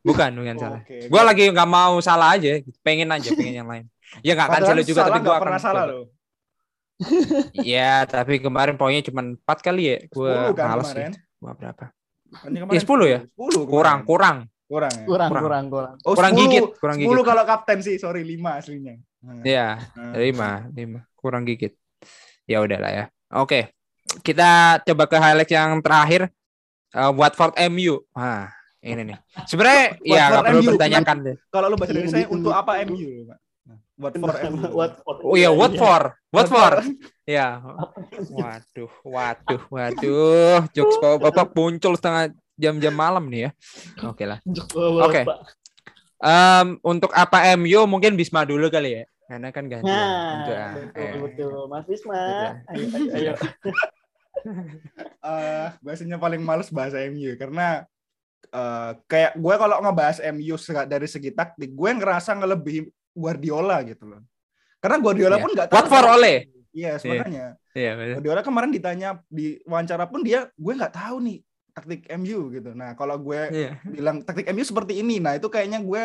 bukan 0.03 0.29
bukan 0.35 0.55
salah 0.59 0.79
Oke. 0.83 1.07
Gue 1.07 1.21
lagi 1.23 1.43
nggak 1.49 1.69
mau 1.69 1.97
salah 1.99 2.35
aja, 2.35 2.59
pengen 2.83 3.09
aja, 3.09 3.29
pengen 3.33 3.55
yang 3.63 3.69
lain. 3.71 3.85
Ya 4.21 4.35
nggak 4.35 4.49
Padahal 4.51 4.75
Cancelo 4.77 4.83
juga, 4.85 5.01
salah 5.01 5.09
tapi 5.09 5.19
gue 5.23 5.33
akan 5.33 5.43
pernah 5.47 5.61
salah 5.61 5.83
loh. 5.87 6.03
Iya, 7.57 8.05
tapi 8.05 8.39
kemarin 8.39 8.75
poinnya 8.77 9.03
cuma 9.03 9.21
4 9.25 9.39
kali 9.59 9.83
ya. 9.83 9.97
Gue 10.07 10.29
10 10.31 10.53
kan 10.55 10.65
males 10.69 10.87
kemarin. 10.87 11.11
gitu. 11.11 11.19
Wah, 11.41 11.53
berapa? 11.57 11.83
Ya, 12.69 12.79
10 12.81 13.05
ya? 13.09 13.19
10 13.35 13.65
Kurang, 13.67 13.99
kurang. 14.05 14.37
Kurang 14.63 14.93
ya. 14.93 15.05
Kurang, 15.05 15.29
Kurang. 15.29 15.43
kurang, 15.43 15.63
kurang. 15.69 15.95
Oh, 16.05 16.13
Kurang 16.15 16.33
10. 16.33 16.39
gigit, 16.39 16.63
kurang 16.79 16.97
10 16.97 17.03
gigit. 17.03 17.25
kalau 17.25 17.43
kapten 17.43 17.77
sih, 17.83 17.95
sorry 17.99 18.21
5 18.23 18.59
aslinya. 18.61 18.95
Nah, 19.23 19.43
Iya, 19.43 19.67
nah. 19.97 20.13
5, 20.15 20.49
5. 20.71 20.99
Kurang 21.17 21.43
gigit. 21.43 21.73
Ya 22.45 22.61
udahlah 22.61 22.91
ya. 22.91 23.05
Oke. 23.35 23.73
Kita 24.21 24.77
coba 24.83 25.03
ke 25.07 25.17
highlight 25.17 25.51
yang 25.51 25.81
terakhir. 25.81 26.29
Eh, 26.93 27.11
Watford 27.11 27.57
MU. 27.69 28.05
Wah, 28.13 28.53
ini 28.83 29.01
nih. 29.07 29.17
Sebenarnya 29.47 29.85
ya 30.03 30.23
nggak 30.29 30.43
perlu 30.43 30.61
MU, 30.61 30.71
ditanyakan 30.75 31.17
deh. 31.23 31.35
Kalau 31.47 31.67
lu 31.71 31.75
bahasa 31.79 31.91
Iya, 31.95 31.99
Indonesia 32.03 32.27
untuk 32.27 32.51
apa 32.51 32.71
MU, 32.83 33.09
Pak? 33.31 33.37
Nah, 33.63 33.77
Watford 33.95 34.37
MU. 34.51 34.63
Watford. 34.79 35.17
Oh 35.23 35.35
iya, 35.39 35.49
Watford. 35.49 36.11
Watford. 36.35 36.75
Ya. 37.23 37.47
Waduh, 38.29 38.91
waduh, 39.07 39.61
waduh. 39.71 40.59
Jokes 40.75 40.97
bapak 40.99 41.55
muncul 41.55 41.95
setengah 41.95 42.35
jam-jam 42.59 42.93
malam 42.93 43.31
nih 43.31 43.47
ya. 43.47 43.51
Oke 44.03 44.27
lah. 44.27 44.43
Oke. 45.07 45.23
Em, 46.23 46.67
untuk 46.83 47.11
apa 47.11 47.55
MU 47.59 47.83
mungkin 47.87 48.15
Bisma 48.19 48.43
dulu 48.43 48.67
kali 48.67 48.99
ya. 48.99 49.03
Karena 49.23 49.49
kan 49.55 49.65
ganti. 49.71 49.87
Untuk, 49.87 50.55
ah, 50.55 50.71
Nah, 50.71 50.71
betul, 50.75 50.99
eh. 50.99 51.21
betul. 51.23 51.59
Mas 51.71 51.85
Bisma. 51.87 52.19
Ayo, 52.69 52.85
ayo, 52.91 53.11
ayo. 53.15 53.33
eh 55.23 55.67
bahasanya 55.79 56.19
paling 56.19 56.43
males 56.43 56.67
bahasa 56.67 56.99
MU 57.07 57.31
karena 57.39 57.87
eh 58.53 58.91
kayak 59.03 59.33
gue 59.33 59.55
kalau 59.57 59.81
ngebahas 59.81 60.17
MU 60.29 60.55
dari 60.85 61.07
segi 61.09 61.33
taktik 61.33 61.73
gue 61.73 61.89
ngerasa 61.89 62.37
ngelebihi 62.37 62.85
Guardiola 63.11 63.81
gitu 63.81 64.05
loh 64.05 64.21
karena 64.77 64.97
Guardiola 64.99 65.35
Iya. 65.35 65.41
pun 65.41 65.51
nggak 65.51 65.67
tahu 65.67 65.77
Watford 65.79 66.07
oleh. 66.11 66.37
iya 66.71 66.91
sebenarnya 66.97 67.45
Iya, 67.73 67.91
betul. 67.97 68.13
Guardiola 68.21 68.41
kemarin 68.41 68.69
ditanya 68.69 69.09
di 69.25 69.57
wawancara 69.65 70.05
pun 70.05 70.21
dia 70.21 70.45
gue 70.53 70.73
nggak 70.73 70.93
tahu 70.93 71.17
nih 71.19 71.37
taktik 71.73 72.05
MU 72.13 72.53
gitu 72.53 72.69
nah 72.71 72.93
kalau 72.93 73.17
gue 73.17 73.41
Iya. 73.49 73.71
bilang 73.83 74.21
taktik 74.21 74.45
MU 74.47 74.61
seperti 74.61 75.01
ini 75.01 75.17
nah 75.17 75.33
itu 75.33 75.49
kayaknya 75.49 75.81
gue 75.81 76.03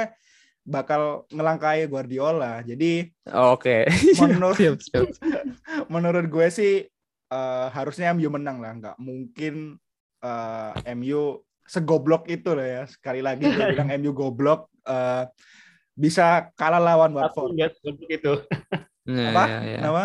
bakal 0.65 1.25
ngelangkai 1.33 1.89
Guardiola. 1.89 2.61
Jadi 2.61 3.09
Oke. 3.33 3.89
menurut 4.21 4.53
Siap, 4.61 4.77
siap. 4.79 5.09
menurut 5.93 6.29
gue 6.29 6.47
sih 6.49 6.85
eh, 7.29 7.67
harusnya 7.73 8.13
MU 8.13 8.29
menang 8.29 8.61
lah, 8.61 8.73
nggak 8.77 8.97
mungkin 9.01 9.81
eh, 10.21 10.73
MU 10.93 11.41
segoblok 11.69 12.25
itu 12.27 12.51
lah 12.57 12.67
ya. 12.67 12.83
Sekali 12.89 13.21
lagi 13.21 13.45
gue 13.45 13.65
bilang 13.77 13.93
MU 13.95 14.11
goblok 14.11 14.73
eh, 14.83 15.29
bisa 15.93 16.49
kalah 16.55 16.81
lawan 16.81 17.13
Tapi 17.13 17.21
Watford. 17.21 17.51
nggak 17.55 17.71
segoblok 17.77 18.11
itu. 18.11 18.33
Nah, 19.07 19.29
Apa? 19.35 19.43
ya, 19.45 19.59
ya. 19.63 19.79
Kenapa? 19.79 20.05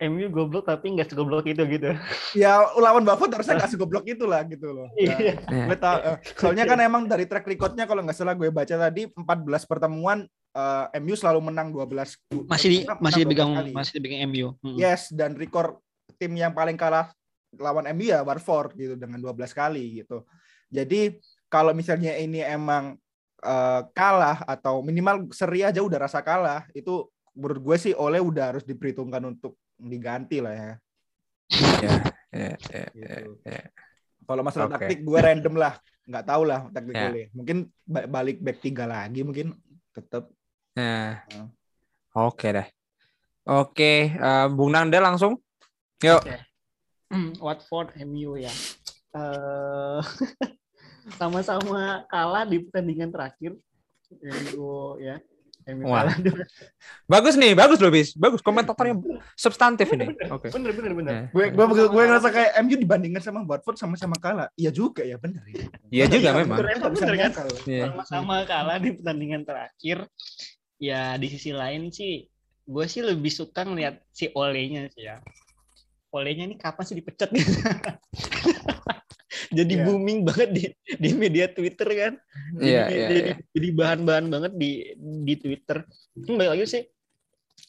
MU 0.00 0.32
goblok 0.32 0.64
tapi 0.64 0.96
nggak 0.96 1.12
segoblok 1.12 1.44
itu 1.44 1.60
gitu. 1.68 1.92
Ya 2.32 2.56
lawan 2.72 3.04
Watford 3.04 3.36
harusnya 3.36 3.60
nggak 3.60 3.68
segoblok 3.68 4.08
itu 4.08 4.24
lah 4.24 4.40
gitu 4.48 4.72
loh. 4.72 4.88
Nah, 4.88 4.96
Iya. 4.96 5.36
Ya. 5.44 5.64
gue 5.68 5.76
tau, 5.76 5.96
eh, 6.00 6.16
soalnya 6.34 6.64
kan 6.64 6.80
emang 6.80 7.04
dari 7.04 7.28
track 7.28 7.44
recordnya 7.44 7.84
kalau 7.84 8.00
nggak 8.00 8.16
salah 8.16 8.32
gue 8.32 8.48
baca 8.48 8.74
tadi 8.80 9.04
14 9.12 9.20
pertemuan 9.68 10.24
eh, 10.56 10.86
MU 10.98 11.12
selalu 11.12 11.52
menang 11.52 11.68
12 11.68 12.16
Masih 12.48 12.68
di 12.72 12.78
menang 12.80 12.98
masih 12.98 13.20
12 13.20 13.28
dipegang 13.28 13.50
masih 13.76 13.92
dipegang 14.00 14.20
MU. 14.24 14.48
Mm. 14.64 14.76
Yes, 14.80 15.12
dan 15.12 15.36
rekor 15.36 15.76
tim 16.16 16.32
yang 16.32 16.56
paling 16.56 16.80
kalah 16.80 17.12
lawan 17.58 17.90
MU 17.90 18.06
ya 18.14 18.22
Watford 18.22 18.78
gitu 18.78 18.94
dengan 18.94 19.18
12 19.18 19.50
kali 19.50 20.04
gitu. 20.04 20.22
Jadi 20.70 21.18
kalau 21.50 21.74
misalnya 21.74 22.14
ini 22.14 22.44
emang 22.44 22.94
eh, 23.40 23.80
kalah 23.96 24.44
atau 24.46 24.84
minimal 24.84 25.32
seri 25.34 25.64
aja 25.66 25.80
udah 25.82 26.06
rasa 26.06 26.20
kalah, 26.22 26.68
itu 26.76 27.08
menurut 27.34 27.58
gue 27.58 27.76
sih 27.80 27.94
Oleh 27.96 28.20
udah 28.20 28.54
harus 28.54 28.64
diperhitungkan 28.68 29.24
untuk 29.24 29.56
diganti 29.80 30.38
lah 30.44 30.52
ya. 30.54 30.72
Ya, 31.80 31.94
ya, 32.30 32.52
ya, 32.70 32.84
ya, 32.94 33.14
Gitu. 33.24 33.30
ya. 33.48 33.62
Kalau 34.28 34.42
masalah 34.46 34.68
Oke. 34.70 34.74
taktik 34.78 35.00
gue 35.02 35.18
random 35.18 35.54
lah, 35.58 35.74
nggak 36.06 36.24
tahu 36.28 36.42
lah 36.46 36.60
taktik 36.70 36.94
Ya. 36.94 37.10
Oleh. 37.10 37.26
Mungkin 37.34 37.66
ba- 37.82 38.06
balik 38.06 38.38
back 38.38 38.62
tiga 38.62 38.84
lagi 38.86 39.26
mungkin 39.26 39.56
tetap. 39.90 40.30
Nah, 40.78 41.26
Hmm. 41.26 41.48
oke 42.14 42.46
deh. 42.46 42.68
Oke, 43.50 44.14
eh, 44.14 44.46
Bung 44.54 44.70
Nanda 44.70 45.00
langsung. 45.02 45.40
Yuk. 45.98 46.22
Hmm, 47.10 47.34
Watford 47.36 47.98
MU 48.00 48.38
ya. 48.38 48.52
Eh, 49.10 50.00
sama-sama 51.18 52.06
kalah 52.06 52.46
di 52.46 52.62
pertandingan 52.62 53.10
terakhir. 53.10 53.58
MU 54.10 54.70
ya. 54.98 55.18
MU 55.68 55.86
Wah. 55.86 56.06
kalah. 56.08 56.16
Bagus 57.04 57.34
nih, 57.36 57.52
bagus 57.52 57.78
loh, 57.78 57.90
Bis. 57.90 58.14
Bagus 58.14 58.40
komentatornya 58.40 58.96
substantif 59.34 59.90
ini. 59.92 60.14
Oke. 60.30 60.48
Bener 60.50 60.72
bener 60.72 60.92
bener. 60.94 61.12
Ya. 61.12 61.22
Gue 61.30 61.44
gue 61.50 61.66
gue 61.86 62.02
ngerasa 62.06 62.28
kayak 62.30 62.50
MU 62.62 62.74
dibandingkan 62.78 63.22
sama 63.22 63.42
Watford 63.44 63.76
sama-sama 63.76 64.16
kalah. 64.16 64.48
Iya 64.54 64.70
juga 64.70 65.02
ya 65.02 65.18
benar. 65.18 65.42
ya. 65.46 65.66
Iya 65.90 66.04
juga 66.08 66.28
Iya, 66.30 66.38
memang. 66.42 66.58
bener, 66.58 66.74
Bener, 66.78 66.90
bisa 66.90 67.04
bener 67.06 67.16
kan? 67.20 67.30
Iya. 67.66 67.84
Sama-sama 67.92 68.34
kalah 68.46 68.78
di 68.78 68.90
pertandingan 68.96 69.42
terakhir. 69.44 69.98
Ya 70.80 71.18
di 71.20 71.28
sisi 71.28 71.52
lain 71.52 71.92
sih, 71.92 72.24
gue 72.64 72.86
sih 72.88 73.04
lebih 73.04 73.28
suka 73.28 73.68
ngeliat 73.68 74.00
si 74.16 74.32
Olenya 74.32 74.88
sih 74.88 75.04
ya. 75.04 75.20
Olenya 76.10 76.44
ini 76.50 76.56
kapan 76.58 76.84
sih 76.86 76.96
dipecat 76.98 77.30
gitu? 77.30 77.50
jadi 79.58 79.72
Iya. 79.78 79.84
booming 79.86 80.26
banget 80.26 80.48
di 80.50 80.62
di 80.98 81.10
media 81.14 81.46
Twitter 81.50 81.88
kan. 81.88 82.12
Iya, 82.58 82.86
jadi, 82.86 82.94
iya, 82.94 83.08
jadi, 83.08 83.20
iya. 83.30 83.36
jadi 83.54 83.68
bahan-bahan 83.74 84.26
banget 84.30 84.52
di 84.58 84.70
di 84.98 85.34
Twitter. 85.38 85.86
Hmm, 86.18 86.34
balik 86.38 86.50
lagi 86.58 86.64
sih 86.66 86.82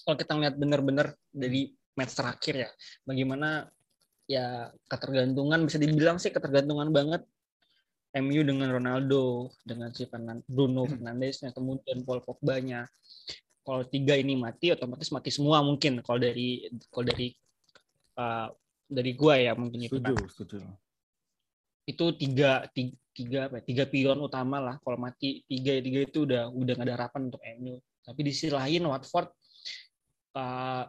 kalau 0.01 0.17
kita 0.17 0.31
ngeliat 0.33 0.55
bener-bener 0.57 1.07
dari 1.29 1.73
match 1.93 2.15
terakhir 2.17 2.53
ya, 2.65 2.69
bagaimana 3.05 3.67
ya 4.25 4.71
ketergantungan 4.87 5.59
bisa 5.67 5.77
dibilang 5.77 6.17
sih 6.17 6.31
ketergantungan 6.31 6.89
banget 6.89 7.21
MU 8.11 8.41
dengan 8.43 8.67
Ronaldo, 8.71 9.51
dengan 9.63 9.91
si 9.95 10.03
Bruno 10.49 10.83
Hmm. 10.83 10.91
Fernandes, 10.97 11.43
kemudian 11.55 12.03
Paul 12.03 12.19
Pogba-nya. 12.25 12.83
Kalau 13.61 13.85
tiga 13.87 14.17
ini 14.17 14.35
mati, 14.35 14.73
otomatis 14.73 15.13
mati 15.13 15.29
semua 15.31 15.61
mungkin. 15.61 16.01
Kalau 16.03 16.19
dari 16.19 16.65
kalau 16.89 17.05
dari 17.07 17.31
uh, 18.17 18.47
dari 18.91 19.11
gua 19.15 19.39
ya 19.39 19.53
mungkin 19.55 19.87
itu. 19.87 19.99
kan 19.99 20.11
Setuju, 20.11 20.25
setuju. 20.31 20.57
itu 21.87 22.05
tiga 22.15 22.65
tiga 22.71 22.95
tiga 23.11 23.39
apa 23.51 23.59
ya, 23.59 23.63
tiga 23.67 23.83
pion 23.89 24.19
utama 24.23 24.57
lah. 24.63 24.75
Kalau 24.79 24.97
mati 24.97 25.43
tiga 25.45 25.75
tiga 25.83 25.99
itu 26.07 26.23
udah 26.23 26.47
udah 26.51 26.73
gak 26.79 26.85
ada 26.87 26.95
harapan 26.95 27.21
untuk 27.27 27.41
MU 27.59 27.75
tapi 28.01 28.25
di 28.25 28.31
sisi 28.33 28.49
lain 28.49 28.81
Watford 28.89 29.29
uh, 30.33 30.83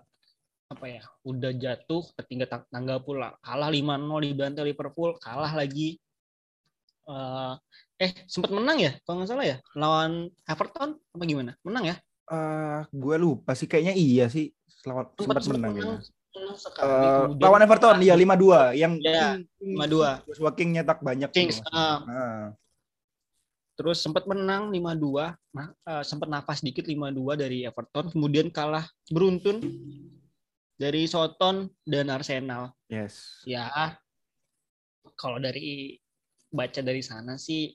apa 0.72 0.86
ya 0.88 1.04
udah 1.28 1.52
jatuh 1.52 2.00
tang- 2.48 2.64
tangga 2.72 2.96
pula 2.96 3.36
kalah 3.44 3.68
5-0 3.68 4.24
di 4.24 4.32
bantai 4.32 4.72
Liverpool 4.72 5.20
kalah 5.20 5.52
lagi 5.52 6.00
Eh, 7.02 7.54
eh 7.98 8.12
sempat 8.30 8.54
menang 8.54 8.78
ya 8.78 8.94
kalau 9.02 9.22
nggak 9.22 9.30
salah 9.34 9.46
ya? 9.46 9.56
Lawan 9.74 10.30
Everton 10.46 11.02
apa 11.02 11.24
gimana? 11.26 11.52
Menang 11.66 11.84
ya? 11.90 11.96
Eh, 12.30 12.80
gue 12.94 13.16
lupa 13.18 13.58
sih 13.58 13.66
kayaknya 13.66 13.94
iya 13.98 14.30
sih. 14.30 14.54
Lawan 14.86 15.10
sempat 15.18 15.42
sempat 15.42 15.58
menang 15.58 15.74
ya. 15.74 15.84
Sekali. 16.54 16.88
Eh, 16.88 17.12
Kemudian 17.26 17.42
lawan 17.42 17.62
Everton 17.62 17.96
iya 18.00 18.14
5-2 18.14 18.72
yang 18.72 18.92
Ya, 18.98 19.36
King- 19.56 19.76
5-2. 19.76 20.26
Joshua 20.26 20.50
King 20.52 20.70
nyetak 20.72 20.98
banyak. 21.00 21.28
Kings 21.30 21.60
ah, 21.68 22.00
Ah, 22.02 22.44
Terus 23.72 23.98
sempat 23.98 24.28
menang 24.28 24.68
5-2, 24.68 25.32
nah, 25.50 25.72
eh, 25.82 26.04
sempat 26.04 26.28
nafas 26.28 26.60
dikit 26.60 26.84
5-2 26.84 27.34
dari 27.34 27.64
Everton, 27.64 28.12
kemudian 28.12 28.48
kalah 28.48 28.84
beruntun 29.08 29.58
dari 30.76 31.08
Soton 31.08 31.66
dan 31.82 32.06
Arsenal. 32.08 32.76
yes. 32.86 33.40
Ya, 33.42 33.96
kalau 35.14 35.38
dari 35.38 35.96
baca 36.48 36.78
dari 36.78 37.00
sana 37.00 37.40
sih 37.40 37.72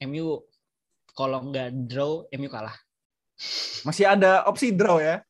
MU 0.00 0.42
kalau 1.14 1.46
nggak 1.46 1.86
draw 1.86 2.26
MU 2.28 2.50
kalah. 2.50 2.74
Masih 3.82 4.04
ada 4.06 4.46
opsi 4.46 4.70
draw 4.70 4.98
ya. 4.98 5.20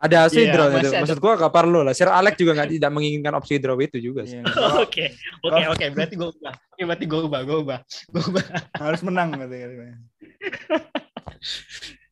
Ada 0.00 0.28
opsi 0.28 0.44
Iya, 0.44 0.52
draw 0.56 0.66
itu. 0.68 0.76
masih 0.80 0.88
ada. 0.88 1.00
Maksud 1.04 1.18
gua 1.20 1.32
gak 1.36 1.52
perlu 1.52 1.80
lah. 1.84 1.92
Sir 1.92 2.08
Alex 2.08 2.34
juga 2.40 2.56
nggak 2.56 2.70
tidak 2.72 2.90
menginginkan 2.90 3.32
opsi 3.36 3.60
draw 3.60 3.76
itu 3.76 4.00
juga 4.00 4.24
sih. 4.24 4.40
Iya, 4.40 4.48
Oke, 4.84 5.12
oke, 5.44 5.62
oke. 5.68 5.84
Berarti 5.92 6.14
gue 6.16 6.28
ubah. 6.30 6.54
Oke, 6.72 6.82
berarti 6.84 7.04
gue 7.04 7.20
ubah, 7.20 7.40
gue 7.44 7.58
ubah, 7.60 7.78
gue 7.84 8.22
ubah. 8.32 8.44
harus 8.80 9.00
menang 9.04 9.28
katanya. 9.36 9.96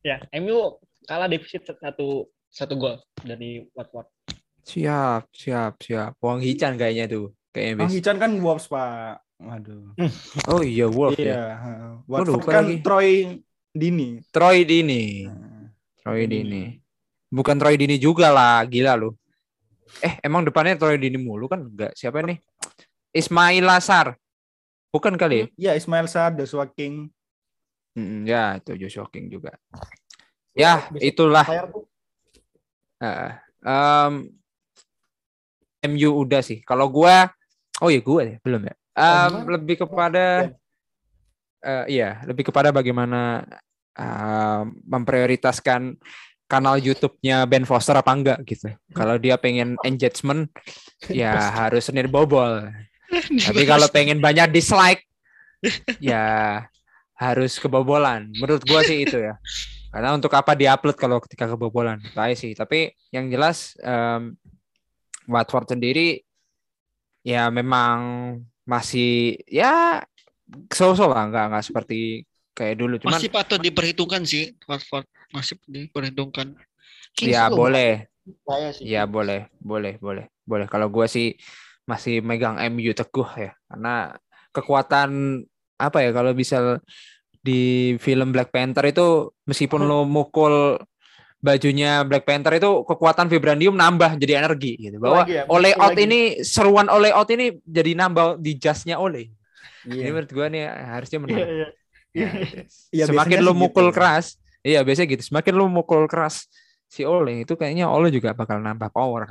Ya, 0.05 0.21
MU 0.37 0.77
kalah 1.09 1.25
defisit 1.25 1.65
satu 1.65 2.29
satu 2.49 2.73
gol 2.77 2.97
dari 3.19 3.65
Watford. 3.73 4.05
Siap, 4.65 5.33
siap, 5.33 5.81
siap. 5.81 6.13
Wang 6.21 6.41
Hichan 6.41 6.77
kayaknya 6.77 7.09
tuh. 7.09 7.33
Kayaknya 7.49 7.73
Bang 7.75 7.89
bis. 7.89 7.95
Hichan 7.97 8.17
kan 8.21 8.31
Wolves, 8.37 8.69
Pak. 8.69 9.25
Waduh. 9.39 9.95
Oh 10.51 10.61
iya, 10.61 10.85
Wolf 10.85 11.17
ya. 11.17 11.25
Iya, 11.25 11.43
heeh. 11.57 11.91
Watford 12.05 12.37
lupa 12.37 12.49
kan 12.53 12.65
lagi. 12.69 12.77
Troy 12.85 13.09
Dini. 13.73 14.19
Troy 14.33 14.65
Dini. 14.65 15.25
Nah, 15.29 15.69
Troy 16.01 16.25
Dini. 16.25 16.43
Dini. 16.43 16.63
Bukan 17.29 17.55
Troy 17.61 17.77
Dini 17.77 18.01
juga 18.01 18.33
lah, 18.33 18.65
gila 18.65 18.97
lu. 18.97 19.13
Eh, 20.01 20.17
emang 20.25 20.45
depannya 20.45 20.77
Troy 20.77 20.97
Dini 20.97 21.17
mulu 21.21 21.45
kan? 21.49 21.65
Enggak. 21.65 21.93
Siapa 21.93 22.21
nih? 22.25 22.41
Ismail 23.13 23.65
Lasar. 23.65 24.17
Bukan 24.89 25.13
kali 25.17 25.35
ya? 25.37 25.45
Iya, 25.53 25.71
Ismail 25.77 26.09
Sarr, 26.09 26.33
Joshua 26.33 26.65
King. 26.65 27.13
Mm, 27.93 28.25
ya, 28.25 28.57
itu 28.57 28.73
Joshua 28.73 29.05
King 29.09 29.29
juga. 29.29 29.53
Ya, 30.57 30.89
itulah. 30.97 31.45
Bayar 31.45 31.69
tuh. 31.69 31.85
Heeh. 32.97 33.31
Em, 33.65 34.13
MU 35.93 36.09
udah 36.25 36.41
sih. 36.41 36.65
Kalau 36.65 36.89
gua 36.89 37.29
Oh 37.79 37.87
iya 37.87 38.03
gua 38.03 38.27
ya, 38.27 38.35
belum 38.43 38.65
ya. 38.65 38.75
Gua- 38.97 39.55
lebih 39.55 39.85
kepada 39.85 40.51
eh, 41.63 41.85
iya, 41.99 42.23
lebih 42.25 42.47
kepada 42.49 42.71
bagaimana 42.71 43.43
em, 43.95 44.63
memprioritaskan 44.87 45.99
kanal 46.49 46.81
YouTube-nya 46.81 47.45
Ben 47.45 47.63
Foster 47.63 47.93
apa 47.93 48.09
enggak 48.09 48.39
gitu. 48.49 48.73
Kalau 48.97 49.21
dia 49.21 49.37
pengen 49.37 49.77
engagement 49.85 50.49
ya 51.11 51.37
harus 51.65 51.85
senir 51.85 52.09
bobol. 52.09 52.65
Tapi 53.45 53.63
kalau 53.69 53.85
pengen 53.89 54.17
banyak 54.17 54.49
dislike 54.49 55.05
ya 56.01 56.65
harus 57.13 57.61
kebobolan. 57.61 58.33
Menurut 58.33 58.65
gua 58.65 58.81
sih 58.81 59.05
itu 59.05 59.21
ya. 59.21 59.37
Karena 59.89 60.13
untuk 60.13 60.33
apa 60.33 60.53
diupload 60.53 60.97
kalau 60.97 61.17
ketika 61.21 61.49
kebobolan? 61.49 62.01
Kayak 62.13 62.37
sih. 62.37 62.57
Tapi 62.57 62.93
yang 63.13 63.29
jelas 63.29 63.77
em, 63.81 64.33
Watford 65.29 65.77
sendiri 65.77 66.25
ya 67.21 67.53
memang 67.53 67.99
masih 68.65 69.37
ya 69.45 70.01
so-so 70.73 71.09
lah 71.09 71.29
nggak 71.29 71.45
nggak 71.53 71.65
seperti 71.65 72.25
kayak 72.53 72.75
dulu. 72.75 72.95
Cuman 72.99 73.15
Masih 73.15 73.31
patut 73.31 73.59
diperhitungkan 73.61 74.21
sih 74.25 74.53
Watford 74.67 75.07
masih 75.31 75.55
diperhitungkan. 75.69 76.57
Kings 77.15 77.33
ya 77.33 77.47
boleh. 77.47 78.09
Saya 78.45 78.69
sih. 78.69 78.85
ya 78.85 79.09
boleh 79.09 79.49
boleh 79.57 79.97
boleh 79.97 80.25
boleh. 80.45 80.65
Kalau 80.69 80.91
gue 80.91 81.05
sih 81.09 81.33
masih 81.89 82.21
megang 82.21 82.61
MU 82.69 82.93
teguh 82.93 83.29
ya 83.33 83.51
karena 83.65 84.13
kekuatan 84.53 85.41
apa 85.81 85.97
ya 86.05 86.13
kalau 86.13 86.37
bisa 86.37 86.77
di 87.41 87.95
film 87.97 88.29
Black 88.29 88.53
Panther 88.53 88.85
itu 88.85 89.33
meskipun 89.49 89.89
lo 89.89 90.05
mukul 90.05 90.77
bajunya 91.39 92.03
Black 92.05 92.27
Panther 92.27 92.59
itu 92.59 92.83
kekuatan 92.85 93.31
vibranium 93.31 93.73
nambah 93.73 94.19
jadi 94.19 94.43
energi 94.43 94.75
gitu. 94.77 94.99
Bahwa 95.01 95.25
Lagi 95.25 95.39
ya, 95.39 95.43
oleh 95.49 95.73
out 95.79 95.95
lagi. 95.95 96.05
ini 96.05 96.19
seruan 96.43 96.91
oleh 96.91 97.09
out 97.15 97.31
ini 97.31 97.57
jadi 97.63 97.95
nambah 97.95 98.37
di 98.43 98.59
jasnya 98.59 98.99
oleh 98.99 99.31
Iya. 99.89 100.03
ini 100.05 100.09
menurut 100.13 100.31
gue 100.31 100.45
nih 100.49 100.63
harusnya 100.69 101.17
Iya, 101.17 101.23
menang 101.25 101.39
iya. 101.49 101.67
Ya, 102.93 103.05
semakin 103.09 103.37
biasanya 103.37 103.45
lu 103.45 103.53
sih 103.53 103.59
mukul 103.59 103.87
gitu. 103.89 103.95
keras, 103.97 104.25
iya 104.61 104.79
biasanya 104.81 105.07
gitu. 105.13 105.23
Semakin 105.29 105.53
lu 105.53 105.65
mukul 105.69 106.01
keras 106.05 106.45
si 106.85 107.05
Ole 107.05 107.45
itu 107.45 107.53
kayaknya 107.53 107.85
Ole 107.85 108.09
juga 108.09 108.33
bakal 108.33 108.61
nambah 108.61 108.89
power. 108.89 109.29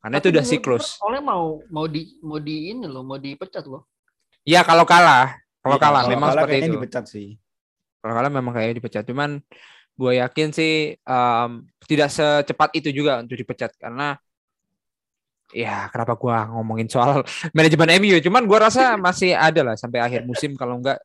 Karena 0.00 0.16
itu 0.16 0.28
Tapi 0.28 0.32
udah 0.32 0.44
menurut 0.44 0.52
siklus. 0.52 0.86
Oleh 1.00 1.20
mau 1.20 1.60
mau 1.68 1.84
di 1.84 2.16
mau 2.20 2.36
di 2.36 2.72
ini 2.72 2.84
loh, 2.84 3.04
mau 3.04 3.16
dipecat 3.16 3.64
loh. 3.64 3.88
Ya 4.44 4.64
kalau 4.64 4.88
kalah, 4.88 5.36
kalau 5.60 5.76
Iya, 5.76 5.84
kalah 5.84 6.00
kalau 6.04 6.12
memang 6.16 6.28
kalah 6.32 6.42
seperti 6.44 6.56
itu. 6.64 6.74
dipecat 6.76 7.04
sih. 7.08 7.28
Kalau 8.00 8.12
kalah 8.16 8.32
memang 8.32 8.52
kayaknya 8.56 8.76
dipecat. 8.80 9.04
Cuman 9.04 9.30
gue 9.96 10.12
yakin 10.16 10.48
sih 10.56 10.72
em, 10.96 11.50
tidak 11.84 12.08
secepat 12.08 12.72
itu 12.72 12.88
juga 12.88 13.20
untuk 13.20 13.36
dipecat 13.36 13.76
karena 13.76 14.16
ya 15.52 15.88
kenapa 15.88 16.14
gua 16.14 16.46
ngomongin 16.48 16.86
soal 16.86 17.20
manajemen 17.56 17.98
MU 17.98 18.16
cuman 18.20 18.42
gua 18.44 18.66
rasa 18.66 18.94
masih 18.96 19.32
ada 19.32 19.62
lah 19.62 19.74
sampai 19.74 19.98
akhir 19.98 20.22
musim 20.22 20.54
kalau 20.54 20.78
enggak 20.78 20.98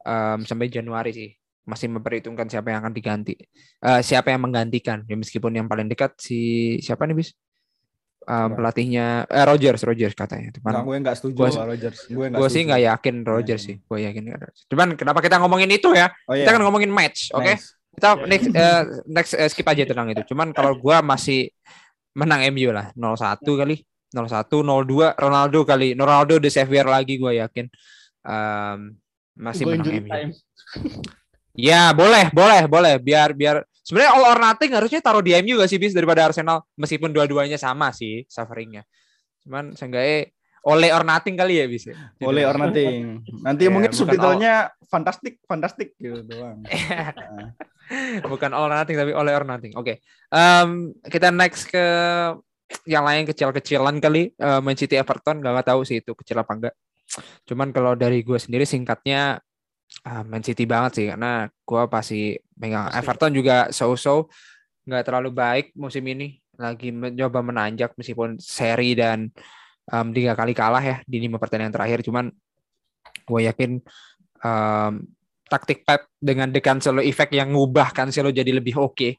em, 0.00 0.44
sampai 0.44 0.66
Januari 0.66 1.10
sih 1.10 1.30
masih 1.62 1.88
memperhitungkan 1.88 2.44
siapa 2.46 2.68
yang 2.68 2.80
akan 2.80 2.92
diganti 2.92 3.36
Eh, 3.80 4.00
siapa 4.00 4.28
yang 4.28 4.44
menggantikan 4.44 5.04
ya 5.04 5.14
meskipun 5.14 5.52
yang 5.52 5.64
paling 5.64 5.86
dekat 5.86 6.12
si 6.16 6.38
siapa 6.78 7.04
nih 7.04 7.16
bis 7.16 7.32
Siapa? 8.20 8.52
pelatihnya 8.52 9.24
eh, 9.24 9.44
Rogers 9.44 9.80
Rogers 9.80 10.12
katanya 10.12 10.52
cuman 10.52 10.84
gue 10.84 10.96
nggak 11.00 11.16
setuju 11.16 11.34
Gua- 11.34 11.50
sama 11.50 11.72
Rodgers. 11.72 11.98
Gue 12.06 12.26
gue 12.28 12.48
sih 12.48 12.62
nggak 12.62 12.82
yakin 12.86 13.14
Rogers 13.24 13.62
Iya. 13.62 13.66
sih 13.66 13.76
gue 13.80 13.98
yakin 14.02 14.22
cuman 14.68 14.88
kenapa 14.94 15.18
kita 15.18 15.40
ngomongin 15.40 15.70
itu 15.70 15.88
ya 15.90 16.12
Oh, 16.28 16.36
iya. 16.36 16.44
kita 16.44 16.50
kan 16.52 16.62
ngomongin 16.62 16.92
match 16.92 17.32
oke 17.32 17.48
Nice. 17.48 17.72
kita 17.90 18.08
next 18.22 18.46
eh, 18.52 18.82
next 19.08 19.32
eh, 19.34 19.48
skip 19.48 19.64
aja 19.64 19.82
tentang 19.82 20.06
itu. 20.08 20.22
Cuman 20.26 20.52
kalau 20.52 20.76
gua 20.76 21.00
masih 21.00 21.48
menang 22.16 22.46
MU 22.50 22.70
lah 22.74 22.90
0-1 22.94 23.42
kali. 23.44 23.76
0-1 24.10 24.50
0-2 24.50 25.14
Ronaldo 25.14 25.62
kali. 25.62 25.94
Ronaldo 25.94 26.42
the 26.42 26.50
savior 26.50 26.86
lagi 26.86 27.14
gua 27.16 27.46
yakin. 27.46 27.70
Em, 28.26 28.98
masih 29.38 29.64
Go 29.66 29.70
menang 29.74 29.86
MU. 30.02 30.10
time. 30.10 30.30
Ya, 31.50 31.90
boleh, 31.90 32.30
boleh, 32.30 32.62
boleh. 32.70 32.94
Biar 33.02 33.34
biar 33.34 33.66
sebenarnya 33.82 34.14
all 34.14 34.24
or 34.32 34.38
nothing 34.38 34.70
harusnya 34.70 35.02
taruh 35.02 35.20
di 35.20 35.34
MU 35.42 35.58
gak 35.58 35.68
sih 35.68 35.82
bis 35.82 35.90
daripada 35.90 36.30
Arsenal 36.30 36.62
meskipun 36.78 37.10
dua-duanya 37.10 37.58
sama 37.58 37.90
sih 37.90 38.22
sufferingnya. 38.30 38.86
Cuman 39.42 39.74
seenggaknya 39.74 40.30
oleh 40.66 40.90
or 40.92 41.04
nothing 41.04 41.36
kali 41.40 41.60
ya 41.60 41.66
bisa. 41.66 41.96
Oleh 42.28 42.44
or 42.44 42.56
nothing. 42.60 43.24
Nanti 43.40 43.66
Ya, 43.66 43.70
mungkin 43.72 43.92
subtitlenya 43.96 44.68
fantastik, 44.88 45.40
fantastik 45.48 45.96
gitu 45.96 46.20
doang. 46.24 46.60
Nah, 46.64 47.56
Bukan 48.32 48.52
all 48.52 48.68
or 48.68 48.74
nothing 48.76 48.94
tapi 49.00 49.16
oleh 49.16 49.32
or 49.32 49.44
nothing. 49.48 49.72
Oke. 49.74 50.04
Em, 50.30 50.94
kita 51.08 51.32
next 51.32 51.72
ke 51.72 51.84
yang 52.86 53.02
lain 53.02 53.26
kecil-kecilan 53.26 53.98
kali 53.98 54.30
Eh, 54.38 54.60
Man 54.62 54.78
City 54.78 54.94
Everton 54.94 55.42
gak, 55.42 55.66
tahu 55.66 55.82
sih 55.82 55.98
itu 55.98 56.12
kecil 56.14 56.38
apa 56.38 56.52
enggak. 56.54 56.74
Cuman 57.48 57.74
kalau 57.74 57.98
dari 57.98 58.22
gue 58.22 58.38
sendiri 58.38 58.62
singkatnya 58.62 59.42
ah, 60.06 60.22
Man 60.22 60.44
City 60.44 60.68
banget 60.68 60.92
sih 61.02 61.06
karena 61.10 61.50
gue 61.50 61.82
pasti 61.90 62.36
megang 62.60 62.86
Pasti. 62.92 62.98
Everton 63.00 63.32
juga 63.34 63.56
so-so 63.74 64.30
nggak 64.86 65.04
terlalu 65.06 65.30
baik 65.30 65.66
musim 65.76 66.02
ini 66.08 66.40
lagi 66.56 66.92
mencoba 66.92 67.40
menanjak 67.40 67.96
meskipun 67.96 68.36
seri 68.36 68.92
dan 68.92 69.32
em, 69.90 70.06
tiga 70.14 70.32
kali 70.38 70.54
kalah 70.54 70.82
ya 70.82 70.96
di 71.04 71.18
lima 71.18 71.36
pertandingan 71.36 71.74
terakhir. 71.74 72.00
Cuman 72.06 72.30
gue 73.26 73.40
yakin 73.46 73.70
em, 74.46 74.92
taktik 75.50 75.82
Pep 75.82 76.06
dengan 76.22 76.54
The 76.54 76.62
Cancelo 76.62 77.02
effect 77.02 77.34
yang 77.34 77.50
ngubah 77.50 77.90
Cancelo 77.90 78.30
jadi 78.30 78.54
lebih 78.54 78.78
oke. 78.78 79.18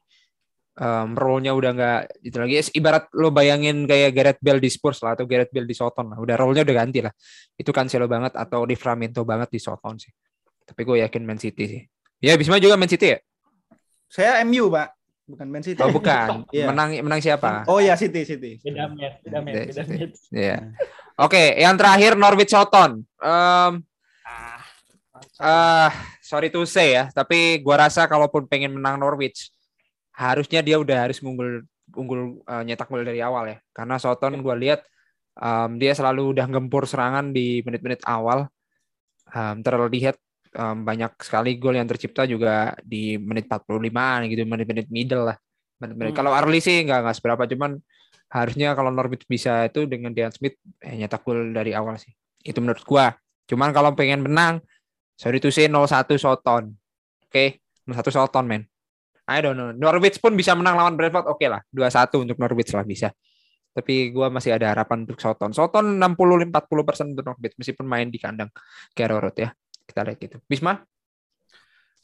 Um, 0.72 1.12
role-nya 1.12 1.52
udah 1.52 1.70
nggak 1.76 2.00
itu 2.24 2.36
lagi. 2.40 2.54
Ibarat 2.80 3.12
lo 3.12 3.28
bayangin 3.28 3.84
kayak 3.84 4.16
Gareth 4.16 4.40
Bale 4.40 4.56
di 4.56 4.72
Spurs 4.72 5.04
lah 5.04 5.12
atau 5.12 5.28
Gareth 5.28 5.52
Bale 5.52 5.68
di 5.68 5.76
Soton 5.76 6.08
lah. 6.08 6.16
Udah 6.16 6.32
role-nya 6.40 6.64
udah 6.64 6.76
ganti 6.80 7.04
lah. 7.04 7.12
Itu 7.52 7.76
Cancelo 7.76 8.08
banget 8.08 8.32
atau 8.40 8.64
Livramento 8.64 9.20
banget 9.28 9.52
di 9.52 9.60
Soton 9.60 10.00
sih. 10.00 10.08
Tapi 10.64 10.80
gue 10.80 11.04
yakin 11.04 11.22
Man 11.28 11.36
City 11.36 11.64
sih. 11.68 11.82
Ya 12.24 12.32
Bisma 12.40 12.56
juga 12.56 12.80
Man 12.80 12.88
City 12.88 13.12
ya? 13.12 13.18
Saya 14.08 14.40
MU, 14.48 14.72
Pak. 14.72 15.01
Bukan 15.22 15.46
Man 15.46 15.62
City. 15.62 15.78
oh 15.78 15.88
bukan 15.88 16.42
Iya. 16.54 16.66
menang 16.68 16.90
menang 16.98 17.20
siapa 17.20 17.62
Oh 17.66 17.78
ya 17.78 17.94
City, 17.94 18.22
City. 18.22 18.58
Beda 18.58 18.86
match, 18.86 19.22
beda 19.22 19.38
match, 19.38 19.54
Beda- 19.54 19.66
beda 19.68 19.82
beda. 19.84 20.06
match. 20.06 20.18
ya 20.28 20.56
oke 21.16 21.42
yang 21.56 21.74
terakhir 21.74 22.12
Norwich 22.14 22.50
Soton 22.50 23.06
Em, 23.18 23.72
Ah, 24.22 24.60
Ah, 25.38 25.90
sorry 26.18 26.48
to 26.48 26.62
say 26.62 26.94
ya, 26.94 27.06
tapi 27.08 27.58
gua 27.58 27.86
rasa 27.86 28.06
kalaupun 28.06 28.46
pengen 28.46 28.74
menang 28.74 28.94
Norwich, 28.96 29.50
harusnya 30.12 30.62
dia 30.62 30.78
udah 30.78 31.08
harus 31.08 31.18
unggul 31.18 31.62
unggul 31.92 32.42
eh, 32.42 32.62
nyetak 32.62 32.86
gol 32.86 33.02
dari 33.02 33.18
awal 33.18 33.48
ya. 33.48 33.58
Karena 33.70 33.98
Soton 33.98 34.38
gua 34.38 34.54
lihat 34.54 34.82
em, 35.34 35.78
dia 35.78 35.92
selalu 35.92 36.34
udah 36.34 36.46
gempur 36.46 36.86
serangan 36.86 37.30
di 37.30 37.58
menit-menit 37.62 38.02
awal. 38.02 38.46
Em, 39.28 39.62
terlihat 39.62 40.18
em, 40.52 40.76
banyak 40.84 41.12
sekali 41.20 41.56
gol 41.56 41.76
yang 41.76 41.88
tercipta 41.88 42.28
juga 42.28 42.76
di 42.84 43.16
menit 43.16 43.48
45 43.48 44.30
gitu, 44.30 44.42
menit-menit 44.44 44.88
middle 44.92 45.32
lah. 45.32 45.36
Menit-menit. 45.80 46.12
Hmm. 46.12 46.18
Kalau 46.22 46.32
early 46.36 46.60
sih 46.60 46.84
nggak 46.84 47.00
nggak 47.08 47.16
seberapa, 47.16 47.42
cuman 47.48 47.80
harusnya 48.32 48.72
kalau 48.72 48.88
Norwich 48.88 49.28
bisa 49.28 49.68
itu 49.68 49.84
dengan 49.84 50.16
Dean 50.16 50.32
Smith 50.32 50.56
eh, 50.80 50.96
nyetak 50.96 51.20
gol 51.24 51.52
dari 51.52 51.76
awal 51.76 52.00
sih. 52.00 52.12
Itu 52.40 52.64
menurut 52.64 52.84
gua. 52.84 53.12
Cuman 53.44 53.74
kalau 53.76 53.92
pengen 53.92 54.24
menang 54.24 54.62
Sorry 55.22 55.38
to 55.38 55.54
say 55.54 55.70
0-1 55.70 56.18
Soton. 56.18 56.74
Oke, 57.30 57.62
0-1 57.86 58.10
Soton, 58.10 58.42
men. 58.42 58.66
I 59.30 59.38
don't 59.38 59.54
know. 59.54 59.70
Norwich 59.70 60.18
pun 60.18 60.34
bisa 60.34 60.50
menang 60.58 60.74
lawan 60.74 60.98
Brentford, 60.98 61.30
oke 61.30 61.46
lah. 61.46 61.62
2-1 61.70 62.26
untuk 62.26 62.36
Norwich 62.42 62.74
lah 62.74 62.82
bisa. 62.82 63.14
Tapi 63.70 64.10
gua 64.10 64.28
masih 64.34 64.58
ada 64.58 64.74
harapan 64.74 65.06
untuk 65.06 65.22
Soton. 65.22 65.54
Soton 65.54 65.96
60-40% 65.96 67.14
untuk 67.14 67.24
Norwich 67.24 67.54
meskipun 67.54 67.86
main 67.86 68.10
di 68.10 68.18
kandang 68.18 68.50
Road 68.98 69.36
ya. 69.38 69.54
Kita 69.92 70.08
lihat 70.08 70.18
gitu. 70.24 70.36
Bisma? 70.48 70.80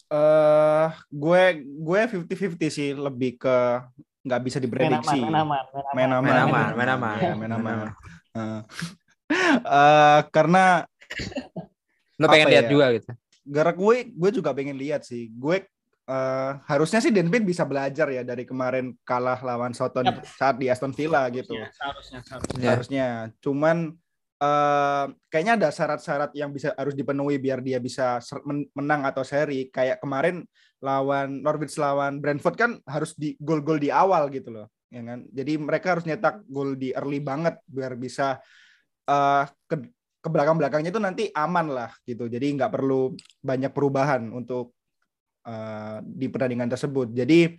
Eh, 0.09 0.89
gue 1.09 1.43
gue 1.65 2.01
50-50 2.05 2.69
sih 2.69 2.89
lebih 2.93 3.41
ke 3.41 3.57
nggak 4.29 4.41
bisa 4.45 4.57
main 4.61 4.69
aman, 4.69 4.69
diprediksi. 4.69 5.19
main 5.25 5.37
aman, 5.41 5.65
Main 5.97 6.11
aman, 6.13 6.23
Main 6.25 6.39
aman, 6.45 6.69
main 6.77 6.91
aman. 6.93 7.17
Iya, 7.17 7.33
main 7.33 7.53
aman. 7.57 7.73
aman. 7.73 7.89
Eh, 8.37 8.61
eh, 9.65 10.21
karena 10.29 10.85
Lo 12.21 12.29
pengen 12.29 12.49
lihat 12.53 12.69
ya? 12.69 12.71
juga 12.73 12.87
gitu. 12.93 13.11
gara 13.49 13.73
gue 13.73 13.97
gue 14.13 14.31
juga 14.37 14.53
pengen 14.53 14.77
lihat 14.77 15.09
sih. 15.09 15.33
Gue 15.33 15.65
eh, 16.09 16.51
harusnya 16.69 17.01
sih 17.01 17.09
Denpit 17.09 17.45
bisa 17.45 17.65
belajar 17.65 18.09
ya 18.13 18.21
dari 18.21 18.45
kemarin 18.45 18.93
kalah 19.09 19.41
lawan 19.41 19.73
Soton 19.73 20.05
saat 20.37 20.61
di 20.61 20.69
Aston 20.69 20.93
Villa 20.93 21.25
gitu. 21.33 21.57
Ya, 21.57 21.73
seharusnya, 21.73 22.21
seharusnya. 22.25 22.61
Ya. 22.61 22.69
harusnya. 22.77 23.07
Cuman 23.41 23.97
eh 24.39 25.05
kayaknya 25.27 25.55
ada 25.59 25.69
syarat-syarat 25.75 26.31
yang 26.39 26.55
bisa 26.55 26.71
harus 26.79 26.95
dipenuhi 26.95 27.43
biar 27.43 27.59
dia 27.59 27.83
bisa 27.83 28.23
menang 28.79 29.03
atau 29.03 29.27
seri. 29.27 29.67
Kayak 29.75 29.99
kemarin 29.99 30.47
lawan 30.79 31.43
Norwich 31.43 31.75
lawan 31.75 32.23
Brentford 32.23 32.55
kan 32.55 32.71
harus 32.87 33.19
di 33.19 33.35
gol-gol 33.43 33.83
di 33.83 33.91
awal 33.91 34.31
gitu 34.31 34.55
loh, 34.55 34.67
ya 34.95 35.03
kan? 35.03 35.27
Jadi 35.35 35.53
mereka 35.59 35.99
harus 35.99 36.07
nyetak 36.07 36.47
gol 36.47 36.79
di 36.79 36.95
early 36.95 37.19
banget 37.19 37.59
biar 37.67 37.99
bisa 37.99 38.39
eh 39.09 39.45
ke 39.67 39.77
ke 40.19 40.29
belakang-belakangnya 40.29 40.91
itu 40.91 41.03
nanti 41.03 41.25
aman 41.35 41.67
lah 41.71 41.91
gitu. 42.07 42.27
Jadi 42.31 42.47
nggak 42.59 42.71
perlu 42.75 43.15
banyak 43.43 43.71
perubahan 43.75 44.23
untuk 44.31 44.75
eh, 45.47 45.99
di 46.03 46.27
pertandingan 46.31 46.71
tersebut. 46.71 47.11
Jadi 47.15 47.59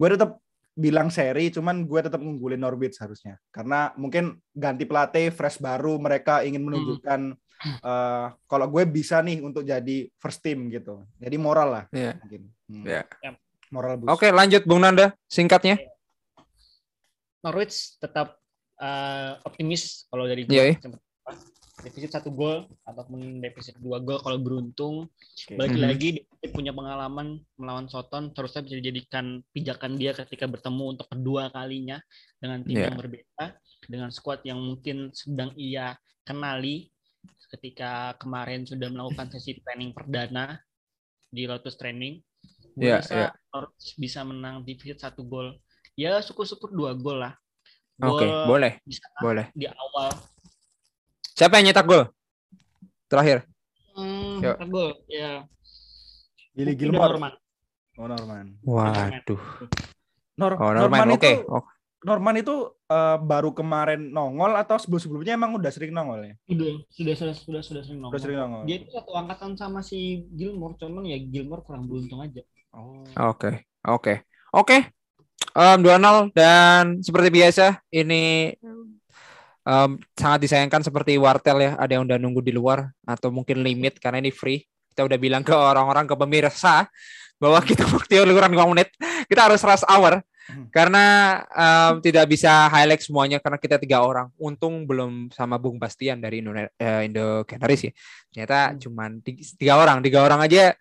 gue 0.00 0.08
tetap 0.08 0.38
bilang 0.80 1.12
seri, 1.12 1.52
cuman 1.52 1.84
gue 1.84 2.00
tetap 2.00 2.16
ngunggulin 2.18 2.56
Norwich 2.56 2.96
harusnya. 2.98 3.36
Karena 3.52 3.92
mungkin 4.00 4.40
ganti 4.50 4.88
pelatih, 4.88 5.28
fresh 5.28 5.60
baru, 5.60 6.00
mereka 6.00 6.40
ingin 6.40 6.64
menunjukkan 6.64 7.36
eh, 7.60 8.26
kalau 8.48 8.66
gue 8.72 8.88
bisa 8.88 9.20
nih 9.20 9.44
untuk 9.44 9.68
jadi 9.68 10.08
first 10.16 10.40
team 10.40 10.72
gitu. 10.72 11.04
Jadi 11.20 11.36
moral 11.36 11.68
lah 11.68 11.84
Iya. 11.92 12.16
mungkin. 12.16 12.42
Hmm. 12.66 12.84
Iya. 12.88 13.02
Moral 13.70 14.00
boost. 14.00 14.10
Oke, 14.16 14.32
lanjut 14.32 14.64
Bung 14.64 14.80
Nanda, 14.80 15.12
singkatnya. 15.28 15.76
Norwich 17.44 18.00
tetap 18.00 18.40
eh, 18.80 19.32
optimis 19.44 20.08
kalau 20.08 20.24
dari 20.24 20.48
gue. 20.48 20.56
Iya, 20.56 20.64
iya. 20.72 20.76
Defisit 21.80 22.12
satu 22.12 22.28
gol 22.28 22.68
ataupun 22.84 23.40
defisit 23.40 23.76
dua 23.80 23.98
gol 23.98 24.20
kalau 24.20 24.36
beruntung. 24.36 24.94
Oke. 25.08 25.56
Balik 25.56 25.76
Mhm. 25.76 25.82
lagi 25.82 26.08
dia 26.20 26.50
punya 26.52 26.72
pengalaman 26.72 27.40
melawan 27.56 27.88
Soton, 27.88 28.32
seharusnya 28.32 28.64
bisa 28.64 28.76
dijadikan 28.76 29.40
pijakan 29.52 29.96
dia 29.96 30.12
ketika 30.12 30.44
bertemu 30.44 30.84
untuk 30.96 31.06
kedua 31.08 31.48
kalinya 31.48 32.00
dengan 32.36 32.60
tim 32.64 32.76
Iya. 32.76 32.86
yang 32.92 32.96
berbeda, 32.96 33.44
dengan 33.88 34.08
skuad 34.08 34.40
yang 34.44 34.60
mungkin 34.60 35.12
sedang 35.12 35.52
ia 35.56 35.96
kenali 36.22 36.88
ketika 37.50 38.14
kemarin 38.16 38.64
sudah 38.64 38.88
melakukan 38.88 39.26
sesi 39.36 39.58
training 39.60 39.92
perdana 39.92 40.60
di 41.28 41.44
Lotus 41.44 41.76
Training. 41.76 42.20
Gue 42.72 42.86
Iya, 42.88 42.96
rasa 43.02 43.14
iya. 43.14 43.28
Norwich 43.52 43.88
bisa 43.96 44.20
menang 44.22 44.62
defisit 44.62 45.00
satu 45.00 45.24
gol. 45.24 45.56
Ya 45.96 46.16
syukur-syukur 46.20 46.72
dua 46.72 46.92
gol 46.94 47.20
lah. 47.20 47.34
Oke, 48.00 48.24
Gol 48.24 48.48
boleh, 48.48 48.72
bisa 48.80 49.04
boleh. 49.20 49.52
di 49.52 49.68
awal. 49.68 50.08
Siapa 51.40 51.56
yang 51.56 51.72
nyetak 51.72 51.88
gol? 51.88 52.04
Terakhir. 53.08 53.48
Hmm, 53.96 54.44
Yuk. 54.44 54.60
gol 54.68 54.92
ya. 55.08 55.48
Billy 56.52 56.76
Gilmore. 56.76 57.16
Norman. 57.16 57.32
Oh, 57.96 58.04
Norman. 58.04 58.46
Waduh. 58.60 59.40
Nor 60.36 60.52
Oh, 60.60 60.76
Norman, 60.76 61.00
Norman 61.00 61.08
oke. 61.16 61.24
itu 61.24 61.32
Oh, 61.48 61.64
Norman 62.04 62.36
itu 62.44 62.54
uh, 62.92 63.16
baru 63.16 63.56
kemarin 63.56 64.12
nongol 64.12 64.52
atau 64.52 64.76
sebelum-sebelumnya 64.76 65.40
emang 65.40 65.56
udah 65.56 65.72
sering 65.72 65.96
nongol 65.96 66.28
ya? 66.28 66.36
Sudah, 66.44 66.72
sudah 66.92 67.14
sudah 67.16 67.34
sudah 67.40 67.62
sudah 67.64 67.82
sering 67.88 68.00
nongol. 68.04 68.12
Udah 68.12 68.20
sering 68.20 68.38
nongol. 68.44 68.62
Dia 68.68 68.76
itu 68.84 68.88
satu 68.92 69.12
angkatan 69.16 69.56
sama 69.56 69.80
si 69.80 70.28
Gilmore, 70.36 70.76
cuman 70.76 71.08
ya 71.08 71.16
Gilmore 71.24 71.64
kurang 71.64 71.88
beruntung 71.88 72.20
aja. 72.20 72.44
Oh. 72.76 73.00
Oke, 73.32 73.64
oke, 73.88 74.28
oke. 74.52 74.76
Um, 75.56 75.80
2-0 75.88 76.36
dan 76.36 77.00
seperti 77.00 77.32
biasa 77.32 77.80
ini 77.90 78.52
um, 79.64 80.00
sangat 80.16 80.48
disayangkan 80.48 80.80
seperti 80.84 81.16
Wartel 81.16 81.58
ya, 81.60 81.72
ada 81.76 81.92
yang 81.98 82.04
udah 82.06 82.16
nunggu 82.16 82.40
di 82.44 82.52
luar 82.54 82.90
atau 83.04 83.32
mungkin 83.32 83.60
limit 83.60 83.98
karena 83.98 84.20
ini 84.20 84.32
free. 84.32 84.64
Kita 84.90 85.06
udah 85.06 85.18
bilang 85.20 85.42
ke 85.46 85.54
orang-orang 85.54 86.04
ke 86.08 86.14
pemirsa 86.18 86.88
bahwa 87.40 87.60
kita 87.68 87.84
waktu 87.88 88.22
liburan 88.24 88.52
5 88.52 88.72
menit, 88.72 88.88
kita 89.30 89.50
harus 89.50 89.60
rush 89.64 89.86
hour 89.88 90.20
karena 90.74 91.38
um, 91.54 92.02
tidak 92.02 92.26
bisa 92.26 92.66
highlight 92.70 93.02
semuanya 93.02 93.38
karena 93.38 93.58
kita 93.58 93.76
tiga 93.78 94.02
orang. 94.02 94.28
Untung 94.36 94.84
belum 94.86 95.30
sama 95.30 95.56
Bung 95.56 95.78
Bastian 95.78 96.18
dari 96.18 96.42
Indo, 96.42 96.52
uh, 96.54 97.00
Indo 97.06 97.46
Canaries 97.46 97.90
ya. 97.90 97.92
Ternyata 98.30 98.58
hmm. 98.58 98.76
cuma 98.82 99.04
tiga, 99.22 99.40
tiga 99.56 99.74
orang, 99.78 99.98
tiga 100.02 100.18
orang 100.26 100.40
aja 100.42 100.74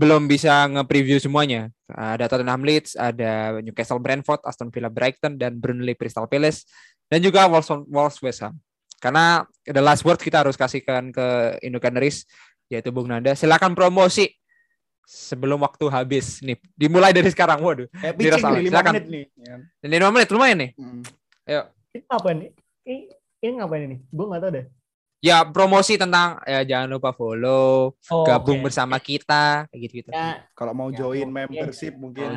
belum 0.00 0.24
bisa 0.24 0.64
nge-preview 0.72 1.20
semuanya. 1.20 1.68
Ada 1.92 2.24
Tottenham 2.32 2.64
Leeds, 2.64 2.96
ada 2.96 3.60
Newcastle 3.60 4.00
Brentford, 4.00 4.40
Aston 4.48 4.72
Villa 4.72 4.88
Brighton, 4.88 5.36
dan 5.36 5.60
Burnley 5.60 5.92
Crystal 5.92 6.24
Palace, 6.24 6.64
dan 7.12 7.20
juga 7.20 7.44
Wolves, 7.44 7.68
Wolves 7.84 8.16
West 8.24 8.40
Ham. 8.40 8.56
Karena 8.96 9.44
the 9.68 9.84
last 9.84 10.00
word 10.08 10.16
kita 10.16 10.40
harus 10.40 10.56
kasihkan 10.56 11.12
ke 11.12 11.60
Indo 11.60 11.76
Canaries, 11.76 12.24
yaitu 12.72 12.88
Bung 12.88 13.12
Nanda. 13.12 13.36
Silakan 13.36 13.76
promosi 13.76 14.32
sebelum 15.04 15.60
waktu 15.60 15.84
habis 15.92 16.40
nih. 16.40 16.56
Dimulai 16.72 17.12
dari 17.12 17.28
sekarang. 17.28 17.60
Waduh. 17.60 17.88
Eh, 18.00 18.16
pitching 18.16 18.40
nih, 18.40 18.72
5 18.72 18.92
menit 18.96 19.06
nih. 19.08 19.24
Ini 19.84 19.96
5 20.00 20.14
menit 20.16 20.28
lumayan 20.32 20.58
nih. 20.64 20.70
Hmm. 20.80 21.02
Ayo. 21.44 21.62
Ini 21.92 22.04
apa 22.08 22.28
nih? 22.32 22.48
Ini, 22.88 22.96
ini 23.44 23.52
ngapain 23.60 23.82
ini? 23.84 23.96
Gue 24.08 24.26
gak 24.32 24.40
tau 24.48 24.52
deh 24.56 24.66
ya 25.20 25.44
promosi 25.44 26.00
tentang 26.00 26.40
ya 26.48 26.64
jangan 26.64 26.88
lupa 26.96 27.12
follow, 27.12 27.92
oh, 27.92 28.24
gabung 28.24 28.64
okay. 28.64 28.66
bersama 28.66 28.96
kita 28.96 29.68
kayak 29.68 29.80
gitu-gitu. 29.84 30.10
Ya, 30.16 30.48
Kalau 30.56 30.72
mau 30.72 30.88
ya, 30.88 31.04
join 31.04 31.28
ya, 31.28 31.32
membership 31.44 31.92
ya. 31.92 32.00
mungkin 32.00 32.30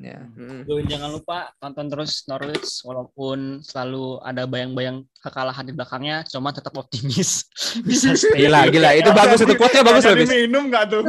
ya. 0.00 0.18
Hmm. 0.24 0.64
Join 0.64 0.88
jangan 0.88 1.12
lupa 1.12 1.52
tonton 1.60 1.92
terus 1.92 2.24
Norwich 2.24 2.80
walaupun 2.88 3.60
selalu 3.60 4.24
ada 4.24 4.48
bayang-bayang 4.48 5.04
kekalahan 5.20 5.68
di 5.68 5.72
belakangnya, 5.76 6.24
cuma 6.32 6.48
tetap 6.48 6.72
optimis 6.72 7.44
bisa 7.88 8.16
stay. 8.16 8.48
Gila, 8.48 8.72
gila. 8.72 8.96
Itu 8.96 9.12
bagus 9.12 9.44
itu 9.44 9.54
quote-nya 9.54 9.84
bagus 9.84 10.08
loh. 10.08 10.16
Jadi 10.16 10.48
minum 10.48 10.72
enggak 10.72 10.84
tuh? 10.88 11.04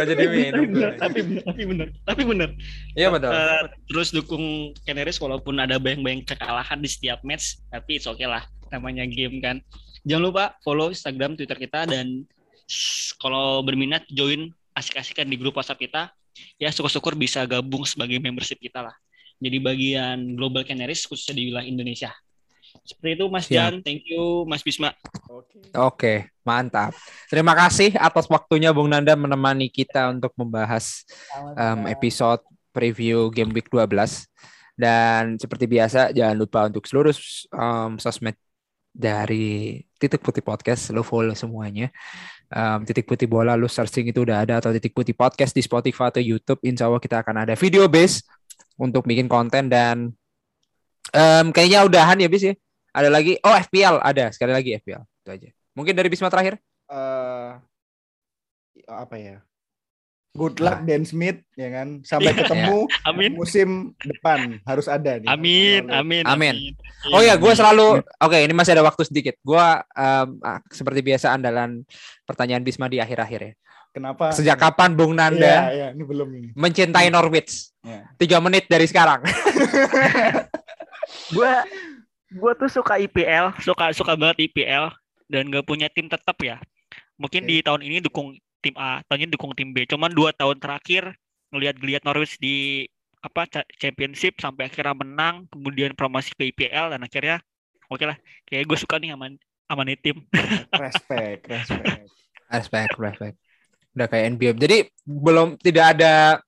Gak 0.00 0.06
jadi 0.16 0.24
minum. 0.32 0.64
tapi 0.96 1.20
benar, 1.20 1.44
tapi 1.44 1.62
benar. 1.68 1.88
Tapi 2.08 2.22
benar. 2.24 2.48
Iya 2.96 3.08
betul. 3.12 3.30
Uh, 3.30 3.64
terus 3.92 4.08
dukung 4.16 4.72
Canaries 4.88 5.20
walaupun 5.20 5.60
ada 5.60 5.76
bayang-bayang 5.76 6.24
kekalahan 6.24 6.80
di 6.80 6.88
setiap 6.88 7.20
match, 7.20 7.60
tapi 7.68 8.00
oke 8.00 8.16
okay 8.16 8.24
lah 8.24 8.42
namanya 8.72 9.04
game 9.04 9.40
kan. 9.44 9.60
Jangan 10.08 10.24
lupa 10.24 10.56
follow 10.64 10.88
Instagram, 10.88 11.36
Twitter 11.36 11.60
kita 11.60 11.84
dan 11.84 12.24
kalau 13.20 13.60
berminat 13.60 14.08
join 14.08 14.48
asik-asikan 14.72 15.28
di 15.28 15.36
grup 15.36 15.60
WhatsApp 15.60 15.84
kita. 15.84 16.02
Ya 16.56 16.72
syukur-syukur 16.72 17.12
bisa 17.12 17.44
gabung 17.44 17.84
sebagai 17.84 18.16
membership 18.16 18.56
kita 18.56 18.80
lah. 18.80 18.96
Jadi 19.36 19.58
bagian 19.60 20.16
Global 20.32 20.64
Canaries 20.64 21.04
khususnya 21.04 21.36
di 21.36 21.52
wilayah 21.52 21.68
Indonesia. 21.68 22.10
Seperti 22.88 23.20
itu 23.20 23.26
Mas 23.28 23.46
Jan, 23.52 23.84
thank 23.84 24.08
you 24.08 24.48
Mas 24.48 24.64
Bisma. 24.64 24.96
Oke, 25.28 25.52
okay, 25.76 26.16
mantap. 26.40 26.96
Terima 27.28 27.52
kasih 27.52 27.92
atas 28.00 28.24
waktunya 28.32 28.72
Bung 28.72 28.88
Nanda 28.88 29.12
menemani 29.12 29.68
kita 29.68 30.08
untuk 30.08 30.32
membahas 30.40 31.04
um, 31.58 31.84
episode 31.84 32.40
preview 32.72 33.28
Game 33.28 33.52
Week 33.52 33.68
12. 33.68 34.24
Dan 34.78 35.36
seperti 35.42 35.66
biasa 35.66 36.14
jangan 36.14 36.36
lupa 36.38 36.70
untuk 36.70 36.86
seluruh 36.86 37.12
um, 37.50 37.98
sosmed 37.98 38.38
dari 38.98 39.78
titik 39.94 40.18
putih 40.18 40.42
podcast 40.42 40.90
lo 40.90 41.06
follow 41.06 41.38
semuanya. 41.38 41.94
Um, 42.50 42.82
titik 42.82 43.06
putih 43.06 43.30
bola 43.30 43.54
lo 43.54 43.70
searching 43.70 44.10
itu 44.10 44.26
udah 44.26 44.42
ada 44.42 44.58
atau 44.58 44.74
titik 44.74 44.90
putih 44.90 45.14
podcast 45.14 45.54
di 45.54 45.62
Spotify 45.62 46.10
atau 46.10 46.18
YouTube 46.18 46.58
insya 46.66 46.90
Allah 46.90 46.98
kita 46.98 47.22
akan 47.22 47.46
ada 47.46 47.54
video 47.54 47.86
base 47.86 48.26
untuk 48.74 49.06
bikin 49.06 49.30
konten 49.30 49.70
dan 49.70 50.10
um, 51.14 51.46
kayaknya 51.54 51.86
udahan 51.86 52.18
ya 52.18 52.26
bis 52.26 52.42
ya. 52.42 52.54
Ada 52.90 53.08
lagi 53.14 53.38
oh 53.38 53.54
FPL 53.54 54.02
ada 54.02 54.34
sekali 54.34 54.50
lagi 54.50 54.74
FPL 54.82 55.06
itu 55.06 55.30
aja. 55.30 55.48
Mungkin 55.78 55.94
dari 55.94 56.10
Bisma 56.10 56.26
terakhir? 56.26 56.58
Uh, 56.90 57.54
apa 58.88 59.14
ya 59.20 59.47
Good 60.38 60.62
luck 60.62 60.86
Dan 60.86 61.02
Smith 61.02 61.42
ya 61.58 61.68
kan. 61.74 61.88
Sampai 62.06 62.30
iya. 62.30 62.38
ketemu 62.46 62.86
amin. 63.02 63.30
musim 63.34 63.68
depan 63.98 64.62
harus 64.62 64.86
ada 64.86 65.18
nih. 65.18 65.26
Amin, 65.26 65.90
amin, 65.90 66.22
amin. 66.22 66.54
Oh 67.10 67.18
ya, 67.18 67.34
gue 67.34 67.52
selalu 67.58 67.98
oke. 67.98 68.30
Okay, 68.30 68.46
ini 68.46 68.54
masih 68.54 68.78
ada 68.78 68.86
waktu 68.86 69.02
sedikit. 69.02 69.34
Gue 69.42 69.66
um, 69.98 70.28
seperti 70.70 71.02
biasa 71.02 71.34
andalan 71.34 71.82
pertanyaan 72.22 72.62
Bisma 72.62 72.86
di 72.86 73.02
akhir-akhir 73.02 73.40
ya. 73.42 73.52
Kenapa? 73.90 74.30
Sejak 74.30 74.62
kapan 74.62 74.94
Bung 74.94 75.18
Nanda 75.18 75.42
ya, 75.42 75.62
ya, 75.74 75.88
ini 75.90 76.04
belum 76.06 76.28
ini. 76.30 76.48
mencintai 76.54 77.10
Norwich? 77.10 77.74
Ya. 77.82 78.06
Tiga 78.14 78.38
menit 78.38 78.70
dari 78.70 78.86
sekarang. 78.86 79.26
gue 81.34 81.52
gue 82.28 82.52
tuh 82.60 82.70
suka 82.70 83.00
IPL, 83.00 83.58
suka 83.58 83.90
suka 83.96 84.14
banget 84.14 84.46
IPL 84.46 84.92
dan 85.26 85.50
gak 85.50 85.66
punya 85.66 85.90
tim 85.90 86.06
tetap 86.06 86.36
ya. 86.38 86.62
Mungkin 87.18 87.42
okay. 87.42 87.50
di 87.50 87.56
tahun 87.64 87.82
ini 87.82 87.98
dukung 87.98 88.38
tim 88.60 88.74
A, 88.78 89.00
tahunnya 89.06 89.34
dukung 89.34 89.54
tim 89.54 89.70
B. 89.70 89.86
Cuman 89.86 90.10
dua 90.10 90.34
tahun 90.34 90.58
terakhir 90.58 91.14
ngelihat-ngelihat 91.54 92.02
Norwich 92.04 92.36
di 92.42 92.86
apa 93.18 93.50
championship 93.78 94.38
sampai 94.38 94.70
akhirnya 94.70 94.94
menang, 94.94 95.50
kemudian 95.50 95.94
promosi 95.98 96.30
ke 96.38 96.54
IPL 96.54 96.94
dan 96.94 97.00
akhirnya 97.02 97.42
oke 97.90 97.98
okay 97.98 98.06
lah, 98.06 98.16
kayak 98.46 98.64
gue 98.68 98.78
suka 98.78 99.02
nih 99.02 99.14
sama 99.14 99.26
sama 99.68 99.82
nih 99.84 99.98
tim. 99.98 100.16
respect, 100.84 101.40
respect. 101.50 102.08
Respect, 102.48 102.92
respect. 102.96 103.36
Udah 103.92 104.06
kayak 104.06 104.24
NBA. 104.38 104.52
Jadi 104.56 104.78
belum 105.02 105.58
tidak 105.58 105.98
ada 105.98 106.38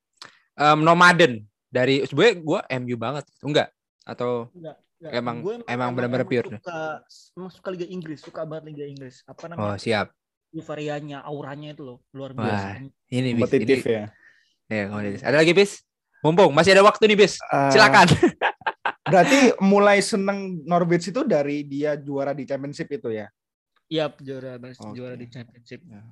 um, 0.54 0.80
nomaden 0.86 1.44
dari 1.68 2.06
sebenarnya 2.06 2.34
gue 2.38 2.61
MU 2.86 2.96
banget, 2.96 3.24
enggak? 3.42 3.68
Atau 4.06 4.48
enggak, 4.54 4.76
enggak. 5.02 5.12
emang 5.12 5.36
gue 5.42 5.54
emang 5.66 5.90
benar-benar 5.92 6.26
pure. 6.28 6.48
Suka, 6.56 7.02
emang 7.34 7.50
suka 7.50 7.68
Liga 7.74 7.86
Inggris, 7.90 8.18
suka 8.22 8.46
banget 8.46 8.72
Liga 8.72 8.84
Inggris. 8.86 9.26
Apa 9.26 9.50
namanya? 9.50 9.74
Oh, 9.74 9.76
siap 9.76 10.14
euforianya, 10.55 11.22
auranya 11.22 11.74
itu 11.74 11.82
loh 11.86 11.98
luar 12.14 12.34
biasa. 12.34 12.66
Wah, 12.74 12.90
ini 13.11 13.30
bis, 13.38 13.51
ini, 13.55 13.76
ya. 13.82 14.07
Ya, 14.70 14.86
Ada 15.26 15.36
lagi 15.42 15.51
bis? 15.55 15.82
Mumpung 16.20 16.53
masih 16.53 16.76
ada 16.76 16.84
waktu 16.84 17.11
nih 17.11 17.18
bis. 17.26 17.40
Uh, 17.48 17.72
Silakan. 17.72 18.07
berarti 19.11 19.51
mulai 19.59 19.98
seneng 19.98 20.62
Norwich 20.62 21.11
itu 21.11 21.26
dari 21.26 21.66
dia 21.66 21.98
juara 21.98 22.30
di 22.30 22.46
championship 22.46 22.86
itu 22.86 23.11
ya? 23.11 23.26
Iya, 23.90 24.07
juara 24.22 24.61
okay. 24.61 24.94
juara 24.94 25.16
di 25.18 25.26
championship. 25.26 25.82
Ya. 25.82 26.07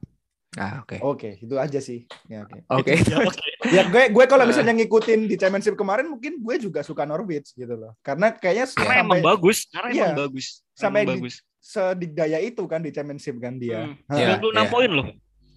Ah, 0.59 0.83
oke. 0.83 0.97
Okay. 0.97 0.99
Oke, 0.99 1.11
okay, 1.15 1.33
itu 1.45 1.55
aja 1.55 1.79
sih. 1.79 2.09
Ya, 2.27 2.43
oke. 2.43 2.67
Okay. 2.83 2.97
Okay. 3.29 3.75
ya, 3.75 3.83
gue 3.87 4.11
gue 4.11 4.25
kalau 4.27 4.49
misalnya 4.49 4.75
ngikutin 4.75 5.29
di 5.29 5.37
championship 5.39 5.79
kemarin 5.79 6.09
mungkin 6.11 6.41
gue 6.43 6.57
juga 6.59 6.83
suka 6.83 7.07
Norwich 7.07 7.55
gitu 7.55 7.75
loh. 7.79 7.95
Karena 8.03 8.35
kayaknya 8.35 8.67
karena 8.75 8.95
sampai, 8.99 9.05
emang 9.07 9.21
bagus, 9.23 9.69
karena 9.71 9.91
iya, 9.95 10.07
emang 10.11 10.19
bagus. 10.27 10.47
Sampai 10.75 11.01
emang 11.07 11.21
bagus 11.23 11.47
sedigdaya 11.59 12.39
itu 12.41 12.65
kan 12.65 12.81
di 12.81 12.95
championship 12.95 13.37
kan 13.43 13.59
dia. 13.59 13.91
Hmm. 14.09 14.17
Ya, 14.17 14.39
96 14.39 14.55
ya. 14.55 14.65
poin 14.71 14.91
loh. 14.91 15.09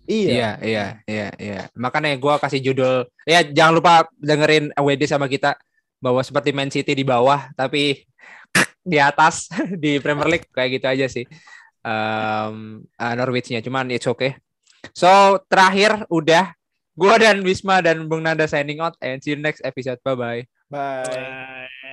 Iya. 0.09 0.29
Iya, 0.29 0.51
iya, 0.65 0.85
iya, 1.05 1.27
iya. 1.37 1.61
Makanya 1.77 2.17
gue 2.17 2.33
kasih 2.41 2.59
judul 2.59 3.07
ya 3.23 3.45
jangan 3.45 3.73
lupa 3.77 3.93
dengerin 4.17 4.73
WD 4.75 5.07
sama 5.07 5.29
kita 5.29 5.55
bahwa 6.01 6.19
seperti 6.25 6.49
Man 6.51 6.73
City 6.73 6.97
di 6.97 7.05
bawah 7.05 7.53
tapi 7.53 8.03
di 8.91 8.97
atas 8.97 9.47
di 9.83 10.01
Premier 10.01 10.27
League 10.27 10.49
kayak 10.49 10.81
gitu 10.81 10.87
aja 10.89 11.05
sih. 11.07 11.25
Um, 11.81 12.85
uh, 13.01 13.13
Norwich-nya 13.17 13.61
cuman 13.65 13.89
it's 13.89 14.05
okay. 14.05 14.37
So, 14.93 15.41
terakhir 15.49 16.05
udah 16.09 16.53
gue 16.97 17.13
dan 17.17 17.41
Wisma 17.41 17.81
dan 17.81 18.05
Bung 18.05 18.21
Nanda 18.25 18.45
signing 18.45 18.81
out 18.81 18.97
and 19.01 19.21
see 19.21 19.33
you 19.33 19.39
next 19.39 19.65
episode. 19.65 19.97
Bye-bye. 20.05 20.45
Bye. 20.69 21.05
Bye. 21.05 21.90